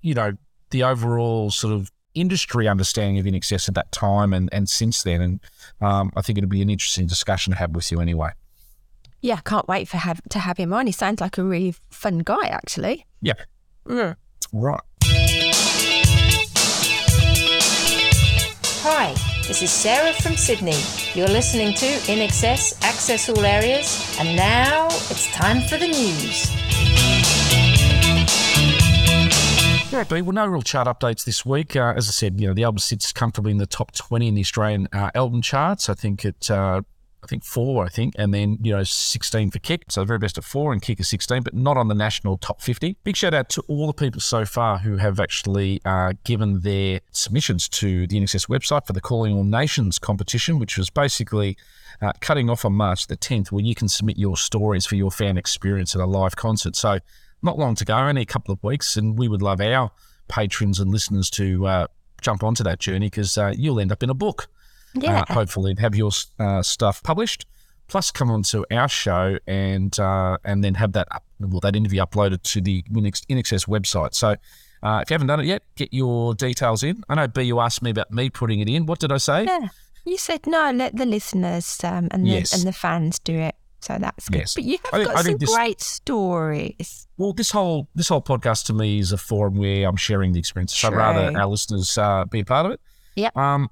you 0.00 0.14
know 0.14 0.32
the 0.70 0.82
overall 0.82 1.50
sort 1.50 1.74
of 1.74 1.92
industry 2.16 2.66
understanding 2.66 3.18
of 3.18 3.26
INXS 3.26 3.68
at 3.68 3.74
that 3.74 3.92
time 3.92 4.32
and, 4.32 4.48
and 4.52 4.68
since 4.68 5.02
then 5.02 5.20
and 5.20 5.40
um, 5.80 6.10
I 6.16 6.22
think 6.22 6.38
it'll 6.38 6.48
be 6.48 6.62
an 6.62 6.70
interesting 6.70 7.06
discussion 7.06 7.52
to 7.52 7.58
have 7.58 7.70
with 7.72 7.92
you 7.92 8.00
anyway. 8.00 8.30
Yeah, 9.20 9.40
can't 9.40 9.66
wait 9.68 9.88
for 9.88 9.96
have 9.96 10.20
to 10.30 10.38
have 10.38 10.56
him 10.56 10.72
on. 10.72 10.86
He 10.86 10.92
sounds 10.92 11.20
like 11.20 11.38
a 11.38 11.44
really 11.44 11.74
fun 11.90 12.20
guy, 12.20 12.46
actually. 12.46 13.06
Yeah. 13.20 13.34
Right. 14.52 14.80
Hi, 18.88 19.14
this 19.48 19.62
is 19.62 19.70
Sarah 19.72 20.12
from 20.12 20.36
Sydney. 20.36 20.80
You're 21.14 21.26
listening 21.26 21.74
to 21.74 21.86
INXS, 21.86 22.84
Access 22.84 23.28
All 23.28 23.44
Areas, 23.44 24.16
and 24.20 24.36
now 24.36 24.86
it's 24.86 25.30
time 25.32 25.60
for 25.62 25.76
the 25.76 25.88
news. 25.88 26.65
Yeah, 29.96 30.04
but 30.06 30.22
well, 30.24 30.32
no 30.32 30.46
real 30.46 30.60
chart 30.60 30.86
updates 30.88 31.24
this 31.24 31.46
week. 31.46 31.74
Uh, 31.74 31.94
as 31.96 32.06
I 32.06 32.10
said, 32.10 32.38
you 32.38 32.46
know 32.46 32.52
the 32.52 32.64
album 32.64 32.80
sits 32.80 33.14
comfortably 33.14 33.50
in 33.50 33.56
the 33.56 33.64
top 33.64 33.92
twenty 33.92 34.28
in 34.28 34.34
the 34.34 34.42
Australian 34.42 34.88
uh, 34.92 35.10
album 35.14 35.40
charts. 35.40 35.88
I 35.88 35.94
think 35.94 36.22
it, 36.22 36.50
uh, 36.50 36.82
I 37.24 37.26
think 37.26 37.44
four, 37.44 37.82
I 37.82 37.88
think, 37.88 38.12
and 38.18 38.34
then 38.34 38.58
you 38.60 38.76
know 38.76 38.84
sixteen 38.84 39.50
for 39.50 39.58
Kick. 39.58 39.84
So 39.88 40.02
the 40.02 40.04
very 40.04 40.18
best 40.18 40.36
of 40.36 40.44
four, 40.44 40.74
and 40.74 40.82
Kick 40.82 41.00
is 41.00 41.08
sixteen, 41.08 41.42
but 41.42 41.54
not 41.54 41.78
on 41.78 41.88
the 41.88 41.94
national 41.94 42.36
top 42.36 42.60
fifty. 42.60 42.98
Big 43.04 43.16
shout 43.16 43.32
out 43.32 43.48
to 43.48 43.62
all 43.68 43.86
the 43.86 43.94
people 43.94 44.20
so 44.20 44.44
far 44.44 44.76
who 44.76 44.98
have 44.98 45.18
actually 45.18 45.80
uh, 45.86 46.12
given 46.24 46.60
their 46.60 47.00
submissions 47.12 47.66
to 47.70 48.06
the 48.06 48.20
INXS 48.20 48.50
website 48.50 48.86
for 48.86 48.92
the 48.92 49.00
Calling 49.00 49.34
All 49.34 49.44
Nations 49.44 49.98
competition, 49.98 50.58
which 50.58 50.76
was 50.76 50.90
basically. 50.90 51.56
Uh, 52.02 52.12
cutting 52.20 52.50
off 52.50 52.66
on 52.66 52.74
March 52.74 53.06
the 53.06 53.16
10th, 53.16 53.50
where 53.50 53.64
you 53.64 53.74
can 53.74 53.88
submit 53.88 54.18
your 54.18 54.36
stories 54.36 54.84
for 54.84 54.96
your 54.96 55.10
fan 55.10 55.38
experience 55.38 55.94
at 55.94 56.02
a 56.02 56.04
live 56.04 56.36
concert. 56.36 56.76
So, 56.76 56.98
not 57.42 57.58
long 57.58 57.74
to 57.76 57.84
go, 57.84 57.94
only 57.96 58.22
a 58.22 58.26
couple 58.26 58.52
of 58.52 58.62
weeks, 58.62 58.96
and 58.96 59.18
we 59.18 59.28
would 59.28 59.42
love 59.42 59.60
our 59.60 59.90
patrons 60.28 60.80
and 60.80 60.90
listeners 60.90 61.30
to 61.30 61.66
uh, 61.66 61.86
jump 62.20 62.42
onto 62.42 62.64
that 62.64 62.78
journey 62.80 63.06
because 63.06 63.36
uh, 63.38 63.52
you'll 63.56 63.78
end 63.80 63.92
up 63.92 64.02
in 64.02 64.10
a 64.10 64.14
book, 64.14 64.48
Yeah. 64.94 65.24
uh, 65.28 65.32
hopefully, 65.34 65.74
have 65.78 65.94
your 65.94 66.10
uh, 66.38 66.62
stuff 66.62 67.02
published. 67.02 67.46
Plus, 67.88 68.10
come 68.10 68.30
onto 68.32 68.64
our 68.72 68.88
show 68.88 69.38
and 69.46 69.96
uh, 70.00 70.38
and 70.44 70.64
then 70.64 70.74
have 70.74 70.92
that 70.92 71.06
up, 71.12 71.24
well, 71.38 71.60
that 71.60 71.76
interview 71.76 72.00
uploaded 72.02 72.42
to 72.42 72.60
the 72.60 72.82
INXS 72.92 73.68
website. 73.68 74.12
So, 74.14 74.34
uh, 74.82 75.00
if 75.02 75.10
you 75.10 75.14
haven't 75.14 75.28
done 75.28 75.38
it 75.38 75.46
yet, 75.46 75.62
get 75.76 75.92
your 75.94 76.34
details 76.34 76.82
in. 76.82 77.04
I 77.08 77.14
know 77.14 77.28
B, 77.28 77.42
you 77.42 77.60
asked 77.60 77.82
me 77.82 77.90
about 77.90 78.10
me 78.10 78.28
putting 78.28 78.58
it 78.58 78.68
in. 78.68 78.86
What 78.86 78.98
did 78.98 79.12
I 79.12 79.18
say? 79.18 79.44
yeah. 79.44 79.68
You 80.04 80.18
said 80.18 80.46
no, 80.46 80.70
let 80.72 80.94
the 80.96 81.04
listeners 81.06 81.80
um, 81.84 82.06
and, 82.12 82.26
Yes. 82.28 82.50
the, 82.50 82.56
and 82.58 82.66
the 82.66 82.72
fans 82.72 83.18
do 83.18 83.34
it. 83.34 83.54
So 83.80 83.96
that's 83.98 84.28
good. 84.28 84.38
Yes. 84.38 84.54
But 84.54 84.64
you 84.64 84.78
have 84.84 85.00
I 85.00 85.04
got 85.04 85.24
some 85.24 85.36
this- 85.36 85.54
great 85.54 85.80
stories. 85.80 87.06
Well, 87.18 87.32
this 87.32 87.50
whole 87.50 87.88
this 87.94 88.08
whole 88.08 88.22
podcast 88.22 88.66
to 88.66 88.72
me 88.72 88.98
is 88.98 89.12
a 89.12 89.16
forum 89.18 89.56
where 89.56 89.88
I'm 89.88 89.96
sharing 89.96 90.32
the 90.32 90.38
experience. 90.38 90.76
So 90.76 90.88
I'd 90.88 90.94
rather 90.94 91.38
our 91.38 91.46
listeners 91.46 91.96
uh, 91.96 92.24
be 92.24 92.40
a 92.40 92.44
part 92.44 92.66
of 92.66 92.72
it. 92.72 92.80
Yep. 93.16 93.36
Um, 93.36 93.70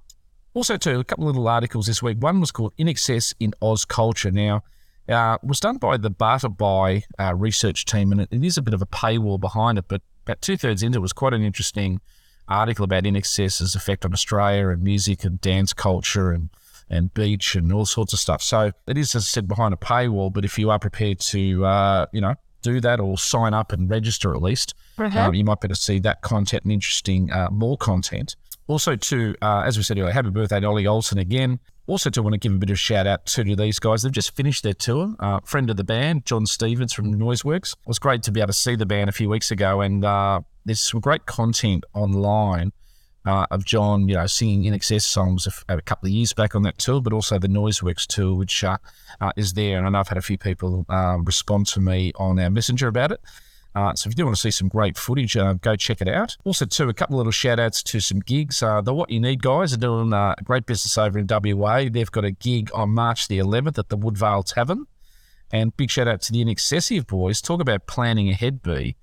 also, 0.55 0.77
too, 0.77 1.01
a 1.01 1.05
couple 1.05 1.29
of 1.29 1.35
little 1.35 1.49
articles 1.49 1.87
this 1.87 2.03
week. 2.03 2.19
One 2.21 2.41
was 2.41 2.53
called 2.53 2.73
"INXS 2.79 3.35
in 3.41 3.55
Oz 3.61 3.85
Culture." 3.85 4.31
Now, 4.31 4.63
uh, 5.09 5.37
was 5.43 5.61
done 5.61 5.79
by 5.79 5.97
the 5.97 6.11
Bartleby 6.11 7.05
uh, 7.19 7.35
research 7.35 7.85
team, 7.85 8.13
and 8.13 8.21
it, 8.21 8.29
it 8.31 8.45
is 8.45 8.57
a 8.57 8.63
bit 8.63 8.73
of 8.73 8.81
a 8.81 8.87
paywall 8.87 9.39
behind 9.39 9.79
it. 9.79 9.87
But 9.89 10.03
about 10.25 10.41
two 10.41 10.57
thirds 10.57 10.83
into 10.83 10.99
it 10.99 11.03
was 11.03 11.13
quite 11.13 11.35
an 11.35 11.43
interesting 11.43 12.01
article 12.49 12.85
about 12.85 13.05
INXS's 13.05 13.75
effect 13.75 14.05
on 14.05 14.13
Australia 14.13 14.69
and 14.69 14.83
music 14.83 15.25
and 15.25 15.41
dance 15.41 15.73
culture 15.73 16.31
and 16.31 16.51
and 16.91 17.13
beach 17.15 17.55
and 17.55 17.73
all 17.73 17.87
sorts 17.87 18.13
of 18.13 18.19
stuff. 18.19 18.43
So 18.43 18.73
it 18.87 18.99
is, 18.99 19.15
as 19.15 19.23
I 19.25 19.27
said, 19.27 19.49
behind 19.49 19.75
a 19.75 19.77
paywall. 19.77 20.33
But 20.33 20.45
if 20.45 20.59
you 20.59 20.71
are 20.71 20.79
prepared 20.79 21.19
to, 21.21 21.65
uh, 21.65 22.07
you 22.13 22.21
know, 22.21 22.35
do 22.63 22.81
that 22.81 23.01
or 23.01 23.19
sign 23.19 23.53
up 23.55 23.73
and 23.73 23.91
register 23.91 24.35
at 24.35 24.41
least, 24.43 24.75
Uh-huh. 24.99 25.19
um, 25.21 25.35
you 25.35 25.45
might 25.45 25.61
be 25.61 25.67
able 25.67 25.75
to 25.75 25.81
see 25.81 25.99
that 26.01 26.23
content 26.23 26.63
and 26.65 26.73
interesting 26.73 27.31
uh, 27.33 27.49
more 27.51 27.77
content. 27.77 28.37
Also, 28.67 28.97
to 28.97 29.35
uh, 29.43 29.63
as 29.67 29.77
we 29.77 29.83
said 29.83 29.99
earlier, 29.99 30.13
happy 30.13 30.31
birthday 30.31 30.61
to 30.61 30.67
Ollie 30.67 30.87
Olsen 30.87 31.19
again. 31.19 31.59
Also, 31.87 32.09
to 32.09 32.23
want 32.23 32.33
to 32.33 32.39
give 32.39 32.51
a 32.51 32.57
bit 32.57 32.71
of 32.71 32.75
a 32.75 32.77
shout 32.79 33.07
out 33.07 33.27
to, 33.27 33.45
to 33.45 33.55
these 33.55 33.79
guys. 33.79 34.03
They've 34.03 34.11
just 34.11 34.35
finished 34.35 34.63
their 34.63 34.73
tour. 34.73 35.15
Uh, 35.21 35.41
friend 35.45 35.69
of 35.69 35.77
the 35.77 35.85
band, 35.85 36.25
Jon 36.25 36.47
Stevens 36.47 36.95
from 36.95 37.13
Noiseworks. 37.15 37.73
It 37.75 37.87
was 37.87 37.99
great 37.99 38.23
to 38.23 38.33
be 38.33 38.41
able 38.41 38.47
to 38.47 38.53
see 38.55 38.75
the 38.75 38.87
band 38.87 39.11
a 39.11 39.13
few 39.13 39.29
weeks 39.29 39.51
ago, 39.51 39.83
and 39.83 40.03
uh, 40.03 40.41
there's 40.65 40.81
some 40.81 41.01
great 41.01 41.27
content 41.27 41.85
online 41.93 42.73
uh, 43.27 43.47
of 43.51 43.65
Jon, 43.65 44.09
you 44.09 44.15
know, 44.15 44.27
singing 44.27 44.73
INXS 44.73 45.03
songs 45.03 45.47
a, 45.47 45.77
a 45.77 45.83
couple 45.83 46.07
of 46.07 46.13
years 46.13 46.33
back 46.33 46.55
on 46.55 46.63
that 46.63 46.79
tour, 46.79 47.01
but 47.01 47.13
also 47.13 47.39
the 47.39 47.49
Noiseworks 47.49 48.07
tour, 48.07 48.35
which 48.35 48.63
uh, 48.65 48.79
uh, 49.21 49.33
is 49.37 49.55
there. 49.55 49.79
And 49.79 49.87
I 49.87 49.91
know 49.91 50.01
I've 50.01 50.09
had 50.09 50.19
a 50.19 50.23
few 50.23 50.39
people 50.39 50.85
uh, 50.89 51.19
respond 51.23 51.67
to 51.69 51.81
me 51.81 52.13
on 52.17 52.39
our 52.39 52.51
messenger 52.51 52.89
about 52.89 53.13
it. 53.13 53.21
Uh, 53.75 53.93
so 53.95 54.07
if 54.07 54.13
you 54.13 54.17
do 54.17 54.25
want 54.25 54.37
to 54.37 54.41
see 54.41 54.53
some 54.53 54.69
great 54.69 54.97
footage, 54.97 55.37
uh, 55.37 55.55
go 55.55 55.75
check 55.75 56.01
it 56.01 56.09
out. 56.09 56.37
Also, 56.45 56.65
too, 56.65 56.89
a 56.89 56.95
couple 56.95 57.17
of 57.17 57.19
little 57.19 57.33
shout 57.33 57.59
outs 57.59 57.83
to 57.83 57.99
some 57.99 58.21
gigs. 58.21 58.63
Uh, 58.63 58.81
the 58.81 58.95
What 58.95 59.11
You 59.11 59.19
Need 59.19 59.43
guys 59.43 59.73
are 59.73 59.79
doing 59.79 60.13
uh, 60.13 60.37
great 60.45 60.65
business 60.65 60.97
over 60.97 61.19
in 61.19 61.27
WA. 61.29 61.89
They've 61.91 62.11
got 62.11 62.25
a 62.25 62.31
gig 62.31 62.71
on 62.73 62.91
March 62.91 63.27
the 63.27 63.39
11th 63.39 63.79
at 63.79 63.89
the 63.89 63.97
Woodvale 63.97 64.45
Tavern. 64.45 64.87
And 65.51 65.77
big 65.77 65.91
shout 65.91 66.07
out 66.07 66.23
to 66.23 66.33
the 66.33 66.41
Inaccessive 66.41 67.07
boys. 67.07 67.41
Talk 67.41 67.61
about 67.61 67.87
planning 67.87 68.29
ahead, 68.31 68.63
B. 68.63 68.97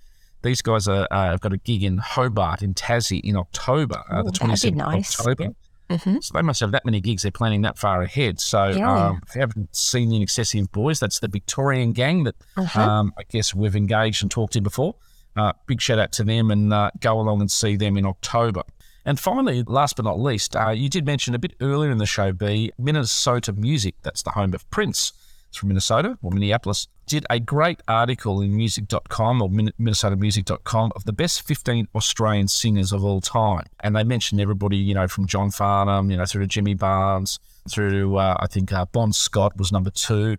These 0.43 0.61
guys 0.61 0.87
are, 0.87 1.07
uh, 1.11 1.31
have 1.31 1.41
got 1.41 1.53
a 1.53 1.57
gig 1.57 1.83
in 1.83 1.97
Hobart 1.97 2.61
in 2.61 2.73
Tassie 2.73 3.21
in 3.23 3.35
October, 3.35 4.01
uh, 4.09 4.23
the 4.23 4.29
Ooh, 4.29 4.31
that'd 4.31 4.73
27th 4.73 4.75
nice. 4.75 5.19
of 5.19 5.27
October. 5.27 5.53
hmm 5.91 6.17
So 6.21 6.31
they 6.33 6.41
must 6.41 6.59
have 6.61 6.71
that 6.71 6.85
many 6.85 6.99
gigs. 7.01 7.21
They're 7.23 7.31
planning 7.31 7.61
that 7.63 7.77
far 7.77 8.01
ahead. 8.01 8.39
So 8.39 8.69
Yeah. 8.69 9.07
um, 9.09 9.21
if 9.27 9.35
you 9.35 9.41
haven't 9.41 9.75
seen 9.75 10.09
the 10.09 10.21
Excessive 10.21 10.71
Boys, 10.71 10.99
that's 10.99 11.19
the 11.19 11.27
Victorian 11.27 11.91
gang 11.93 12.23
that 12.23 12.35
Uh-huh. 12.57 12.81
um, 12.81 13.13
I 13.17 13.23
guess 13.29 13.53
we've 13.53 13.75
engaged 13.75 14.21
and 14.23 14.31
talked 14.31 14.53
to 14.53 14.61
before. 14.61 14.95
Uh, 15.35 15.53
big 15.67 15.79
shout 15.81 15.99
out 15.99 16.11
to 16.13 16.23
them 16.23 16.49
and 16.51 16.73
uh, 16.73 16.91
go 16.99 17.19
along 17.19 17.39
and 17.41 17.51
see 17.51 17.75
them 17.75 17.95
in 17.97 18.05
October. 18.05 18.63
And 19.05 19.19
finally, 19.19 19.63
last 19.63 19.95
but 19.95 20.05
not 20.05 20.19
least, 20.19 20.55
uh, 20.55 20.69
you 20.69 20.87
did 20.89 21.05
mention 21.05 21.33
a 21.33 21.39
bit 21.39 21.53
earlier 21.59 21.89
in 21.89 21.97
the 21.97 22.05
show, 22.05 22.31
B, 22.33 22.71
Minnesota 22.77 23.51
Music. 23.53 23.95
That's 24.03 24.21
the 24.21 24.31
home 24.31 24.53
of 24.53 24.69
Prince. 24.71 25.13
From 25.55 25.69
Minnesota 25.69 26.17
or 26.21 26.31
Minneapolis. 26.31 26.87
Did 27.07 27.25
a 27.29 27.39
great 27.39 27.81
article 27.87 28.41
in 28.41 28.55
music.com 28.55 29.41
or 29.41 29.49
Min- 29.49 29.73
minnesotamusic.com 29.79 30.93
of 30.95 31.03
the 31.03 31.13
best 31.13 31.45
15 31.45 31.87
Australian 31.93 32.47
singers 32.47 32.91
of 32.91 33.03
all 33.03 33.21
time. 33.21 33.65
And 33.81 33.95
they 33.95 34.03
mentioned 34.03 34.39
everybody, 34.39 34.77
you 34.77 34.93
know, 34.93 35.07
from 35.07 35.27
John 35.27 35.51
Farnham, 35.51 36.09
you 36.09 36.17
know, 36.17 36.25
through 36.25 36.41
to 36.41 36.47
Jimmy 36.47 36.73
Barnes, 36.73 37.39
through 37.69 37.91
to, 37.91 38.17
uh, 38.17 38.37
I 38.39 38.47
think, 38.47 38.71
uh, 38.71 38.85
Bon 38.85 39.11
Scott 39.11 39.57
was 39.57 39.71
number 39.71 39.89
two. 39.89 40.37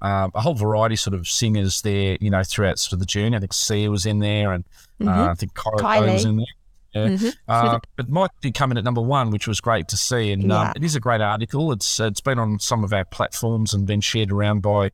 Um, 0.00 0.32
a 0.34 0.40
whole 0.40 0.54
variety 0.54 0.96
sort 0.96 1.14
of 1.14 1.28
singers 1.28 1.82
there, 1.82 2.18
you 2.20 2.30
know, 2.30 2.42
throughout 2.42 2.78
sort 2.78 2.94
of 2.94 2.98
the 2.98 3.06
journey. 3.06 3.36
I 3.36 3.40
think 3.40 3.52
Sia 3.52 3.90
was 3.90 4.04
in 4.04 4.18
there 4.18 4.52
and 4.52 4.64
uh, 5.04 5.30
I 5.30 5.34
think 5.34 5.54
Kylie. 5.54 6.12
was 6.12 6.24
in 6.24 6.36
there. 6.36 6.46
Yeah. 6.94 7.08
Mhm. 7.08 7.34
Uh, 7.48 7.78
but 7.96 8.08
Mike 8.08 8.30
did 8.42 8.54
come 8.54 8.70
in 8.70 8.76
at 8.78 8.84
number 8.84 9.00
one, 9.00 9.30
which 9.30 9.46
was 9.48 9.60
great 9.60 9.88
to 9.88 9.96
see. 9.96 10.30
And 10.32 10.42
Yeah. 10.44 10.60
um, 10.60 10.72
it 10.76 10.84
is 10.84 10.94
a 10.94 11.00
great 11.00 11.20
article. 11.20 11.72
It's 11.72 11.98
it's 12.00 12.20
been 12.20 12.38
on 12.38 12.58
some 12.58 12.84
of 12.84 12.92
our 12.92 13.04
platforms 13.04 13.72
and 13.72 13.86
been 13.86 14.00
shared 14.02 14.30
around 14.30 14.60
by, 14.60 14.86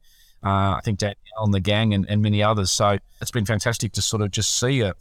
uh, 0.44 0.76
I 0.76 0.80
think, 0.84 0.98
Danielle 0.98 1.16
and 1.38 1.52
the 1.54 1.60
gang 1.60 1.92
and, 1.94 2.08
and 2.08 2.22
many 2.22 2.42
others. 2.42 2.70
So 2.70 2.98
it's 3.20 3.30
been 3.32 3.46
fantastic 3.46 3.92
to 3.94 4.02
sort 4.02 4.22
of 4.22 4.30
just 4.30 4.58
see 4.58 4.80
a 4.80 4.94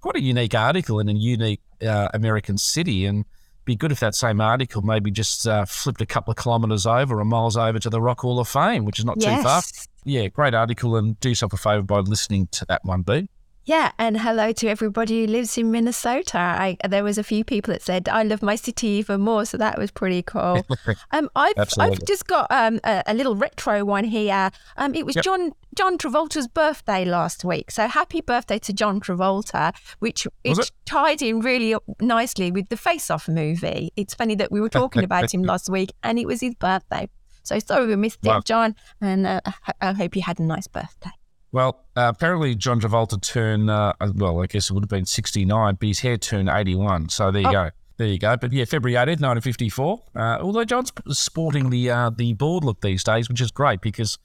quite 0.00 0.16
a 0.16 0.20
unique 0.20 0.54
article 0.54 1.00
in 1.00 1.08
a 1.08 1.12
unique 1.12 1.60
uh, 1.86 2.08
American 2.12 2.58
city. 2.58 3.06
And 3.06 3.24
be 3.64 3.76
good 3.76 3.92
if 3.92 4.00
that 4.00 4.14
same 4.16 4.40
article 4.40 4.82
maybe 4.82 5.10
just 5.12 5.46
uh, 5.46 5.64
flipped 5.64 6.00
a 6.00 6.06
couple 6.06 6.32
of 6.32 6.36
kilometres 6.36 6.84
over 6.84 7.20
or 7.20 7.24
miles 7.24 7.56
over 7.56 7.78
to 7.78 7.88
the 7.88 8.00
Rock 8.02 8.20
Hall 8.22 8.40
of 8.40 8.48
Fame, 8.48 8.84
which 8.84 8.98
is 8.98 9.04
not 9.04 9.20
too 9.20 9.42
far. 9.42 9.62
Yeah, 10.04 10.26
great 10.26 10.52
article. 10.52 10.96
And 10.96 11.18
do 11.20 11.28
yourself 11.28 11.52
a 11.52 11.56
favour 11.56 11.82
by 11.82 12.00
listening 12.00 12.48
to 12.52 12.64
that 12.66 12.84
one, 12.84 13.02
B. 13.02 13.28
Yeah, 13.64 13.92
and 13.96 14.18
hello 14.20 14.50
to 14.50 14.66
everybody 14.68 15.20
who 15.24 15.30
lives 15.30 15.56
in 15.56 15.70
Minnesota. 15.70 16.36
I, 16.38 16.76
there 16.88 17.04
was 17.04 17.16
a 17.16 17.22
few 17.22 17.44
people 17.44 17.72
that 17.72 17.80
said 17.80 18.08
I 18.08 18.24
love 18.24 18.42
my 18.42 18.56
city 18.56 18.88
even 18.88 19.20
more, 19.20 19.44
so 19.44 19.56
that 19.56 19.78
was 19.78 19.90
pretty 19.92 20.22
cool. 20.22 20.66
Um, 21.12 21.28
I've. 21.36 21.54
I've 21.78 22.04
just 22.06 22.26
got 22.26 22.46
um 22.50 22.80
a, 22.84 23.02
a 23.06 23.14
little 23.14 23.36
retro 23.36 23.84
one 23.84 24.04
here. 24.04 24.50
Um, 24.76 24.94
it 24.94 25.06
was 25.06 25.14
Yep. 25.14 25.24
John 25.24 25.52
John 25.76 25.96
Travolta's 25.98 26.48
birthday 26.48 27.04
last 27.04 27.44
week, 27.44 27.70
so 27.70 27.86
happy 27.86 28.20
birthday 28.20 28.58
to 28.60 28.72
John 28.72 28.98
Travolta, 29.00 29.72
which 30.00 30.26
Was 30.44 30.58
it? 30.58 30.70
tied 30.86 31.22
in 31.22 31.40
really 31.40 31.76
nicely 32.00 32.50
with 32.50 32.68
the 32.68 32.76
Face 32.76 33.10
Off 33.10 33.28
movie. 33.28 33.92
It's 33.96 34.14
funny 34.14 34.34
that 34.36 34.50
we 34.50 34.60
were 34.60 34.68
talking 34.70 35.04
about 35.04 35.32
him 35.32 35.42
last 35.42 35.68
week, 35.70 35.92
and 36.02 36.18
it 36.18 36.26
was 36.26 36.40
his 36.40 36.54
birthday. 36.56 37.08
So 37.44 37.58
sorry 37.58 37.86
we 37.86 37.96
missed 37.96 38.18
Wow. 38.24 38.38
it, 38.38 38.44
John, 38.44 38.74
and 39.00 39.26
uh, 39.26 39.40
I 39.80 39.92
hope 39.92 40.16
you 40.16 40.22
had 40.22 40.40
a 40.40 40.42
nice 40.44 40.66
birthday. 40.66 41.10
Well, 41.52 41.84
uh, 41.96 42.10
apparently 42.14 42.54
John 42.54 42.80
Travolta 42.80 43.20
turned, 43.20 43.68
uh, 43.70 43.92
well, 44.14 44.40
I 44.42 44.46
guess 44.46 44.70
it 44.70 44.72
would 44.72 44.84
have 44.84 44.88
been 44.90 45.04
69, 45.04 45.76
but 45.78 45.86
his 45.86 46.00
hair 46.00 46.16
turned 46.16 46.48
81. 46.48 47.10
So 47.10 47.30
there 47.30 47.42
you 47.42 47.48
Oh. 47.48 47.52
go. 47.52 47.70
There 47.98 48.06
you 48.08 48.18
go. 48.18 48.36
But 48.38 48.52
yeah, 48.52 48.64
February 48.64 48.96
18th, 48.96 49.20
1954. 49.20 50.00
Uh, 50.16 50.38
although 50.40 50.64
John's 50.64 50.90
sporting 51.10 51.68
the 51.70 51.90
uh, 51.90 52.10
the 52.10 52.32
board 52.32 52.64
look 52.64 52.80
these 52.80 53.04
days, 53.04 53.28
which 53.28 53.40
is 53.40 53.50
great 53.50 53.80
because, 53.82 54.18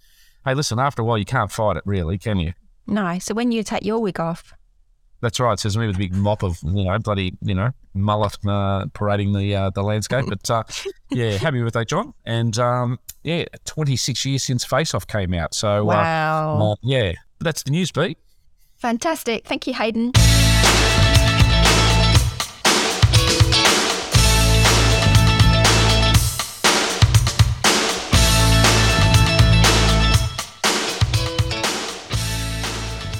hey, 0.45 0.53
listen, 0.53 0.79
after 0.79 1.01
a 1.01 1.05
while, 1.05 1.17
you 1.17 1.25
can't 1.25 1.51
fight 1.51 1.75
it, 1.75 1.83
really, 1.85 2.17
can 2.17 2.39
you? 2.39 2.53
No, 2.87 3.19
so 3.19 3.33
when 3.33 3.51
you 3.51 3.63
take 3.63 3.83
your 3.83 3.99
wig 3.99 4.19
off, 4.21 4.53
That's 5.21 5.39
right. 5.39 5.59
Says 5.59 5.77
me 5.77 5.87
with 5.87 5.95
a 5.95 5.99
big 5.99 6.13
mop 6.13 6.43
of, 6.43 6.59
you 6.63 6.83
know, 6.83 6.99
bloody, 6.99 7.33
you 7.41 7.55
know, 7.55 7.71
mullet 7.93 8.37
uh, 8.45 8.85
parading 8.93 9.33
the 9.33 9.55
uh, 9.55 9.69
the 9.71 9.81
landscape. 9.81 10.25
But 10.27 10.49
uh, 10.49 10.63
yeah, 11.09 11.31
happy 11.37 11.61
birthday, 11.61 11.85
John. 11.85 12.13
And 12.25 12.57
um, 12.59 12.99
yeah, 13.23 13.45
26 13.65 14.25
years 14.25 14.43
since 14.43 14.63
Face 14.63 14.93
Off 14.93 15.07
came 15.07 15.33
out. 15.33 15.53
So, 15.53 15.85
wow, 15.85 16.59
uh, 16.59 16.71
uh, 16.71 16.75
yeah, 16.83 17.13
that's 17.39 17.63
the 17.63 17.71
news, 17.71 17.91
Pete. 17.91 18.17
fantastic! 18.77 19.45
Thank 19.45 19.65
you, 19.67 19.73
Hayden. 19.73 20.11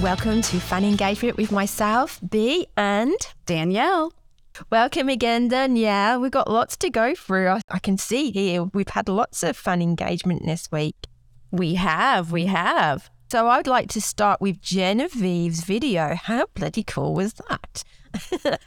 Welcome 0.02 0.44
to 0.44 0.60
Fan 0.60 0.86
Engagement 0.86 1.38
with 1.38 1.52
myself, 1.52 2.20
B, 2.30 2.68
and 2.78 3.16
Danielle. 3.48 4.14
welcome 4.70 5.10
again, 5.10 5.48
Danielle. 5.48 6.22
We've 6.22 6.30
got 6.30 6.48
lots 6.52 6.78
to 6.78 6.92
go 6.92 7.16
through. 7.16 7.48
I, 7.48 7.62
I 7.72 7.80
can 7.80 7.98
see 7.98 8.30
here 8.30 8.66
we've 8.66 8.90
had 8.90 9.10
lots 9.10 9.42
of 9.42 9.58
fan 9.58 9.82
engagement 9.82 10.46
this 10.46 10.72
week. 10.72 11.08
We 11.50 11.76
have, 11.76 12.32
we 12.32 12.46
have. 12.46 13.10
So 13.32 13.48
I'd 13.48 13.66
like 13.66 13.90
to 13.90 14.02
start 14.02 14.40
with 14.40 14.62
Genevieve's 14.62 15.64
video. 15.64 16.14
How 16.14 16.46
bloody 16.54 16.84
cool 16.84 17.16
was 17.16 17.34
that? 17.50 17.84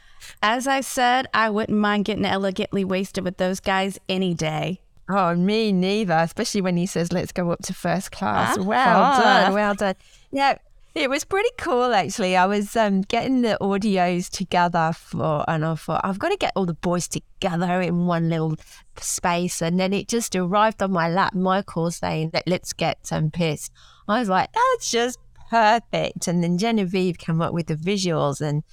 As 0.43 0.67
I 0.67 0.81
said, 0.81 1.27
I 1.33 1.49
wouldn't 1.49 1.77
mind 1.77 2.03
getting 2.05 2.25
elegantly 2.25 2.83
wasted 2.83 3.23
with 3.23 3.37
those 3.37 3.61
guys 3.61 3.97
any 4.09 4.33
day. 4.33 4.81
Oh, 5.09 5.33
me 5.35 5.71
neither, 5.71 6.13
especially 6.15 6.61
when 6.61 6.75
he 6.75 6.85
says, 6.85 7.13
let's 7.13 7.31
go 7.31 7.51
up 7.51 7.61
to 7.63 7.73
first 7.73 8.11
class. 8.11 8.57
Ah, 8.57 8.61
well 8.61 9.13
fun. 9.13 9.23
done, 9.23 9.53
well 9.53 9.75
done. 9.75 9.95
Yeah, 10.31 10.57
it 10.93 11.09
was 11.09 11.23
pretty 11.23 11.49
cool 11.57 11.93
actually. 11.93 12.35
I 12.35 12.45
was 12.45 12.75
um, 12.75 13.01
getting 13.01 13.41
the 13.41 13.57
audios 13.61 14.29
together 14.29 14.91
for, 14.93 15.45
and 15.47 15.65
I 15.65 15.75
thought, 15.75 16.01
I've 16.03 16.19
got 16.19 16.29
to 16.29 16.37
get 16.37 16.51
all 16.55 16.65
the 16.65 16.73
boys 16.73 17.07
together 17.07 17.81
in 17.81 18.05
one 18.05 18.29
little 18.29 18.55
space. 18.97 19.61
And 19.61 19.79
then 19.79 19.93
it 19.93 20.07
just 20.07 20.35
arrived 20.35 20.81
on 20.83 20.91
my 20.91 21.09
lap, 21.09 21.33
Michael 21.33 21.91
saying, 21.91 22.31
that 22.33 22.43
let's 22.47 22.73
get 22.73 23.07
some 23.07 23.31
piss. 23.31 23.69
I 24.07 24.19
was 24.19 24.29
like, 24.29 24.49
that's 24.53 24.91
just 24.91 25.17
perfect. 25.49 26.27
And 26.27 26.43
then 26.43 26.57
Genevieve 26.57 27.17
came 27.17 27.41
up 27.41 27.53
with 27.53 27.67
the 27.67 27.75
visuals, 27.75 28.41
and 28.41 28.63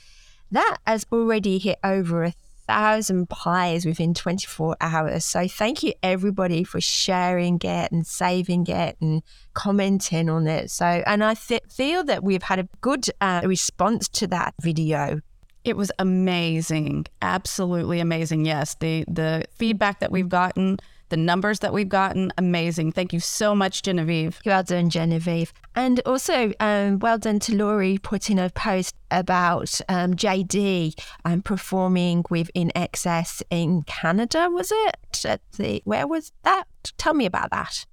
that 0.51 0.79
has 0.87 1.07
already 1.13 1.59
hit 1.59 1.79
over 1.85 2.25
a 2.25 2.35
thousand 2.69 3.29
pies 3.31 3.85
within 3.85 4.15
24 4.15 4.77
hours. 4.81 5.25
So 5.25 5.49
thank 5.49 5.83
you 5.83 5.95
everybody 6.03 6.63
for 6.63 6.81
sharing 6.81 7.57
it 7.57 7.91
and 7.91 8.07
saving 8.07 8.67
it 8.69 8.97
and 9.01 9.23
commenting 9.55 10.29
on 10.29 10.47
it. 10.47 10.71
So, 10.71 10.85
and 10.85 11.25
I 11.25 11.35
th- 11.35 11.63
feel 11.69 12.05
that 12.05 12.23
we've 12.23 12.43
had 12.43 12.61
a 12.61 12.69
good 12.81 13.07
uh, 13.21 13.41
response 13.45 14.09
to 14.11 14.27
that 14.29 14.55
video. 14.61 15.21
It 15.65 15.77
was 15.77 15.91
amazing, 15.99 17.07
absolutely 17.21 18.01
amazing. 18.01 18.45
Yes, 18.45 18.77
the 18.79 19.05
the 19.09 19.45
feedback 19.51 20.01
that 20.01 20.13
we've 20.13 20.29
gotten, 20.29 20.79
the 21.09 21.17
numbers 21.17 21.61
that 21.61 21.73
we've 21.73 21.89
gotten, 21.89 22.33
amazing. 22.39 22.93
Thank 22.93 23.13
you 23.13 23.21
so 23.21 23.55
much, 23.55 23.83
Genevieve. 23.83 24.41
Well 24.45 24.63
done, 24.63 24.91
Genevieve. 24.91 25.53
And 25.75 26.01
also, 26.07 26.53
um, 26.61 26.99
well 26.99 27.19
done 27.19 27.39
to 27.41 27.57
Laurie 27.57 27.99
putting 27.99 28.39
a 28.39 28.51
post 28.51 28.95
about 29.11 29.81
um, 29.89 30.15
JD 30.15 30.99
um, 31.25 31.43
performing 31.43 32.25
with 32.31 32.51
INXS 32.55 33.43
in 33.51 33.83
Canada, 33.83 34.49
was 34.51 34.73
it? 34.73 35.25
At 35.25 35.41
the, 35.53 35.83
where 35.85 36.07
was 36.07 36.33
that? 36.43 36.65
Tell 36.99 37.15
me 37.15 37.27
about 37.27 37.51
that. 37.51 37.87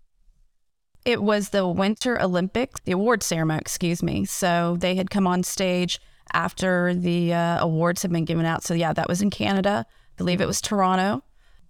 It 1.05 1.21
was 1.21 1.49
the 1.49 1.67
Winter 1.67 2.19
Olympics, 2.19 2.81
the 2.83 2.91
award 2.91 3.21
ceremony, 3.21 3.59
excuse 3.59 4.01
me. 4.01 4.25
So 4.25 4.75
they 4.79 4.95
had 4.95 5.11
come 5.11 5.27
on 5.27 5.43
stage 5.43 5.99
after 6.33 6.93
the 6.93 7.33
uh, 7.33 7.59
awards 7.59 8.01
had 8.01 8.11
been 8.11 8.25
given 8.25 8.45
out. 8.45 8.63
So 8.63 8.73
yeah, 8.73 8.91
that 8.93 9.07
was 9.07 9.21
in 9.21 9.29
Canada. 9.29 9.85
I 9.87 10.15
believe 10.17 10.41
it 10.41 10.47
was 10.47 10.61
Toronto. 10.61 11.23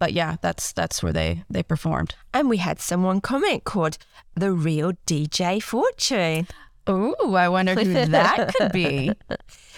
But 0.05 0.13
yeah, 0.13 0.35
that's 0.39 0.71
that's 0.71 1.01
where 1.01 1.11
they 1.11 1.43
they 1.49 1.63
performed. 1.63 2.13
And 2.31 2.47
we 2.47 2.57
had 2.57 2.79
someone 2.79 3.21
comment 3.21 3.63
called 3.63 3.97
the 4.35 4.51
real 4.51 4.91
DJ 5.07 5.59
Fortune. 5.59 6.45
Oh, 6.85 7.33
I 7.33 7.49
wonder 7.49 7.73
who 7.73 8.05
that 8.05 8.53
could 8.53 8.71
be. 8.71 9.11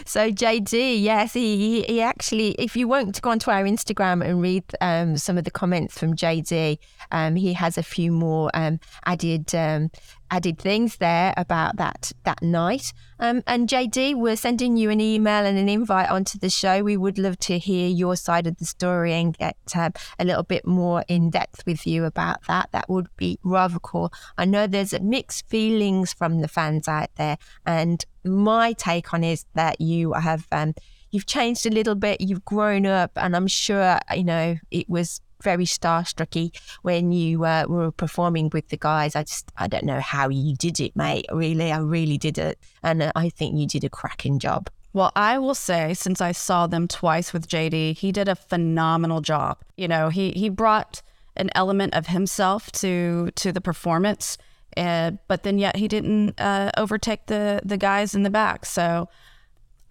So 0.06 0.30
JD, 0.30 1.02
yes, 1.02 1.34
he, 1.34 1.82
he 1.82 2.02
actually, 2.02 2.52
if 2.60 2.78
you 2.78 2.88
want 2.88 3.16
to 3.16 3.22
go 3.22 3.32
onto 3.32 3.50
our 3.50 3.64
Instagram 3.64 4.24
and 4.24 4.40
read 4.40 4.64
um, 4.80 5.18
some 5.18 5.40
of 5.40 5.44
the 5.44 5.52
comments 5.52 5.98
from 5.98 6.16
JD, 6.16 6.78
um, 7.12 7.36
he 7.36 7.54
has 7.54 7.80
a 7.80 7.84
few 7.84 8.12
more 8.12 8.52
um, 8.54 8.80
added 9.06 9.54
um, 9.56 9.90
added 10.32 10.58
things 10.58 10.98
there 10.98 11.34
about 11.38 11.78
that 11.78 12.12
that 12.24 12.42
night. 12.42 12.94
Um, 13.20 13.44
and 13.48 13.68
JD, 13.68 14.16
we're 14.16 14.36
sending 14.36 14.78
you 14.78 14.90
an 14.90 15.02
email 15.02 15.46
and 15.46 15.58
an 15.58 15.70
invite 15.70 16.10
onto 16.10 16.38
the 16.38 16.50
show. 16.50 16.84
We 16.84 16.98
would 16.98 17.18
love 17.18 17.38
to 17.40 17.58
hear 17.58 17.88
your 17.88 18.16
side 18.16 18.48
of 18.48 18.58
the 18.58 18.66
story 18.66 19.14
and 19.14 19.38
get 19.38 19.58
um, 19.76 19.94
a 20.20 20.26
little 20.26 20.44
bit 20.44 20.68
more 20.68 21.04
in 21.08 21.30
depth 21.30 21.66
with 21.66 21.88
you 21.88 22.06
about 22.06 22.44
that. 22.48 22.70
That 22.72 22.90
would 22.90 23.08
be 23.18 23.40
rather 23.44 23.80
cool. 23.80 24.12
I 24.38 24.46
know 24.46 24.68
there's 24.68 25.00
mixed 25.00 25.48
feelings 25.50 26.14
from 26.14 26.42
the 26.42 26.48
fans 26.48 26.88
out 26.88 27.10
there, 27.16 27.38
and 27.66 28.04
my 28.24 28.74
take 28.74 29.14
on 29.14 29.24
is 29.24 29.46
that 29.56 29.82
you 29.82 30.14
have 30.14 30.48
um, 30.52 30.74
you've 31.12 31.26
changed 31.26 31.66
a 31.66 31.70
little 31.70 31.96
bit, 31.96 32.22
you've 32.22 32.46
grown 32.46 32.86
up, 32.86 33.12
and 33.16 33.36
I'm 33.36 33.48
sure 33.48 34.00
you 34.16 34.24
know 34.24 34.58
it 34.72 34.90
was 34.90 35.22
very 35.42 35.66
starstrucky 35.66 36.56
when 36.82 37.12
you 37.12 37.46
uh, 37.46 37.66
were 37.68 37.92
performing 37.92 38.50
with 38.54 38.70
the 38.70 38.78
guys. 38.78 39.16
I 39.16 39.24
just 39.24 39.52
I 39.58 39.68
don't 39.68 39.86
know 39.86 40.00
how 40.00 40.30
you 40.30 40.56
did 40.56 40.80
it, 40.80 40.96
mate. 40.96 41.26
Really, 41.32 41.72
I 41.72 41.80
really 41.80 42.18
did 42.18 42.38
it, 42.38 42.60
and 42.84 43.04
uh, 43.04 43.12
I 43.16 43.30
think 43.30 43.58
you 43.58 43.68
did 43.68 43.84
a 43.84 43.90
cracking 43.90 44.40
job. 44.40 44.70
Well, 44.94 45.12
I 45.16 45.38
will 45.38 45.56
say, 45.56 45.94
since 45.94 46.22
I 46.22 46.32
saw 46.32 46.66
them 46.66 46.88
twice 46.88 47.32
with 47.32 47.48
JD, 47.48 47.98
he 47.98 48.12
did 48.12 48.28
a 48.28 48.36
phenomenal 48.36 49.22
job. 49.22 49.60
You 49.76 49.88
know, 49.88 50.10
he 50.10 50.32
he 50.32 50.50
brought 50.50 51.02
an 51.36 51.50
element 51.54 51.94
of 51.94 52.08
himself 52.08 52.72
to 52.74 53.30
to 53.36 53.52
the 53.52 53.62
performance, 53.62 54.38
uh, 54.76 55.12
but 55.28 55.44
then 55.44 55.60
yet 55.60 55.76
he 55.76 55.88
didn't 55.88 56.40
uh, 56.40 56.72
overtake 56.78 57.28
the 57.28 57.62
the 57.64 57.78
guys 57.78 58.16
in 58.16 58.24
the 58.24 58.30
back. 58.30 58.66
So 58.66 59.08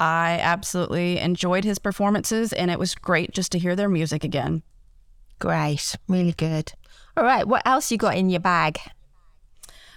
I 0.00 0.38
absolutely 0.42 1.18
enjoyed 1.18 1.64
his 1.64 1.78
performances, 1.78 2.52
and 2.52 2.70
it 2.70 2.78
was 2.78 2.94
great 2.94 3.32
just 3.32 3.52
to 3.52 3.58
hear 3.58 3.76
their 3.76 3.88
music 3.88 4.24
again. 4.24 4.62
Great, 5.38 5.96
really 6.08 6.32
good. 6.32 6.72
All 7.16 7.24
right, 7.24 7.46
what 7.46 7.66
else 7.66 7.90
you 7.90 7.98
got 7.98 8.16
in 8.16 8.30
your 8.30 8.40
bag? 8.40 8.78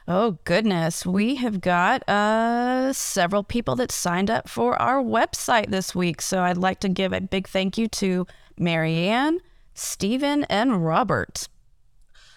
Oh 0.07 0.39
goodness, 0.43 1.05
we 1.05 1.35
have 1.35 1.61
got 1.61 2.07
uh, 2.09 2.91
several 2.93 3.43
people 3.43 3.75
that 3.75 3.91
signed 3.91 4.31
up 4.31 4.49
for 4.49 4.75
our 4.81 5.03
website 5.03 5.69
this 5.69 5.93
week. 5.93 6.21
So 6.21 6.41
I'd 6.41 6.57
like 6.57 6.79
to 6.79 6.89
give 6.89 7.13
a 7.13 7.21
big 7.21 7.47
thank 7.47 7.77
you 7.77 7.87
to 7.89 8.25
Marianne, 8.57 9.39
Stephen, 9.75 10.45
and 10.45 10.83
Robert. 10.83 11.47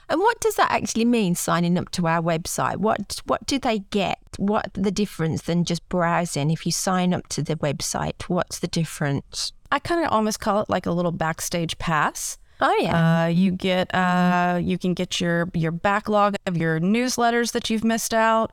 And 0.09 0.21
what 0.21 0.39
does 0.41 0.57
that 0.57 0.71
actually 0.71 1.07
mean? 1.07 1.35
Signing 1.35 1.79
up 1.79 1.91
to 1.93 2.07
our 2.07 2.21
website? 2.21 2.77
What 2.77 3.23
what 3.25 3.47
do 3.47 3.59
they 3.59 3.79
get? 3.79 4.19
What 4.37 4.69
the 4.75 4.91
difference 4.91 5.41
than 5.41 5.65
just 5.65 5.89
browsing? 5.89 6.51
If 6.51 6.67
you 6.67 6.73
sign 6.73 7.15
up 7.15 7.29
to 7.29 7.43
the 7.43 7.57
website, 7.57 8.25
what's 8.25 8.59
the 8.59 8.69
difference? 8.69 9.53
I 9.71 9.79
kind 9.79 10.05
of 10.05 10.13
almost 10.13 10.41
call 10.41 10.61
it 10.61 10.69
like 10.69 10.85
a 10.85 10.93
little 10.93 11.13
backstage 11.13 11.79
pass. 11.79 12.37
Oh 12.63 12.77
yeah. 12.81 13.25
Uh, 13.25 13.27
you 13.27 13.51
get 13.51 13.93
uh, 13.93 14.61
you 14.63 14.79
can 14.79 14.95
get 14.95 15.21
your 15.21 15.51
your 15.53 15.73
backlog 15.73 16.37
of 16.47 16.57
your 16.57 16.79
newsletters 16.79 17.51
that 17.53 17.69
you've 17.69 17.83
missed 17.83 18.15
out. 18.15 18.53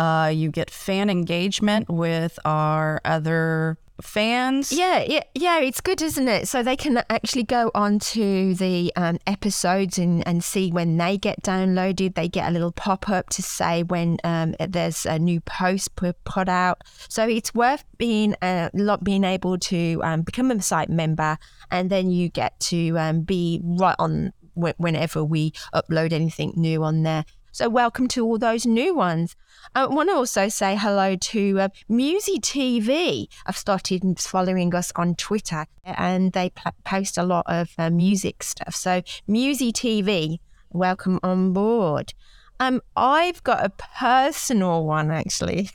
Uh, 0.00 0.28
you 0.28 0.50
get 0.50 0.70
fan 0.70 1.10
engagement 1.10 1.90
with 1.90 2.38
our 2.46 3.02
other 3.04 3.76
fans. 4.00 4.72
Yeah, 4.72 5.04
yeah, 5.06 5.24
yeah. 5.34 5.60
It's 5.60 5.82
good, 5.82 6.00
isn't 6.00 6.26
it? 6.26 6.48
So 6.48 6.62
they 6.62 6.74
can 6.74 7.02
actually 7.10 7.42
go 7.42 7.70
on 7.74 7.98
to 7.98 8.54
the 8.54 8.90
um, 8.96 9.18
episodes 9.26 9.98
and, 9.98 10.26
and 10.26 10.42
see 10.42 10.70
when 10.70 10.96
they 10.96 11.18
get 11.18 11.42
downloaded. 11.42 12.14
They 12.14 12.28
get 12.28 12.48
a 12.48 12.50
little 12.50 12.72
pop 12.72 13.10
up 13.10 13.28
to 13.28 13.42
say 13.42 13.82
when 13.82 14.16
um, 14.24 14.54
there's 14.58 15.04
a 15.04 15.18
new 15.18 15.42
post 15.42 15.94
put 15.96 16.48
out. 16.48 16.82
So 17.10 17.28
it's 17.28 17.54
worth 17.54 17.84
being 17.98 18.34
a 18.40 18.70
lot 18.72 19.04
being 19.04 19.24
able 19.24 19.58
to 19.58 20.00
um, 20.02 20.22
become 20.22 20.50
a 20.50 20.62
site 20.62 20.88
member, 20.88 21.36
and 21.70 21.90
then 21.90 22.10
you 22.10 22.30
get 22.30 22.58
to 22.60 22.98
um, 22.98 23.20
be 23.20 23.60
right 23.62 23.96
on 23.98 24.32
whenever 24.54 25.24
we 25.24 25.52
upload 25.74 26.12
anything 26.12 26.52
new 26.56 26.84
on 26.84 27.02
there. 27.02 27.24
So, 27.52 27.68
welcome 27.68 28.06
to 28.08 28.24
all 28.24 28.38
those 28.38 28.64
new 28.64 28.94
ones. 28.94 29.34
I 29.74 29.86
want 29.86 30.08
to 30.08 30.14
also 30.14 30.48
say 30.48 30.76
hello 30.76 31.16
to 31.16 31.60
uh, 31.60 31.68
Musi 31.90 32.38
TV. 32.38 33.26
I've 33.44 33.56
started 33.56 34.20
following 34.20 34.72
us 34.72 34.92
on 34.94 35.16
Twitter 35.16 35.66
and 35.84 36.32
they 36.32 36.50
p- 36.50 36.70
post 36.84 37.18
a 37.18 37.24
lot 37.24 37.44
of 37.48 37.70
uh, 37.76 37.90
music 37.90 38.44
stuff. 38.44 38.76
So, 38.76 39.02
Musi 39.28 39.72
TV, 39.72 40.38
welcome 40.70 41.18
on 41.24 41.52
board. 41.52 42.14
Um, 42.60 42.82
I've 42.94 43.42
got 43.42 43.64
a 43.64 43.70
personal 43.70 44.84
one 44.84 45.10
actually. 45.10 45.70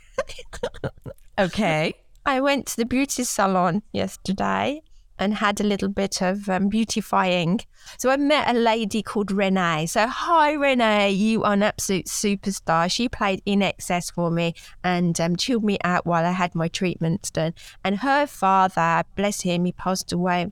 okay. 1.37 1.93
I 2.25 2.39
went 2.39 2.67
to 2.67 2.77
the 2.77 2.85
beauty 2.85 3.25
salon 3.25 3.83
yesterday 3.91 4.81
and 5.19 5.35
had 5.35 5.59
a 5.59 5.63
little 5.63 5.89
bit 5.89 6.21
of 6.21 6.49
um, 6.49 6.69
beautifying. 6.69 7.61
So 7.97 8.09
I 8.09 8.17
met 8.17 8.53
a 8.53 8.57
lady 8.57 9.01
called 9.01 9.31
Renee. 9.31 9.85
So 9.87 10.07
hi 10.07 10.53
Renee, 10.53 11.11
you 11.11 11.43
are 11.43 11.53
an 11.53 11.63
absolute 11.63 12.05
superstar. 12.05 12.91
She 12.91 13.09
played 13.09 13.43
INXS 13.45 14.13
for 14.13 14.31
me 14.31 14.55
and 14.83 15.19
um, 15.19 15.35
chilled 15.35 15.63
me 15.63 15.77
out 15.83 16.05
while 16.05 16.25
I 16.25 16.31
had 16.31 16.55
my 16.55 16.67
treatments 16.67 17.31
done. 17.31 17.53
And 17.83 17.99
her 17.99 18.25
father, 18.25 19.03
bless 19.15 19.41
him, 19.41 19.65
he 19.65 19.71
passed 19.71 20.11
away 20.11 20.51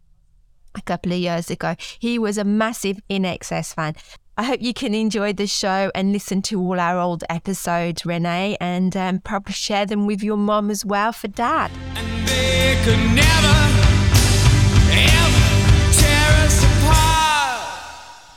a 0.75 0.81
couple 0.81 1.11
of 1.11 1.19
years 1.19 1.49
ago. 1.49 1.75
He 1.99 2.17
was 2.17 2.37
a 2.37 2.43
massive 2.43 2.99
INXS 3.09 3.75
fan. 3.75 3.95
I 4.35 4.43
hope 4.43 4.63
you 4.63 4.73
can 4.73 4.95
enjoy 4.95 5.33
the 5.33 5.45
show 5.45 5.91
and 5.93 6.11
listen 6.11 6.41
to 6.43 6.59
all 6.59 6.79
our 6.79 6.97
old 6.97 7.23
episodes, 7.29 8.03
Renee, 8.03 8.57
and 8.59 8.97
um, 8.97 9.19
probably 9.19 9.53
share 9.53 9.85
them 9.85 10.07
with 10.07 10.23
your 10.23 10.37
mom 10.37 10.71
as 10.71 10.83
well 10.83 11.11
for 11.11 11.27
dad. 11.27 11.69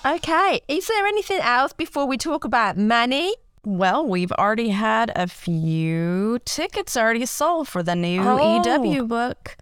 Okay, 0.07 0.61
is 0.68 0.86
there 0.86 1.07
anything 1.07 1.40
else 1.40 1.72
before 1.72 2.07
we 2.07 2.16
talk 2.16 2.44
about 2.44 2.78
money? 2.78 3.34
Well, 3.64 4.07
we've 4.07 4.32
already 4.32 4.68
had 4.68 5.11
a 5.16 5.26
few 5.26 6.38
tickets 6.44 6.96
already 6.96 7.26
sold 7.26 7.66
for 7.66 7.82
the 7.82 7.96
new 7.96 8.22
oh. 8.22 8.62
EW 8.64 9.04
book. 9.04 9.57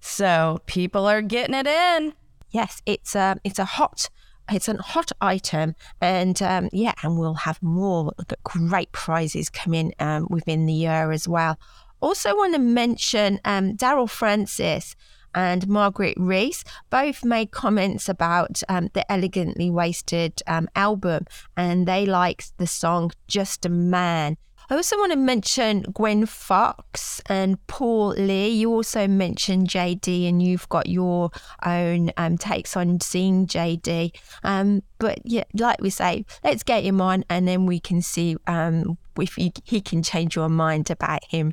So 0.00 0.60
people 0.66 1.06
are 1.06 1.20
getting 1.22 1.54
it 1.54 1.66
in. 1.66 2.14
Yes, 2.50 2.80
it's 2.86 3.14
a 3.14 3.36
it's 3.44 3.58
a 3.58 3.64
hot 3.64 4.08
it's 4.50 4.68
a 4.68 4.76
hot 4.82 5.12
item, 5.20 5.74
and 6.00 6.40
um, 6.42 6.68
yeah, 6.72 6.94
and 7.02 7.18
we'll 7.18 7.34
have 7.34 7.62
more 7.62 8.12
great 8.42 8.92
prizes 8.92 9.48
coming 9.50 9.92
um, 9.98 10.26
within 10.28 10.66
the 10.66 10.72
year 10.72 11.12
as 11.12 11.28
well. 11.28 11.58
Also, 12.00 12.34
want 12.34 12.54
to 12.54 12.58
mention 12.58 13.40
um, 13.44 13.76
Daryl 13.76 14.08
Francis 14.08 14.96
and 15.34 15.68
Margaret 15.68 16.14
Reese 16.18 16.64
both 16.90 17.24
made 17.24 17.50
comments 17.50 18.08
about 18.08 18.62
um, 18.68 18.88
the 18.92 19.10
Elegantly 19.10 19.70
Wasted 19.70 20.42
um, 20.46 20.68
album, 20.76 21.26
and 21.56 21.86
they 21.86 22.06
liked 22.06 22.56
the 22.58 22.66
song 22.66 23.10
Just 23.28 23.66
a 23.66 23.68
Man. 23.68 24.36
I 24.70 24.76
also 24.76 24.96
want 24.96 25.12
to 25.12 25.18
mention 25.18 25.82
Gwen 25.92 26.24
Fox 26.24 27.20
and 27.26 27.64
Paul 27.66 28.10
Lee. 28.12 28.48
You 28.48 28.72
also 28.72 29.06
mentioned 29.06 29.68
JD, 29.68 30.28
and 30.28 30.42
you've 30.42 30.68
got 30.70 30.88
your 30.88 31.30
own 31.64 32.10
um, 32.16 32.38
takes 32.38 32.76
on 32.76 33.00
seeing 33.00 33.46
JD. 33.46 34.16
Um, 34.42 34.82
but 34.98 35.18
yeah, 35.24 35.44
like 35.54 35.80
we 35.80 35.90
say, 35.90 36.24
let's 36.42 36.62
get 36.62 36.82
him 36.82 37.00
on, 37.00 37.24
and 37.28 37.46
then 37.46 37.66
we 37.66 37.78
can 37.78 38.00
see 38.00 38.36
um, 38.46 38.96
if 39.20 39.34
he, 39.34 39.52
he 39.64 39.80
can 39.80 40.02
change 40.02 40.34
your 40.34 40.48
mind 40.48 40.90
about 40.90 41.24
him. 41.28 41.52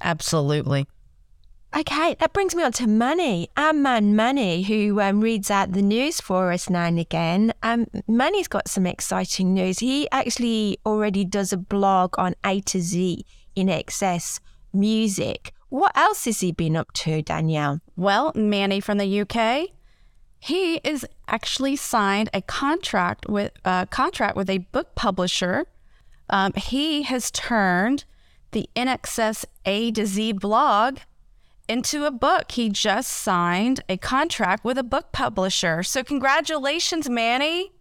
Absolutely. 0.00 0.86
Okay, 1.74 2.16
that 2.20 2.34
brings 2.34 2.54
me 2.54 2.62
on 2.62 2.72
to 2.72 2.86
Manny, 2.86 3.48
our 3.56 3.72
man 3.72 4.14
Manny, 4.14 4.62
who 4.62 5.00
um, 5.00 5.22
reads 5.22 5.50
out 5.50 5.72
the 5.72 5.80
news 5.80 6.20
for 6.20 6.52
us 6.52 6.68
now 6.68 6.84
and 6.84 6.98
again. 6.98 7.54
Um, 7.62 7.86
Manny's 8.06 8.46
got 8.46 8.68
some 8.68 8.86
exciting 8.86 9.54
news. 9.54 9.78
He 9.78 10.06
actually 10.10 10.76
already 10.84 11.24
does 11.24 11.50
a 11.50 11.56
blog 11.56 12.14
on 12.18 12.34
A 12.44 12.60
to 12.60 12.80
Z 12.82 13.24
INXS 13.56 14.40
music. 14.74 15.54
What 15.70 15.96
else 15.96 16.26
has 16.26 16.40
he 16.40 16.52
been 16.52 16.76
up 16.76 16.92
to, 16.92 17.22
Danielle? 17.22 17.80
Well, 17.96 18.32
Manny 18.34 18.80
from 18.80 18.98
the 18.98 19.20
UK, 19.22 19.70
he 20.40 20.74
is 20.84 21.06
actually 21.26 21.76
signed 21.76 22.28
a 22.34 22.42
contract 22.42 23.30
with 23.30 23.50
a 23.64 23.68
uh, 23.68 23.86
contract 23.86 24.36
with 24.36 24.50
a 24.50 24.58
book 24.58 24.94
publisher. 24.94 25.64
Um, 26.28 26.52
he 26.52 27.04
has 27.04 27.30
turned 27.30 28.04
the 28.50 28.68
INXS 28.76 29.46
A 29.64 29.90
to 29.92 30.04
Z 30.04 30.32
blog 30.32 30.98
into 31.72 32.04
a 32.04 32.10
book. 32.10 32.52
He 32.52 32.68
just 32.68 33.10
signed 33.10 33.82
a 33.88 33.96
contract 33.96 34.62
with 34.62 34.76
a 34.76 34.82
book 34.82 35.10
publisher. 35.10 35.82
So, 35.82 36.04
congratulations, 36.04 37.08
Manny. 37.08 37.72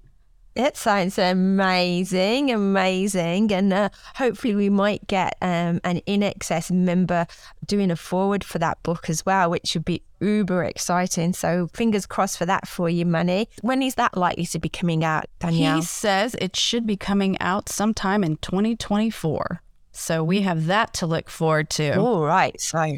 It 0.55 0.75
sounds 0.75 1.17
amazing, 1.17 2.51
amazing. 2.51 3.53
And 3.53 3.71
uh, 3.71 3.89
hopefully, 4.15 4.55
we 4.55 4.69
might 4.69 5.07
get 5.07 5.35
um, 5.41 5.79
an 5.83 6.01
INXS 6.07 6.71
member 6.71 7.25
doing 7.65 7.91
a 7.91 7.95
forward 7.95 8.43
for 8.43 8.59
that 8.59 8.81
book 8.83 9.09
as 9.09 9.25
well, 9.25 9.49
which 9.49 9.73
would 9.73 9.85
be 9.85 10.03
uber 10.19 10.63
exciting. 10.63 11.33
So, 11.33 11.67
fingers 11.73 12.05
crossed 12.05 12.37
for 12.37 12.45
that 12.45 12.67
for 12.67 12.89
you, 12.89 13.05
Manny. 13.05 13.49
When 13.61 13.81
is 13.81 13.95
that 13.95 14.17
likely 14.17 14.45
to 14.47 14.59
be 14.59 14.69
coming 14.69 15.03
out, 15.03 15.25
Danielle? 15.39 15.77
He 15.77 15.81
says 15.83 16.35
it 16.39 16.55
should 16.55 16.85
be 16.85 16.97
coming 16.97 17.39
out 17.39 17.69
sometime 17.69 18.23
in 18.23 18.37
2024. 18.37 19.61
So, 19.93 20.23
we 20.23 20.41
have 20.41 20.67
that 20.67 20.93
to 20.95 21.05
look 21.05 21.29
forward 21.29 21.69
to. 21.71 21.97
All 21.97 22.23
right. 22.23 22.59
So, 22.59 22.97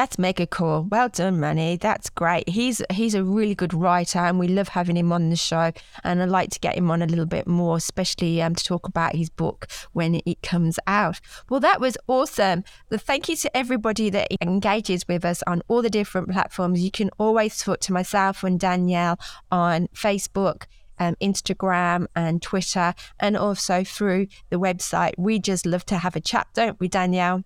that's 0.00 0.18
mega 0.18 0.46
cool. 0.46 0.86
Well 0.88 1.10
done, 1.10 1.40
Manny. 1.40 1.76
That's 1.76 2.08
great. 2.08 2.48
He's 2.48 2.80
he's 2.90 3.14
a 3.14 3.22
really 3.22 3.54
good 3.54 3.74
writer, 3.74 4.18
and 4.18 4.38
we 4.38 4.48
love 4.48 4.68
having 4.68 4.96
him 4.96 5.12
on 5.12 5.28
the 5.28 5.36
show. 5.36 5.72
And 6.04 6.22
I'd 6.22 6.30
like 6.30 6.48
to 6.52 6.58
get 6.58 6.74
him 6.74 6.90
on 6.90 7.02
a 7.02 7.06
little 7.06 7.26
bit 7.26 7.46
more, 7.46 7.76
especially 7.76 8.40
um, 8.40 8.54
to 8.54 8.64
talk 8.64 8.88
about 8.88 9.14
his 9.14 9.28
book 9.28 9.66
when 9.92 10.22
it 10.24 10.40
comes 10.42 10.78
out. 10.86 11.20
Well, 11.50 11.60
that 11.60 11.82
was 11.82 11.98
awesome. 12.08 12.64
Well, 12.90 12.96
thank 12.96 13.28
you 13.28 13.36
to 13.36 13.54
everybody 13.54 14.08
that 14.08 14.28
engages 14.40 15.06
with 15.06 15.22
us 15.22 15.42
on 15.46 15.60
all 15.68 15.82
the 15.82 15.90
different 15.90 16.30
platforms. 16.30 16.80
You 16.80 16.90
can 16.90 17.10
always 17.18 17.58
talk 17.58 17.80
to 17.80 17.92
myself 17.92 18.42
and 18.42 18.58
Danielle 18.58 19.18
on 19.52 19.88
Facebook. 19.88 20.64
Um, 20.98 21.16
Instagram 21.22 22.08
and 22.14 22.42
Twitter, 22.42 22.92
and 23.18 23.34
also 23.34 23.84
through 23.84 24.26
the 24.50 24.60
website. 24.60 25.12
We 25.16 25.38
just 25.38 25.64
love 25.64 25.86
to 25.86 25.96
have 25.96 26.14
a 26.14 26.20
chat, 26.20 26.48
don't 26.52 26.78
we, 26.78 26.88
Danielle? 26.88 27.42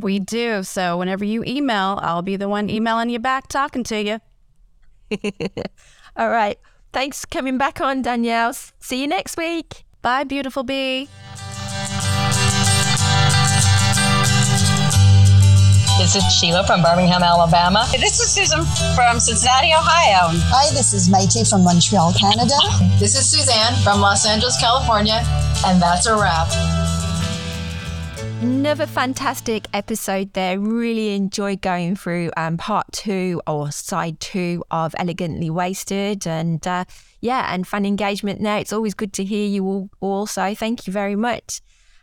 We 0.00 0.18
do. 0.18 0.62
So 0.62 0.96
whenever 0.98 1.24
you 1.24 1.44
email, 1.46 1.98
I'll 2.02 2.22
be 2.22 2.36
the 2.36 2.48
one 2.48 2.70
emailing 2.70 3.10
you 3.10 3.18
back, 3.18 3.48
talking 3.48 3.84
to 3.84 4.02
you. 4.02 4.20
All 6.16 6.30
right. 6.30 6.58
Thanks 6.92 7.22
for 7.22 7.26
coming 7.28 7.58
back 7.58 7.80
on, 7.80 8.02
Danielle. 8.02 8.52
See 8.52 9.00
you 9.00 9.06
next 9.06 9.36
week. 9.36 9.84
Bye, 10.02 10.24
beautiful 10.24 10.62
bee. 10.62 11.08
This 15.98 16.16
is 16.16 16.24
Sheila 16.34 16.66
from 16.66 16.82
Birmingham, 16.82 17.22
Alabama. 17.22 17.86
This 17.92 18.18
is 18.18 18.28
Susan 18.30 18.64
from 18.96 19.20
Cincinnati, 19.20 19.68
Ohio. 19.72 20.34
Hi, 20.50 20.68
this 20.74 20.92
is 20.92 21.08
Maite 21.08 21.48
from 21.48 21.62
Montreal, 21.62 22.12
Canada. 22.18 22.56
This 22.98 23.14
is 23.14 23.28
Suzanne 23.30 23.80
from 23.84 24.00
Los 24.00 24.26
Angeles, 24.26 24.58
California. 24.60 25.22
And 25.64 25.80
that's 25.80 26.06
a 26.06 26.16
wrap. 26.16 26.48
Another 28.42 28.86
fantastic 28.86 29.66
episode 29.72 30.32
there. 30.32 30.58
Really 30.58 31.14
enjoyed 31.14 31.60
going 31.62 31.94
through 31.94 32.32
um, 32.36 32.56
part 32.56 32.86
two 32.90 33.40
or 33.46 33.70
side 33.70 34.18
two 34.18 34.64
of 34.70 34.96
Elegantly 34.98 35.48
Wasted. 35.48 36.26
And 36.26 36.66
uh, 36.66 36.84
yeah, 37.20 37.54
and 37.54 37.66
fan 37.66 37.86
engagement 37.86 38.42
there. 38.42 38.58
It's 38.58 38.72
always 38.72 38.94
good 38.94 39.12
to 39.14 39.24
hear 39.24 39.46
you 39.46 39.64
all 39.64 39.90
also. 40.00 40.56
Thank 40.56 40.88
you 40.88 40.92
very 40.92 41.14
much. 41.14 41.60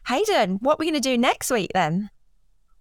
Hayden, 0.08 0.60
what 0.62 0.76
are 0.76 0.78
we 0.80 0.86
going 0.86 1.02
to 1.02 1.10
do 1.10 1.18
next 1.18 1.52
week 1.52 1.72
then? 1.74 2.10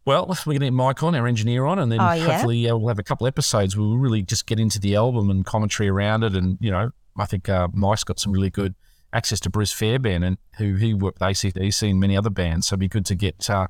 Well, 0.04 0.26
we're 0.28 0.52
going 0.52 0.60
to 0.60 0.66
get 0.66 0.72
Mike 0.72 1.02
on, 1.02 1.16
our 1.16 1.26
engineer 1.26 1.64
on, 1.64 1.80
and 1.80 1.90
then 1.90 2.00
Oh, 2.00 2.12
yeah? 2.12 2.24
hopefully 2.26 2.62
we'll 2.66 2.88
have 2.88 3.00
a 3.00 3.02
couple 3.02 3.26
episodes 3.26 3.76
where 3.76 3.86
we'll 3.86 3.98
really 3.98 4.22
just 4.22 4.46
get 4.46 4.60
into 4.60 4.78
the 4.78 4.94
album 4.94 5.30
and 5.30 5.44
commentary 5.44 5.88
around 5.88 6.22
it. 6.22 6.34
And, 6.36 6.58
you 6.60 6.70
know, 6.70 6.90
I 7.18 7.26
think 7.26 7.48
uh, 7.48 7.66
Mike's 7.72 8.04
got 8.04 8.20
some 8.20 8.32
really 8.32 8.50
good 8.50 8.74
access 9.12 9.40
to 9.40 9.50
Bruce 9.50 9.72
Fairbairn, 9.72 10.22
and 10.22 10.38
who 10.58 10.74
he 10.74 10.94
worked 10.94 11.20
with 11.20 11.28
ACDC 11.28 11.90
and 11.90 12.00
many 12.00 12.16
other 12.16 12.30
bands. 12.30 12.66
So 12.68 12.74
it'd 12.74 12.80
be 12.80 12.88
good 12.88 13.06
to 13.06 13.14
get 13.14 13.48
uh, 13.48 13.68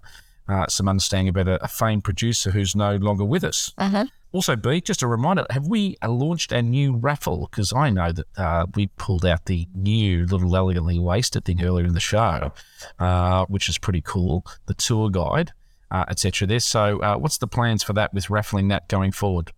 uh, 0.49 0.67
some 0.67 0.89
understanding 0.89 1.29
about 1.29 1.49
a, 1.49 1.63
a 1.63 1.69
famed 1.69 2.05
producer 2.05 2.51
who's 2.51 2.75
no 2.75 2.97
longer 2.97 3.25
with 3.25 3.45
us. 3.45 3.73
Uh-huh. 3.79 4.07
Also, 4.33 4.57
B, 4.57 4.81
just 4.81 5.03
a 5.03 5.07
reminder, 5.07 5.47
have 5.51 5.67
we 5.67 5.97
launched 6.07 6.53
a 6.53 6.61
new 6.61 6.97
raffle? 6.97 7.49
Because 7.51 7.73
I 7.73 7.89
know 7.89 8.13
that 8.13 8.27
uh, 8.37 8.67
we 8.75 8.89
pulled 8.99 9.25
out 9.25 9.47
the 9.47 9.67
new 9.75 10.27
little 10.27 10.55
elegantly 10.55 10.99
wasted 10.99 11.47
thing 11.47 11.63
earlier 11.63 11.87
in 11.87 11.95
the 11.95 12.01
show, 12.01 12.53
uh, 12.99 13.47
which 13.47 13.71
is 13.71 13.79
pretty 13.79 14.03
cool. 14.03 14.45
The 14.67 14.75
tour 14.75 15.09
guide, 15.09 15.53
uh, 15.91 16.05
etc. 16.09 16.47
There. 16.47 16.61
So, 16.61 17.01
uh, 17.01 17.17
what's 17.17 17.39
the 17.39 17.47
plans 17.47 17.83
for 17.83 17.95
that 17.95 18.13
with 18.13 18.29
raffling 18.29 18.69
that 18.69 18.89
going 18.89 19.13
forward? 19.13 19.53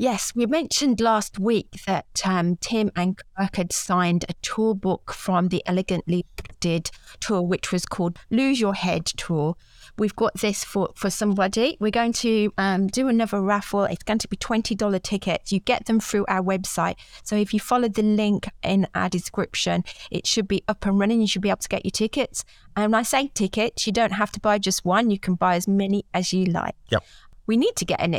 Yes, 0.00 0.32
we 0.32 0.46
mentioned 0.46 1.00
last 1.00 1.40
week 1.40 1.70
that 1.88 2.06
um, 2.24 2.54
Tim 2.60 2.92
and 2.94 3.20
Kirk 3.36 3.56
had 3.56 3.72
signed 3.72 4.24
a 4.28 4.32
tour 4.42 4.72
book 4.72 5.12
from 5.12 5.48
the 5.48 5.60
Elegantly 5.66 6.24
Did 6.60 6.92
tour, 7.18 7.42
which 7.42 7.72
was 7.72 7.84
called 7.84 8.16
Lose 8.30 8.60
Your 8.60 8.74
Head 8.74 9.06
Tour. 9.06 9.56
We've 9.98 10.14
got 10.14 10.34
this 10.34 10.62
for, 10.62 10.90
for 10.94 11.10
somebody. 11.10 11.76
We're 11.80 11.90
going 11.90 12.12
to 12.12 12.52
um, 12.56 12.86
do 12.86 13.08
another 13.08 13.40
raffle. 13.40 13.86
It's 13.86 14.04
going 14.04 14.18
to 14.20 14.28
be 14.28 14.36
$20 14.36 15.02
tickets. 15.02 15.50
You 15.50 15.58
get 15.58 15.86
them 15.86 15.98
through 15.98 16.26
our 16.28 16.42
website. 16.42 16.94
So 17.24 17.34
if 17.34 17.52
you 17.52 17.58
follow 17.58 17.88
the 17.88 18.04
link 18.04 18.48
in 18.62 18.86
our 18.94 19.08
description, 19.08 19.82
it 20.12 20.28
should 20.28 20.46
be 20.46 20.62
up 20.68 20.86
and 20.86 20.96
running. 20.96 21.20
You 21.20 21.26
should 21.26 21.42
be 21.42 21.48
able 21.48 21.58
to 21.58 21.68
get 21.68 21.84
your 21.84 21.90
tickets. 21.90 22.44
And 22.76 22.92
when 22.92 23.00
I 23.00 23.02
say 23.02 23.32
tickets, 23.34 23.84
you 23.84 23.92
don't 23.92 24.12
have 24.12 24.30
to 24.30 24.38
buy 24.38 24.58
just 24.58 24.84
one. 24.84 25.10
You 25.10 25.18
can 25.18 25.34
buy 25.34 25.56
as 25.56 25.66
many 25.66 26.04
as 26.14 26.32
you 26.32 26.44
like. 26.44 26.76
Yep. 26.92 27.02
We 27.48 27.56
need 27.56 27.74
to 27.76 27.84
get 27.84 28.00
an 28.00 28.14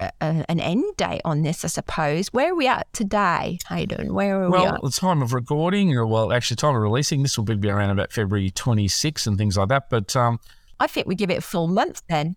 a, 0.00 0.44
an 0.48 0.60
end 0.60 0.84
date 0.96 1.20
on 1.24 1.42
this, 1.42 1.64
I 1.64 1.68
suppose. 1.68 2.28
Where 2.28 2.52
are 2.52 2.54
we 2.54 2.66
at 2.66 2.92
today, 2.92 3.58
Hayden? 3.68 4.14
Where 4.14 4.42
are 4.42 4.50
we 4.50 4.58
Well, 4.58 4.74
at? 4.74 4.82
the 4.82 4.90
time 4.90 5.22
of 5.22 5.32
recording, 5.32 5.94
or 5.96 6.06
well, 6.06 6.32
actually, 6.32 6.56
time 6.56 6.74
of 6.76 6.82
releasing, 6.82 7.22
this 7.22 7.36
will 7.36 7.44
be 7.44 7.68
around 7.68 7.90
about 7.90 8.12
February 8.12 8.50
26 8.50 9.26
and 9.26 9.36
things 9.38 9.56
like 9.56 9.68
that. 9.68 9.90
But 9.90 10.14
um, 10.16 10.38
I 10.80 10.86
think 10.86 11.06
we 11.06 11.14
give 11.14 11.30
it 11.30 11.38
a 11.38 11.42
full 11.42 11.68
month 11.68 12.02
then. 12.08 12.36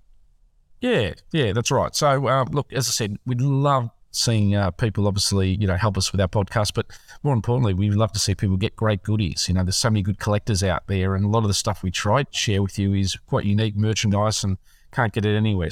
Yeah, 0.80 1.14
yeah, 1.32 1.54
that's 1.54 1.70
right. 1.72 1.96
So, 1.96 2.28
uh, 2.28 2.46
look, 2.52 2.74
as 2.74 2.88
I 2.88 2.92
said, 2.92 3.18
we'd 3.26 3.42
love 3.42 3.90
seeing 4.14 4.56
uh, 4.56 4.72
people 4.72 5.08
obviously, 5.08 5.56
you 5.62 5.68
know, 5.68 5.78
help 5.78 5.98
us 5.98 6.12
with 6.12 6.20
our 6.20 6.28
podcast, 6.28 6.74
but 6.74 6.86
more 7.24 7.34
importantly, 7.34 7.74
we'd 7.74 7.94
love 7.94 8.12
to 8.12 8.20
see 8.20 8.36
people 8.36 8.58
get 8.58 8.76
great 8.76 9.04
goodies. 9.04 9.48
You 9.48 9.54
know, 9.54 9.64
there's 9.64 9.78
so 9.78 9.90
many 9.90 10.02
good 10.02 10.20
collectors 10.20 10.64
out 10.64 10.88
there, 10.88 11.16
and 11.16 11.24
a 11.24 11.28
lot 11.28 11.44
of 11.44 11.48
the 11.48 11.54
stuff 11.54 11.84
we 11.84 11.92
try 11.92 12.24
to 12.24 12.34
share 12.38 12.62
with 12.62 12.78
you 12.80 12.94
is 12.94 13.16
quite 13.28 13.46
unique 13.46 13.76
merchandise 13.76 14.44
and 14.44 14.58
can't 14.92 15.14
get 15.14 15.26
it 15.26 15.36
anywhere. 15.36 15.70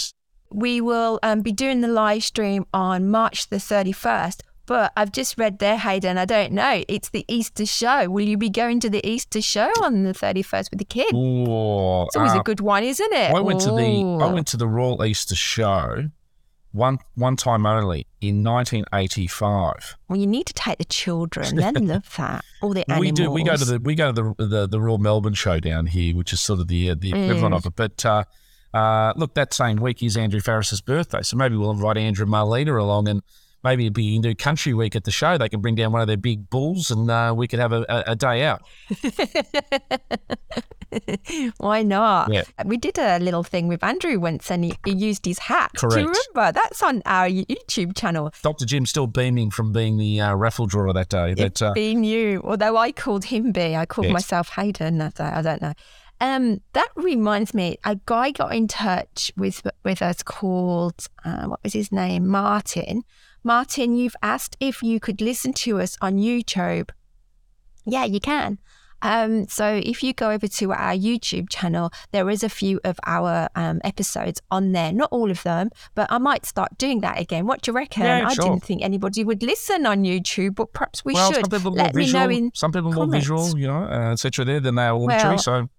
We 0.51 0.81
will 0.81 1.19
um, 1.23 1.41
be 1.41 1.51
doing 1.51 1.81
the 1.81 1.87
live 1.87 2.23
stream 2.23 2.65
on 2.73 3.09
March 3.09 3.49
the 3.49 3.57
31st. 3.57 4.41
But 4.65 4.93
I've 4.95 5.11
just 5.11 5.35
read 5.39 5.57
there, 5.57 5.77
Hayden, 5.79 6.19
I 6.19 6.25
don't 6.25 6.51
know. 6.51 6.83
It's 6.87 7.09
the 7.09 7.25
Easter 7.27 7.65
show. 7.65 8.07
Will 8.07 8.27
you 8.27 8.37
be 8.37 8.51
going 8.51 8.79
to 8.81 8.89
the 8.89 9.03
Easter 9.07 9.41
show 9.41 9.71
on 9.81 10.03
the 10.03 10.13
31st 10.13 10.69
with 10.69 10.77
the 10.77 10.85
kids? 10.85 11.11
Ooh, 11.11 12.03
It's 12.05 12.15
always 12.15 12.33
uh, 12.35 12.39
a 12.41 12.43
good 12.43 12.59
one, 12.61 12.83
isn't 12.83 13.11
it? 13.13 13.31
I 13.33 13.39
went 13.39 13.61
to 13.61 13.71
the 13.71 14.19
I 14.21 14.31
went 14.31 14.45
to 14.49 14.57
the 14.57 14.67
Royal 14.67 15.03
Easter 15.03 15.33
Show 15.35 16.09
one 16.71 16.99
one 17.15 17.35
time 17.35 17.65
only 17.65 18.05
in 18.21 18.43
1985. 18.43 19.97
Well, 20.07 20.19
you 20.19 20.27
need 20.27 20.45
to 20.47 20.53
take 20.53 20.77
the 20.77 20.85
children. 20.85 21.55
They 21.55 21.71
love 21.71 22.15
that. 22.17 22.43
All 22.61 22.73
the 22.73 22.87
animals. 22.89 22.99
We 23.01 23.11
do. 23.11 23.31
We 23.31 23.43
go 23.43 23.55
to 23.55 23.65
the 23.65 23.79
we 23.79 23.95
go 23.95 24.11
to 24.11 24.35
the 24.37 24.45
the, 24.45 24.67
the 24.67 24.79
Royal 24.79 24.97
Melbourne 24.99 25.33
show 25.33 25.59
down 25.59 25.87
here, 25.87 26.15
which 26.15 26.31
is 26.33 26.39
sort 26.41 26.59
of 26.59 26.67
the 26.67 26.91
uh, 26.91 26.95
the 26.97 27.09
equivalent 27.09 27.53
Mm. 27.55 27.57
of 27.57 27.65
it. 27.65 27.73
But 27.75 28.05
uh, 28.05 28.23
uh, 28.73 29.13
look, 29.15 29.33
that 29.35 29.53
same 29.53 29.77
week 29.77 30.01
is 30.03 30.15
Andrew 30.17 30.39
Farriss's 30.39 30.81
birthday, 30.81 31.21
so 31.21 31.37
maybe 31.37 31.55
we'll 31.55 31.71
invite 31.71 31.97
Andrew 31.97 32.25
and 32.25 32.33
Marlena 32.33 32.79
along, 32.79 33.07
and 33.07 33.21
maybe 33.63 33.85
it'd 33.85 33.93
be 33.93 34.15
into 34.15 34.33
Country 34.35 34.73
Week 34.73 34.95
at 34.95 35.03
the 35.03 35.11
show. 35.11 35.37
They 35.37 35.49
can 35.49 35.59
bring 35.61 35.75
down 35.75 35.91
one 35.91 36.01
of 36.01 36.07
their 36.07 36.17
big 36.17 36.49
bulls, 36.49 36.91
and 36.91 37.09
uh, 37.09 37.33
we 37.35 37.47
could 37.47 37.59
have 37.59 37.71
a, 37.73 37.85
a, 37.89 38.03
a 38.11 38.15
day 38.15 38.43
out. 38.43 38.61
Why 41.57 41.83
not? 41.83 42.31
Yeah. 42.33 42.43
We 42.65 42.77
did 42.77 42.97
a 42.97 43.19
little 43.19 43.43
thing 43.43 43.67
with 43.67 43.83
Andrew 43.83 44.19
once 44.19 44.49
and 44.49 44.63
he, 44.65 44.73
he 44.85 44.91
used 44.91 45.23
his 45.25 45.37
hat. 45.37 45.71
Do 45.75 45.81
Correct. 45.81 46.01
you 46.01 46.07
remember? 46.07 46.51
That's 46.59 46.81
on 46.81 47.03
our 47.05 47.27
YouTube 47.29 47.95
channel. 47.95 48.31
Dr. 48.41 48.65
Jim's 48.65 48.89
still 48.89 49.05
beaming 49.05 49.51
from 49.51 49.71
being 49.71 49.97
the 49.97 50.19
uh, 50.21 50.33
raffle 50.33 50.65
drawer 50.65 50.91
that 50.91 51.09
day. 51.09 51.35
But 51.35 51.61
uh, 51.61 51.73
Being 51.73 52.03
you, 52.03 52.41
although 52.43 52.75
I 52.75 52.91
called 52.91 53.25
him 53.25 53.51
B, 53.51 53.75
I 53.75 53.85
called 53.85 54.05
Yes. 54.07 54.13
myself 54.13 54.49
Hayden. 54.55 54.97
that 54.97 55.13
day, 55.15 55.25
I 55.25 55.41
don't 55.43 55.61
know. 55.61 55.73
Um, 56.21 56.61
that 56.73 56.89
reminds 56.95 57.53
me, 57.53 57.77
a 57.85 57.97
guy 58.05 58.31
got 58.31 58.53
in 58.53 58.67
touch 58.67 59.31
with 59.37 59.65
with 59.83 60.01
us 60.01 60.21
called 60.23 61.07
uh, 61.23 61.45
what 61.45 61.63
was 61.63 61.73
his 61.73 61.91
name? 61.91 62.27
Martin. 62.27 63.03
Martin, 63.43 63.95
you've 63.95 64.15
asked 64.21 64.57
if 64.59 64.83
you 64.83 64.99
could 64.99 65.21
listen 65.21 65.53
to 65.53 65.79
us 65.79 65.97
on 66.01 66.17
YouTube. 66.17 66.89
Yeah, 67.85 68.03
you 68.03 68.19
can. 68.19 68.59
Um, 69.01 69.47
so 69.47 69.79
if 69.81 70.03
you 70.03 70.13
go 70.13 70.31
over 70.31 70.47
to 70.47 70.73
our 70.73 70.93
YouTube 70.93 71.49
channel, 71.49 71.91
there 72.11 72.29
is 72.29 72.43
a 72.43 72.49
few 72.49 72.79
of 72.83 72.99
our 73.05 73.47
um, 73.55 73.79
episodes 73.83 74.41
on 74.51 74.73
there. 74.73 74.91
Not 74.91 75.09
all 75.11 75.31
of 75.31 75.41
them, 75.43 75.69
but 75.95 76.11
I 76.11 76.17
might 76.17 76.45
start 76.45 76.77
doing 76.77 77.01
that 77.01 77.19
again. 77.19 77.45
What 77.45 77.61
do 77.61 77.71
you 77.71 77.75
reckon? 77.75 78.03
Yeah, 78.03 78.27
I 78.27 78.33
sure. 78.33 78.45
didn't 78.45 78.63
think 78.63 78.83
anybody 78.83 79.23
would 79.23 79.41
listen 79.41 79.85
on 79.85 80.03
YouTube, 80.03 80.55
but 80.55 80.73
perhaps 80.73 81.05
we 81.05 81.13
well, 81.13 81.31
should. 81.31 81.49
some 81.49 81.59
people 81.59 81.71
are 81.73 81.83
Let 81.83 81.95
more 81.95 81.99
me 81.99 82.05
visual, 82.05 82.23
know 82.25 82.29
in 82.29 82.51
some 82.53 82.71
people 82.71 82.91
more 82.91 83.07
visual, 83.07 83.57
you 83.57 83.67
know, 83.67 83.83
uh, 83.83 84.11
etc. 84.11 84.43
There 84.43 84.59
than 84.59 84.75
they 84.75 84.83
are 84.83 84.95
auditory. 84.95 85.29
Well, 85.29 85.37
so 85.37 85.69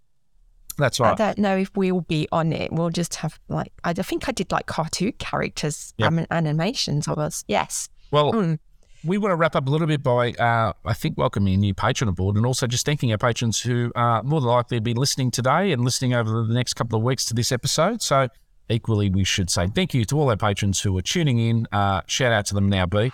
that's 0.78 1.00
right. 1.00 1.12
I 1.12 1.14
don't 1.14 1.38
know 1.38 1.56
if 1.56 1.70
we'll 1.76 2.00
be 2.02 2.26
on 2.32 2.52
it. 2.52 2.72
We'll 2.72 2.90
just 2.90 3.16
have 3.16 3.38
like 3.48 3.72
I 3.84 3.92
think 3.94 4.28
I 4.28 4.32
did 4.32 4.50
like 4.52 4.66
cartoon 4.66 5.12
characters, 5.18 5.94
Yep. 5.98 6.08
um, 6.12 6.26
animations 6.30 7.08
of 7.08 7.18
us. 7.18 7.44
Yes. 7.48 7.88
Well, 8.10 8.32
Mm. 8.32 8.58
we 9.04 9.16
want 9.18 9.32
to 9.32 9.36
wrap 9.36 9.56
up 9.56 9.66
a 9.66 9.70
little 9.70 9.86
bit 9.86 10.02
by, 10.02 10.32
uh, 10.32 10.72
I 10.84 10.92
think, 10.94 11.16
welcoming 11.16 11.54
a 11.54 11.56
new 11.56 11.72
patron 11.74 12.08
aboard 12.08 12.36
and 12.36 12.44
also 12.44 12.66
just 12.66 12.84
thanking 12.84 13.10
our 13.12 13.18
patrons 13.18 13.60
who 13.60 13.90
are 13.94 14.22
more 14.22 14.40
than 14.40 14.50
likely 14.50 14.76
to 14.78 14.82
be 14.82 14.94
listening 14.94 15.30
today 15.30 15.72
and 15.72 15.84
listening 15.84 16.12
over 16.14 16.44
the 16.44 16.52
next 16.54 16.74
couple 16.74 16.98
of 16.98 17.02
weeks 17.04 17.24
to 17.26 17.34
this 17.34 17.50
episode. 17.52 18.02
So, 18.02 18.28
equally, 18.70 19.10
we 19.10 19.24
should 19.24 19.50
say 19.50 19.66
thank 19.66 19.94
you 19.94 20.04
to 20.06 20.18
all 20.18 20.30
our 20.30 20.36
patrons 20.36 20.80
who 20.80 20.96
are 20.96 21.02
tuning 21.02 21.38
in. 21.38 21.66
Uh, 21.72 22.02
shout 22.06 22.32
out 22.32 22.46
to 22.46 22.54
them 22.54 22.68
now, 22.68 22.86
B. 22.86 22.98
I'd 22.98 23.12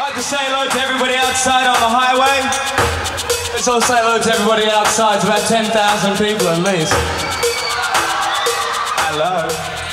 like 0.00 0.14
to 0.14 0.22
say 0.22 0.36
hello 0.40 0.68
to 0.68 0.80
everybody 0.80 1.14
outside 1.14 1.66
on 1.66 1.80
the 1.80 1.88
highway. 1.88 2.40
Let's 3.52 3.66
all 3.68 3.80
say 3.80 3.96
hello 3.96 4.20
to 4.22 4.32
everybody 4.32 4.66
outside. 4.70 5.16
It's 5.16 5.24
about 5.24 5.48
10,000 5.48 6.16
people 6.16 6.48
at 6.48 6.62
least. 6.62 6.92
Hello. 9.10 9.87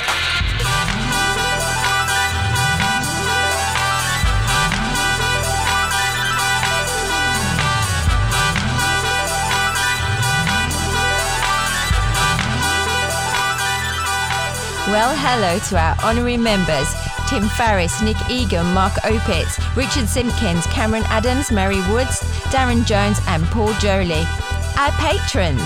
Well, 14.88 15.16
hello 15.18 15.58
to 15.58 15.80
our 15.80 15.96
honorary 16.04 16.38
members 16.38 16.94
Tim 17.28 17.42
Farriss, 17.58 18.04
Nick 18.04 18.18
Egan, 18.30 18.72
Mark 18.72 18.94
Opitz, 19.02 19.58
Richard 19.76 20.08
Simpkins, 20.08 20.68
Cameron 20.68 21.02
Adams, 21.08 21.52
Mary 21.52 21.82
Woods, 21.90 22.22
Darren 22.54 22.86
Jones, 22.86 23.20
and 23.26 23.44
Paul 23.46 23.74
Jolie. 23.80 24.24
Our 24.78 24.92
patrons 24.92 25.66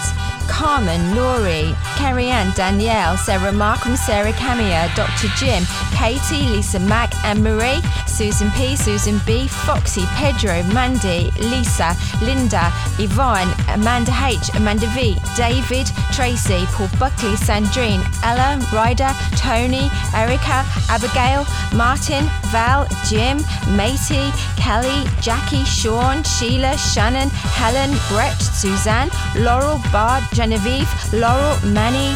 Carmen, 0.50 1.16
Laurie, 1.16 1.74
Carrie 1.95 2.30
Ann, 2.30 2.52
Danielle, 2.56 3.16
Sarah 3.18 3.52
Markham, 3.52 3.95
Sarah 3.95 4.34
Camilla, 4.34 4.91
Dr. 4.95 5.28
Jim, 5.38 5.64
Katie, 5.93 6.47
Lisa 6.47 6.80
Mack, 6.80 7.14
Anne 7.24 7.41
Marie, 7.41 7.82
Susan 8.08 8.50
P, 8.52 8.76
Susan 8.76 9.22
B, 9.26 9.47
Foxy, 9.47 10.06
Pedro, 10.16 10.62
Mandy, 10.74 11.32
Lisa, 11.39 11.95
Linda, 12.22 12.72
Yvonne, 12.97 13.47
Amanda 13.70 14.12
H, 14.12 14.50
Amanda 14.56 14.88
V, 14.88 15.16
David, 15.38 15.88
Tracy, 16.12 16.66
Paul 16.74 16.89
Buckley, 17.00 17.36
Sandrine, 17.36 18.04
Ella, 18.24 18.60
Ryder, 18.74 19.12
Tony, 19.38 19.89
Erica, 20.14 20.66
Abigail, 20.89 21.45
Martin, 21.74 22.26
Val, 22.52 22.88
Jim, 23.06 23.38
Matey, 23.78 24.32
Kelly, 24.58 25.06
Jackie, 25.22 25.64
Sean, 25.64 26.24
Sheila, 26.24 26.78
Shannon, 26.78 27.30
Helen, 27.30 27.91
Brett, 28.10 28.41
Suzanne, 28.41 29.10
Laurel, 29.36 29.82
Bard, 29.91 30.24
Genevieve, 30.39 30.87
Laurel, 31.11 31.59
Manny, 31.73 32.15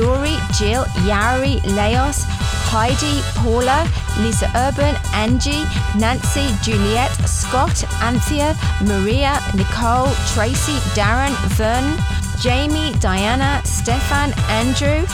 Laurie, 0.00 0.40
Jill, 0.58 0.82
Yari, 1.06 1.62
Leos, 1.76 2.24
Heidi, 2.66 3.22
Paula, 3.36 3.86
Lisa 4.18 4.50
Urban, 4.56 4.96
Angie, 5.14 5.64
Nancy, 5.96 6.50
Juliet, 6.64 7.12
Scott, 7.28 7.84
Anthea, 8.02 8.56
Maria, 8.84 9.38
Nicole, 9.54 10.10
Tracy, 10.34 10.78
Darren, 10.98 11.30
Vern, 11.54 11.96
Jamie, 12.40 12.92
Diana, 12.98 13.62
Stefan, 13.64 14.32
Andrew, 14.50 15.06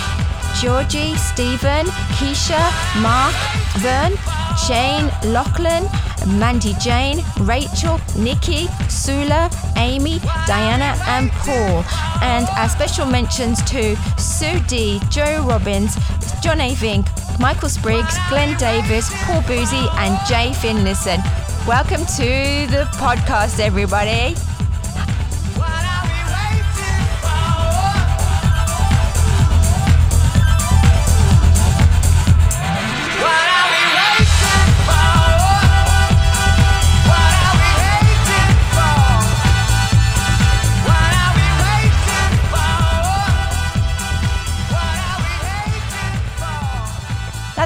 Georgie, 0.58 1.14
Stephen, 1.16 1.84
Keisha, 2.16 2.64
Mark, 3.02 3.36
Vern, 3.84 4.16
Shane, 4.56 5.12
Lachlan, 5.30 5.84
Mandy 6.26 6.74
Jane, 6.80 7.24
Rachel, 7.40 8.00
Nikki, 8.18 8.66
Sula, 8.88 9.50
Amy, 9.76 10.18
Diana, 10.46 10.94
and 11.06 11.30
Paul. 11.32 11.84
And 12.22 12.46
our 12.58 12.68
special 12.68 13.06
mentions 13.06 13.62
to 13.70 13.96
Sue 14.18 14.58
D, 14.66 15.00
Joe 15.08 15.44
Robbins, 15.46 15.96
John 16.42 16.60
A. 16.60 16.74
Vink, 16.74 17.08
Michael 17.38 17.68
Spriggs, 17.68 18.16
Glenn 18.28 18.56
Davis, 18.58 19.08
Paul 19.24 19.42
Boozy, 19.42 19.86
and 19.98 20.18
Jay 20.26 20.52
Finlayson. 20.52 21.20
Welcome 21.66 22.04
to 22.16 22.66
the 22.70 22.88
podcast, 22.96 23.60
everybody. 23.60 24.34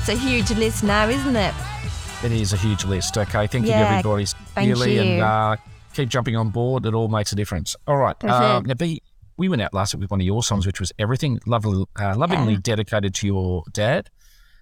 That's 0.01 0.19
a 0.19 0.27
huge 0.27 0.51
list 0.53 0.83
now, 0.83 1.11
isn't 1.11 1.37
it? 1.37 1.55
It 2.25 2.33
is 2.33 2.55
a 2.55 2.57
huge 2.57 2.87
list. 2.87 3.19
Okay, 3.19 3.47
thank 3.47 3.67
you 3.67 3.71
Yeah, 3.73 3.81
to 3.85 3.91
everybody 3.91 4.25
thank 4.25 4.69
sincerely, 4.75 4.95
you. 4.95 5.01
and 5.03 5.21
uh, 5.21 5.57
keep 5.93 6.09
jumping 6.09 6.37
on 6.37 6.49
board. 6.49 6.87
It 6.87 6.95
all 6.95 7.09
makes 7.09 7.33
a 7.33 7.37
difference. 7.37 7.77
All 7.87 7.99
right, 7.99 8.17
uh, 8.25 8.63
now 8.65 8.73
B, 8.73 9.03
we 9.37 9.51
went 9.51 9.61
out 9.61 9.75
last 9.75 9.95
week 9.95 10.01
with 10.01 10.11
one 10.11 10.19
of 10.23 10.25
your 10.25 10.43
songs, 10.43 10.65
which 10.67 10.81
was 10.81 10.91
"Everything," 10.99 11.39
lovely, 11.47 11.85
uh, 12.01 12.17
lovingly 12.17 12.57
dedicated 12.57 13.15
to 13.17 13.27
your 13.27 13.63
dad. 13.75 14.09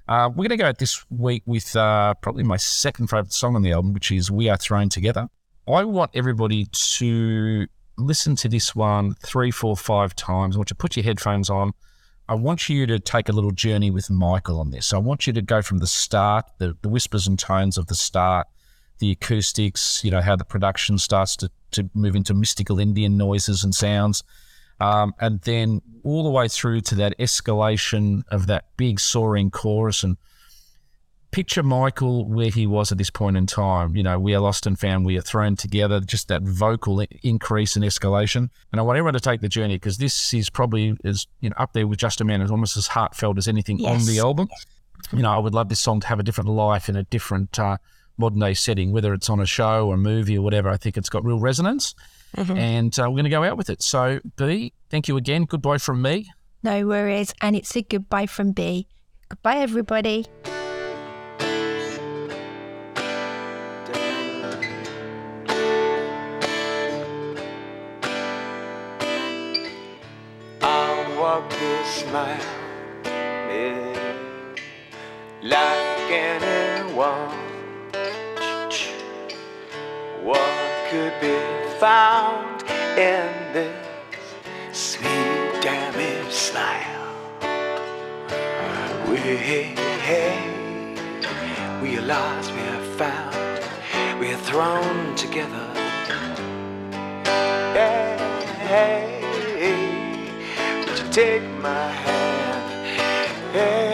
Uh, 0.09 0.29
we're 0.29 0.49
going 0.49 0.49
to 0.49 0.57
go 0.57 0.67
out 0.67 0.79
this 0.79 1.05
week 1.09 1.45
with 1.47 1.77
uh, 1.77 2.15
probably 2.21 2.43
my 2.43 2.57
second 2.57 3.07
favorite 3.07 3.33
song 3.33 3.55
on 3.55 3.63
the 3.63 3.71
album, 3.71 3.93
which 3.93 4.11
is 4.11 4.33
"We 4.33 4.49
Are 4.49 4.57
Thrown 4.57 4.89
Together." 4.89 5.29
I 5.69 5.85
want 5.85 6.11
everybody 6.15 6.67
to 6.73 7.69
listen 7.97 8.35
to 8.35 8.49
this 8.49 8.75
one 8.75 9.15
three, 9.25 9.53
four, 9.53 9.77
five 9.77 10.17
times. 10.17 10.57
I 10.57 10.59
want 10.59 10.71
you 10.71 10.75
to 10.75 10.79
put 10.79 10.97
your 10.97 11.05
headphones 11.05 11.49
on. 11.49 11.75
I 12.29 12.35
want 12.35 12.69
you 12.69 12.87
to 12.87 12.99
take 12.99 13.31
a 13.31 13.33
little 13.33 13.53
journey 13.53 13.91
with 13.91 14.11
Michael 14.11 14.61
on 14.61 14.71
this. 14.71 14.93
I 14.93 14.99
want 14.99 15.27
you 15.27 15.33
to 15.33 15.41
go 15.41 15.63
from 15.63 15.79
the 15.79 15.87
start, 15.87 16.45
the, 16.59 16.77
the 16.83 16.89
whispers 16.89 17.27
and 17.27 17.39
tones 17.39 17.79
of 17.79 17.87
the 17.87 17.95
start, 17.95 18.47
the 18.99 19.13
acoustics, 19.13 20.05
you 20.05 20.11
know, 20.11 20.21
how 20.21 20.37
the 20.37 20.45
production 20.45 20.99
starts 20.99 21.37
to, 21.37 21.51
to 21.71 21.89
move 21.95 22.15
into 22.15 22.35
mystical 22.35 22.79
Indian 22.79 23.17
noises 23.17 23.65
and 23.65 23.75
sounds. 23.75 24.23
Um, 24.79 25.15
and 25.19 25.41
then 25.41 25.81
all 26.05 26.23
the 26.23 26.31
way 26.31 26.49
through 26.49 26.83
to 26.83 26.95
that 26.97 27.19
escalation 27.19 28.25
of 28.31 28.47
that 28.47 28.67
big 28.77 29.01
soaring 29.01 29.51
chorus 29.51 30.05
and 30.05 30.19
picture 31.31 31.63
Michael 31.63 32.27
where 32.27 32.51
he 32.51 32.67
was 32.67 32.91
at 32.91 32.99
this 32.99 33.11
point 33.11 33.37
in 33.37 33.47
time. 33.47 33.97
You 33.97 34.03
know, 34.03 34.19
we 34.19 34.35
are 34.35 34.41
lost 34.41 34.67
and 34.67 34.79
found, 34.79 35.05
we 35.05 35.17
are 35.19 35.23
thrown 35.23 35.57
together, 35.57 36.01
just 36.01 36.29
that 36.29 36.43
vocal 36.43 37.05
increase 37.23 37.77
and 37.77 37.85
escalation. 37.85 38.51
And 38.73 38.81
I 38.81 38.83
want 38.83 38.97
everyone 38.99 39.15
to 39.15 39.21
take 39.21 39.41
the 39.41 39.49
journey 39.49 39.77
because 39.77 39.99
this 39.99 40.33
is 40.35 40.51
probably 40.51 40.97
is 41.05 41.27
you 41.41 41.51
know 41.51 41.57
up 41.59 41.73
there 41.73 41.87
with 41.87 41.99
Just 41.99 42.21
a 42.21 42.25
Man, 42.25 42.41
is 42.41 42.51
almost 42.51 42.77
as 42.77 42.89
heartfelt 42.89 43.39
as 43.39 43.49
anything 43.49 43.85
on 43.85 44.05
the 44.07 44.19
album. 44.19 44.49
You 45.13 45.23
know, 45.23 45.31
I 45.31 45.39
would 45.39 45.55
love 45.55 45.69
this 45.69 45.81
song 45.81 46.01
to 46.01 46.07
have 46.09 46.19
a 46.19 46.23
different 46.23 46.51
life 46.51 46.89
in 46.89 46.97
a 46.97 47.05
different 47.05 47.59
uh, 47.59 47.77
modern 48.19 48.41
day 48.41 48.55
setting, 48.55 48.93
whether 48.93 49.15
it's 49.15 49.31
on 49.31 49.41
a 49.41 49.47
show 49.47 49.87
or 49.87 49.95
a 49.95 49.99
movie 49.99 50.37
or 50.37 50.43
whatever. 50.43 50.69
I 50.69 50.77
think 50.77 50.97
it's 50.97 51.09
got 51.09 51.25
real 51.25 51.39
resonance. 51.39 51.95
And 52.37 52.99
uh, 52.99 53.05
we're 53.05 53.15
going 53.15 53.25
to 53.25 53.31
go 53.31 53.45
out 53.45 53.57
with 53.57 53.71
it. 53.71 53.81
So, 53.83 54.21
B, 54.37 54.73
thank 54.91 55.09
you 55.09 55.17
again. 55.17 55.45
Goodbye 55.45 55.79
from 55.79 56.03
me. 56.03 56.29
No 56.63 56.87
worries. 56.87 57.33
And 57.41 57.57
it's 57.57 57.75
a 57.77 57.83
goodbye 57.83 58.27
from 58.27 58.53
B. 58.53 58.87
Goodbye, 59.29 59.59
everybody. 59.59 60.27
This 72.09 72.13
mile 72.13 72.39
yeah, 73.05 74.15
like 75.43 76.11
anyone. 76.11 77.37
What 80.23 80.91
could 80.91 81.15
be 81.21 81.39
found 81.79 82.63
in 82.97 83.53
this 83.53 83.87
sweet 84.73 85.63
damaged 85.63 86.33
smile? 86.33 86.87
We, 89.09 89.17
we 91.83 91.97
are 91.97 92.03
lost, 92.03 92.53
we 92.53 92.61
are 92.61 92.85
found, 92.97 94.21
we 94.21 94.33
are 94.33 94.39
thrown 94.39 95.15
together. 95.17 95.67
You 98.71 99.18
take 101.19 101.43
my 101.59 101.91
hand? 102.05 103.53
Hey, 103.53 103.88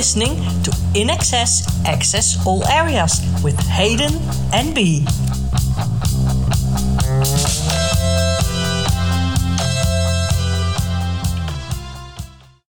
listening 0.00 0.34
to 0.62 0.70
INXS 0.94 1.84
Access 1.84 2.46
All 2.46 2.66
Areas 2.68 3.20
with 3.44 3.58
Hayden 3.68 4.14
and 4.50 4.74
B. 4.74 5.04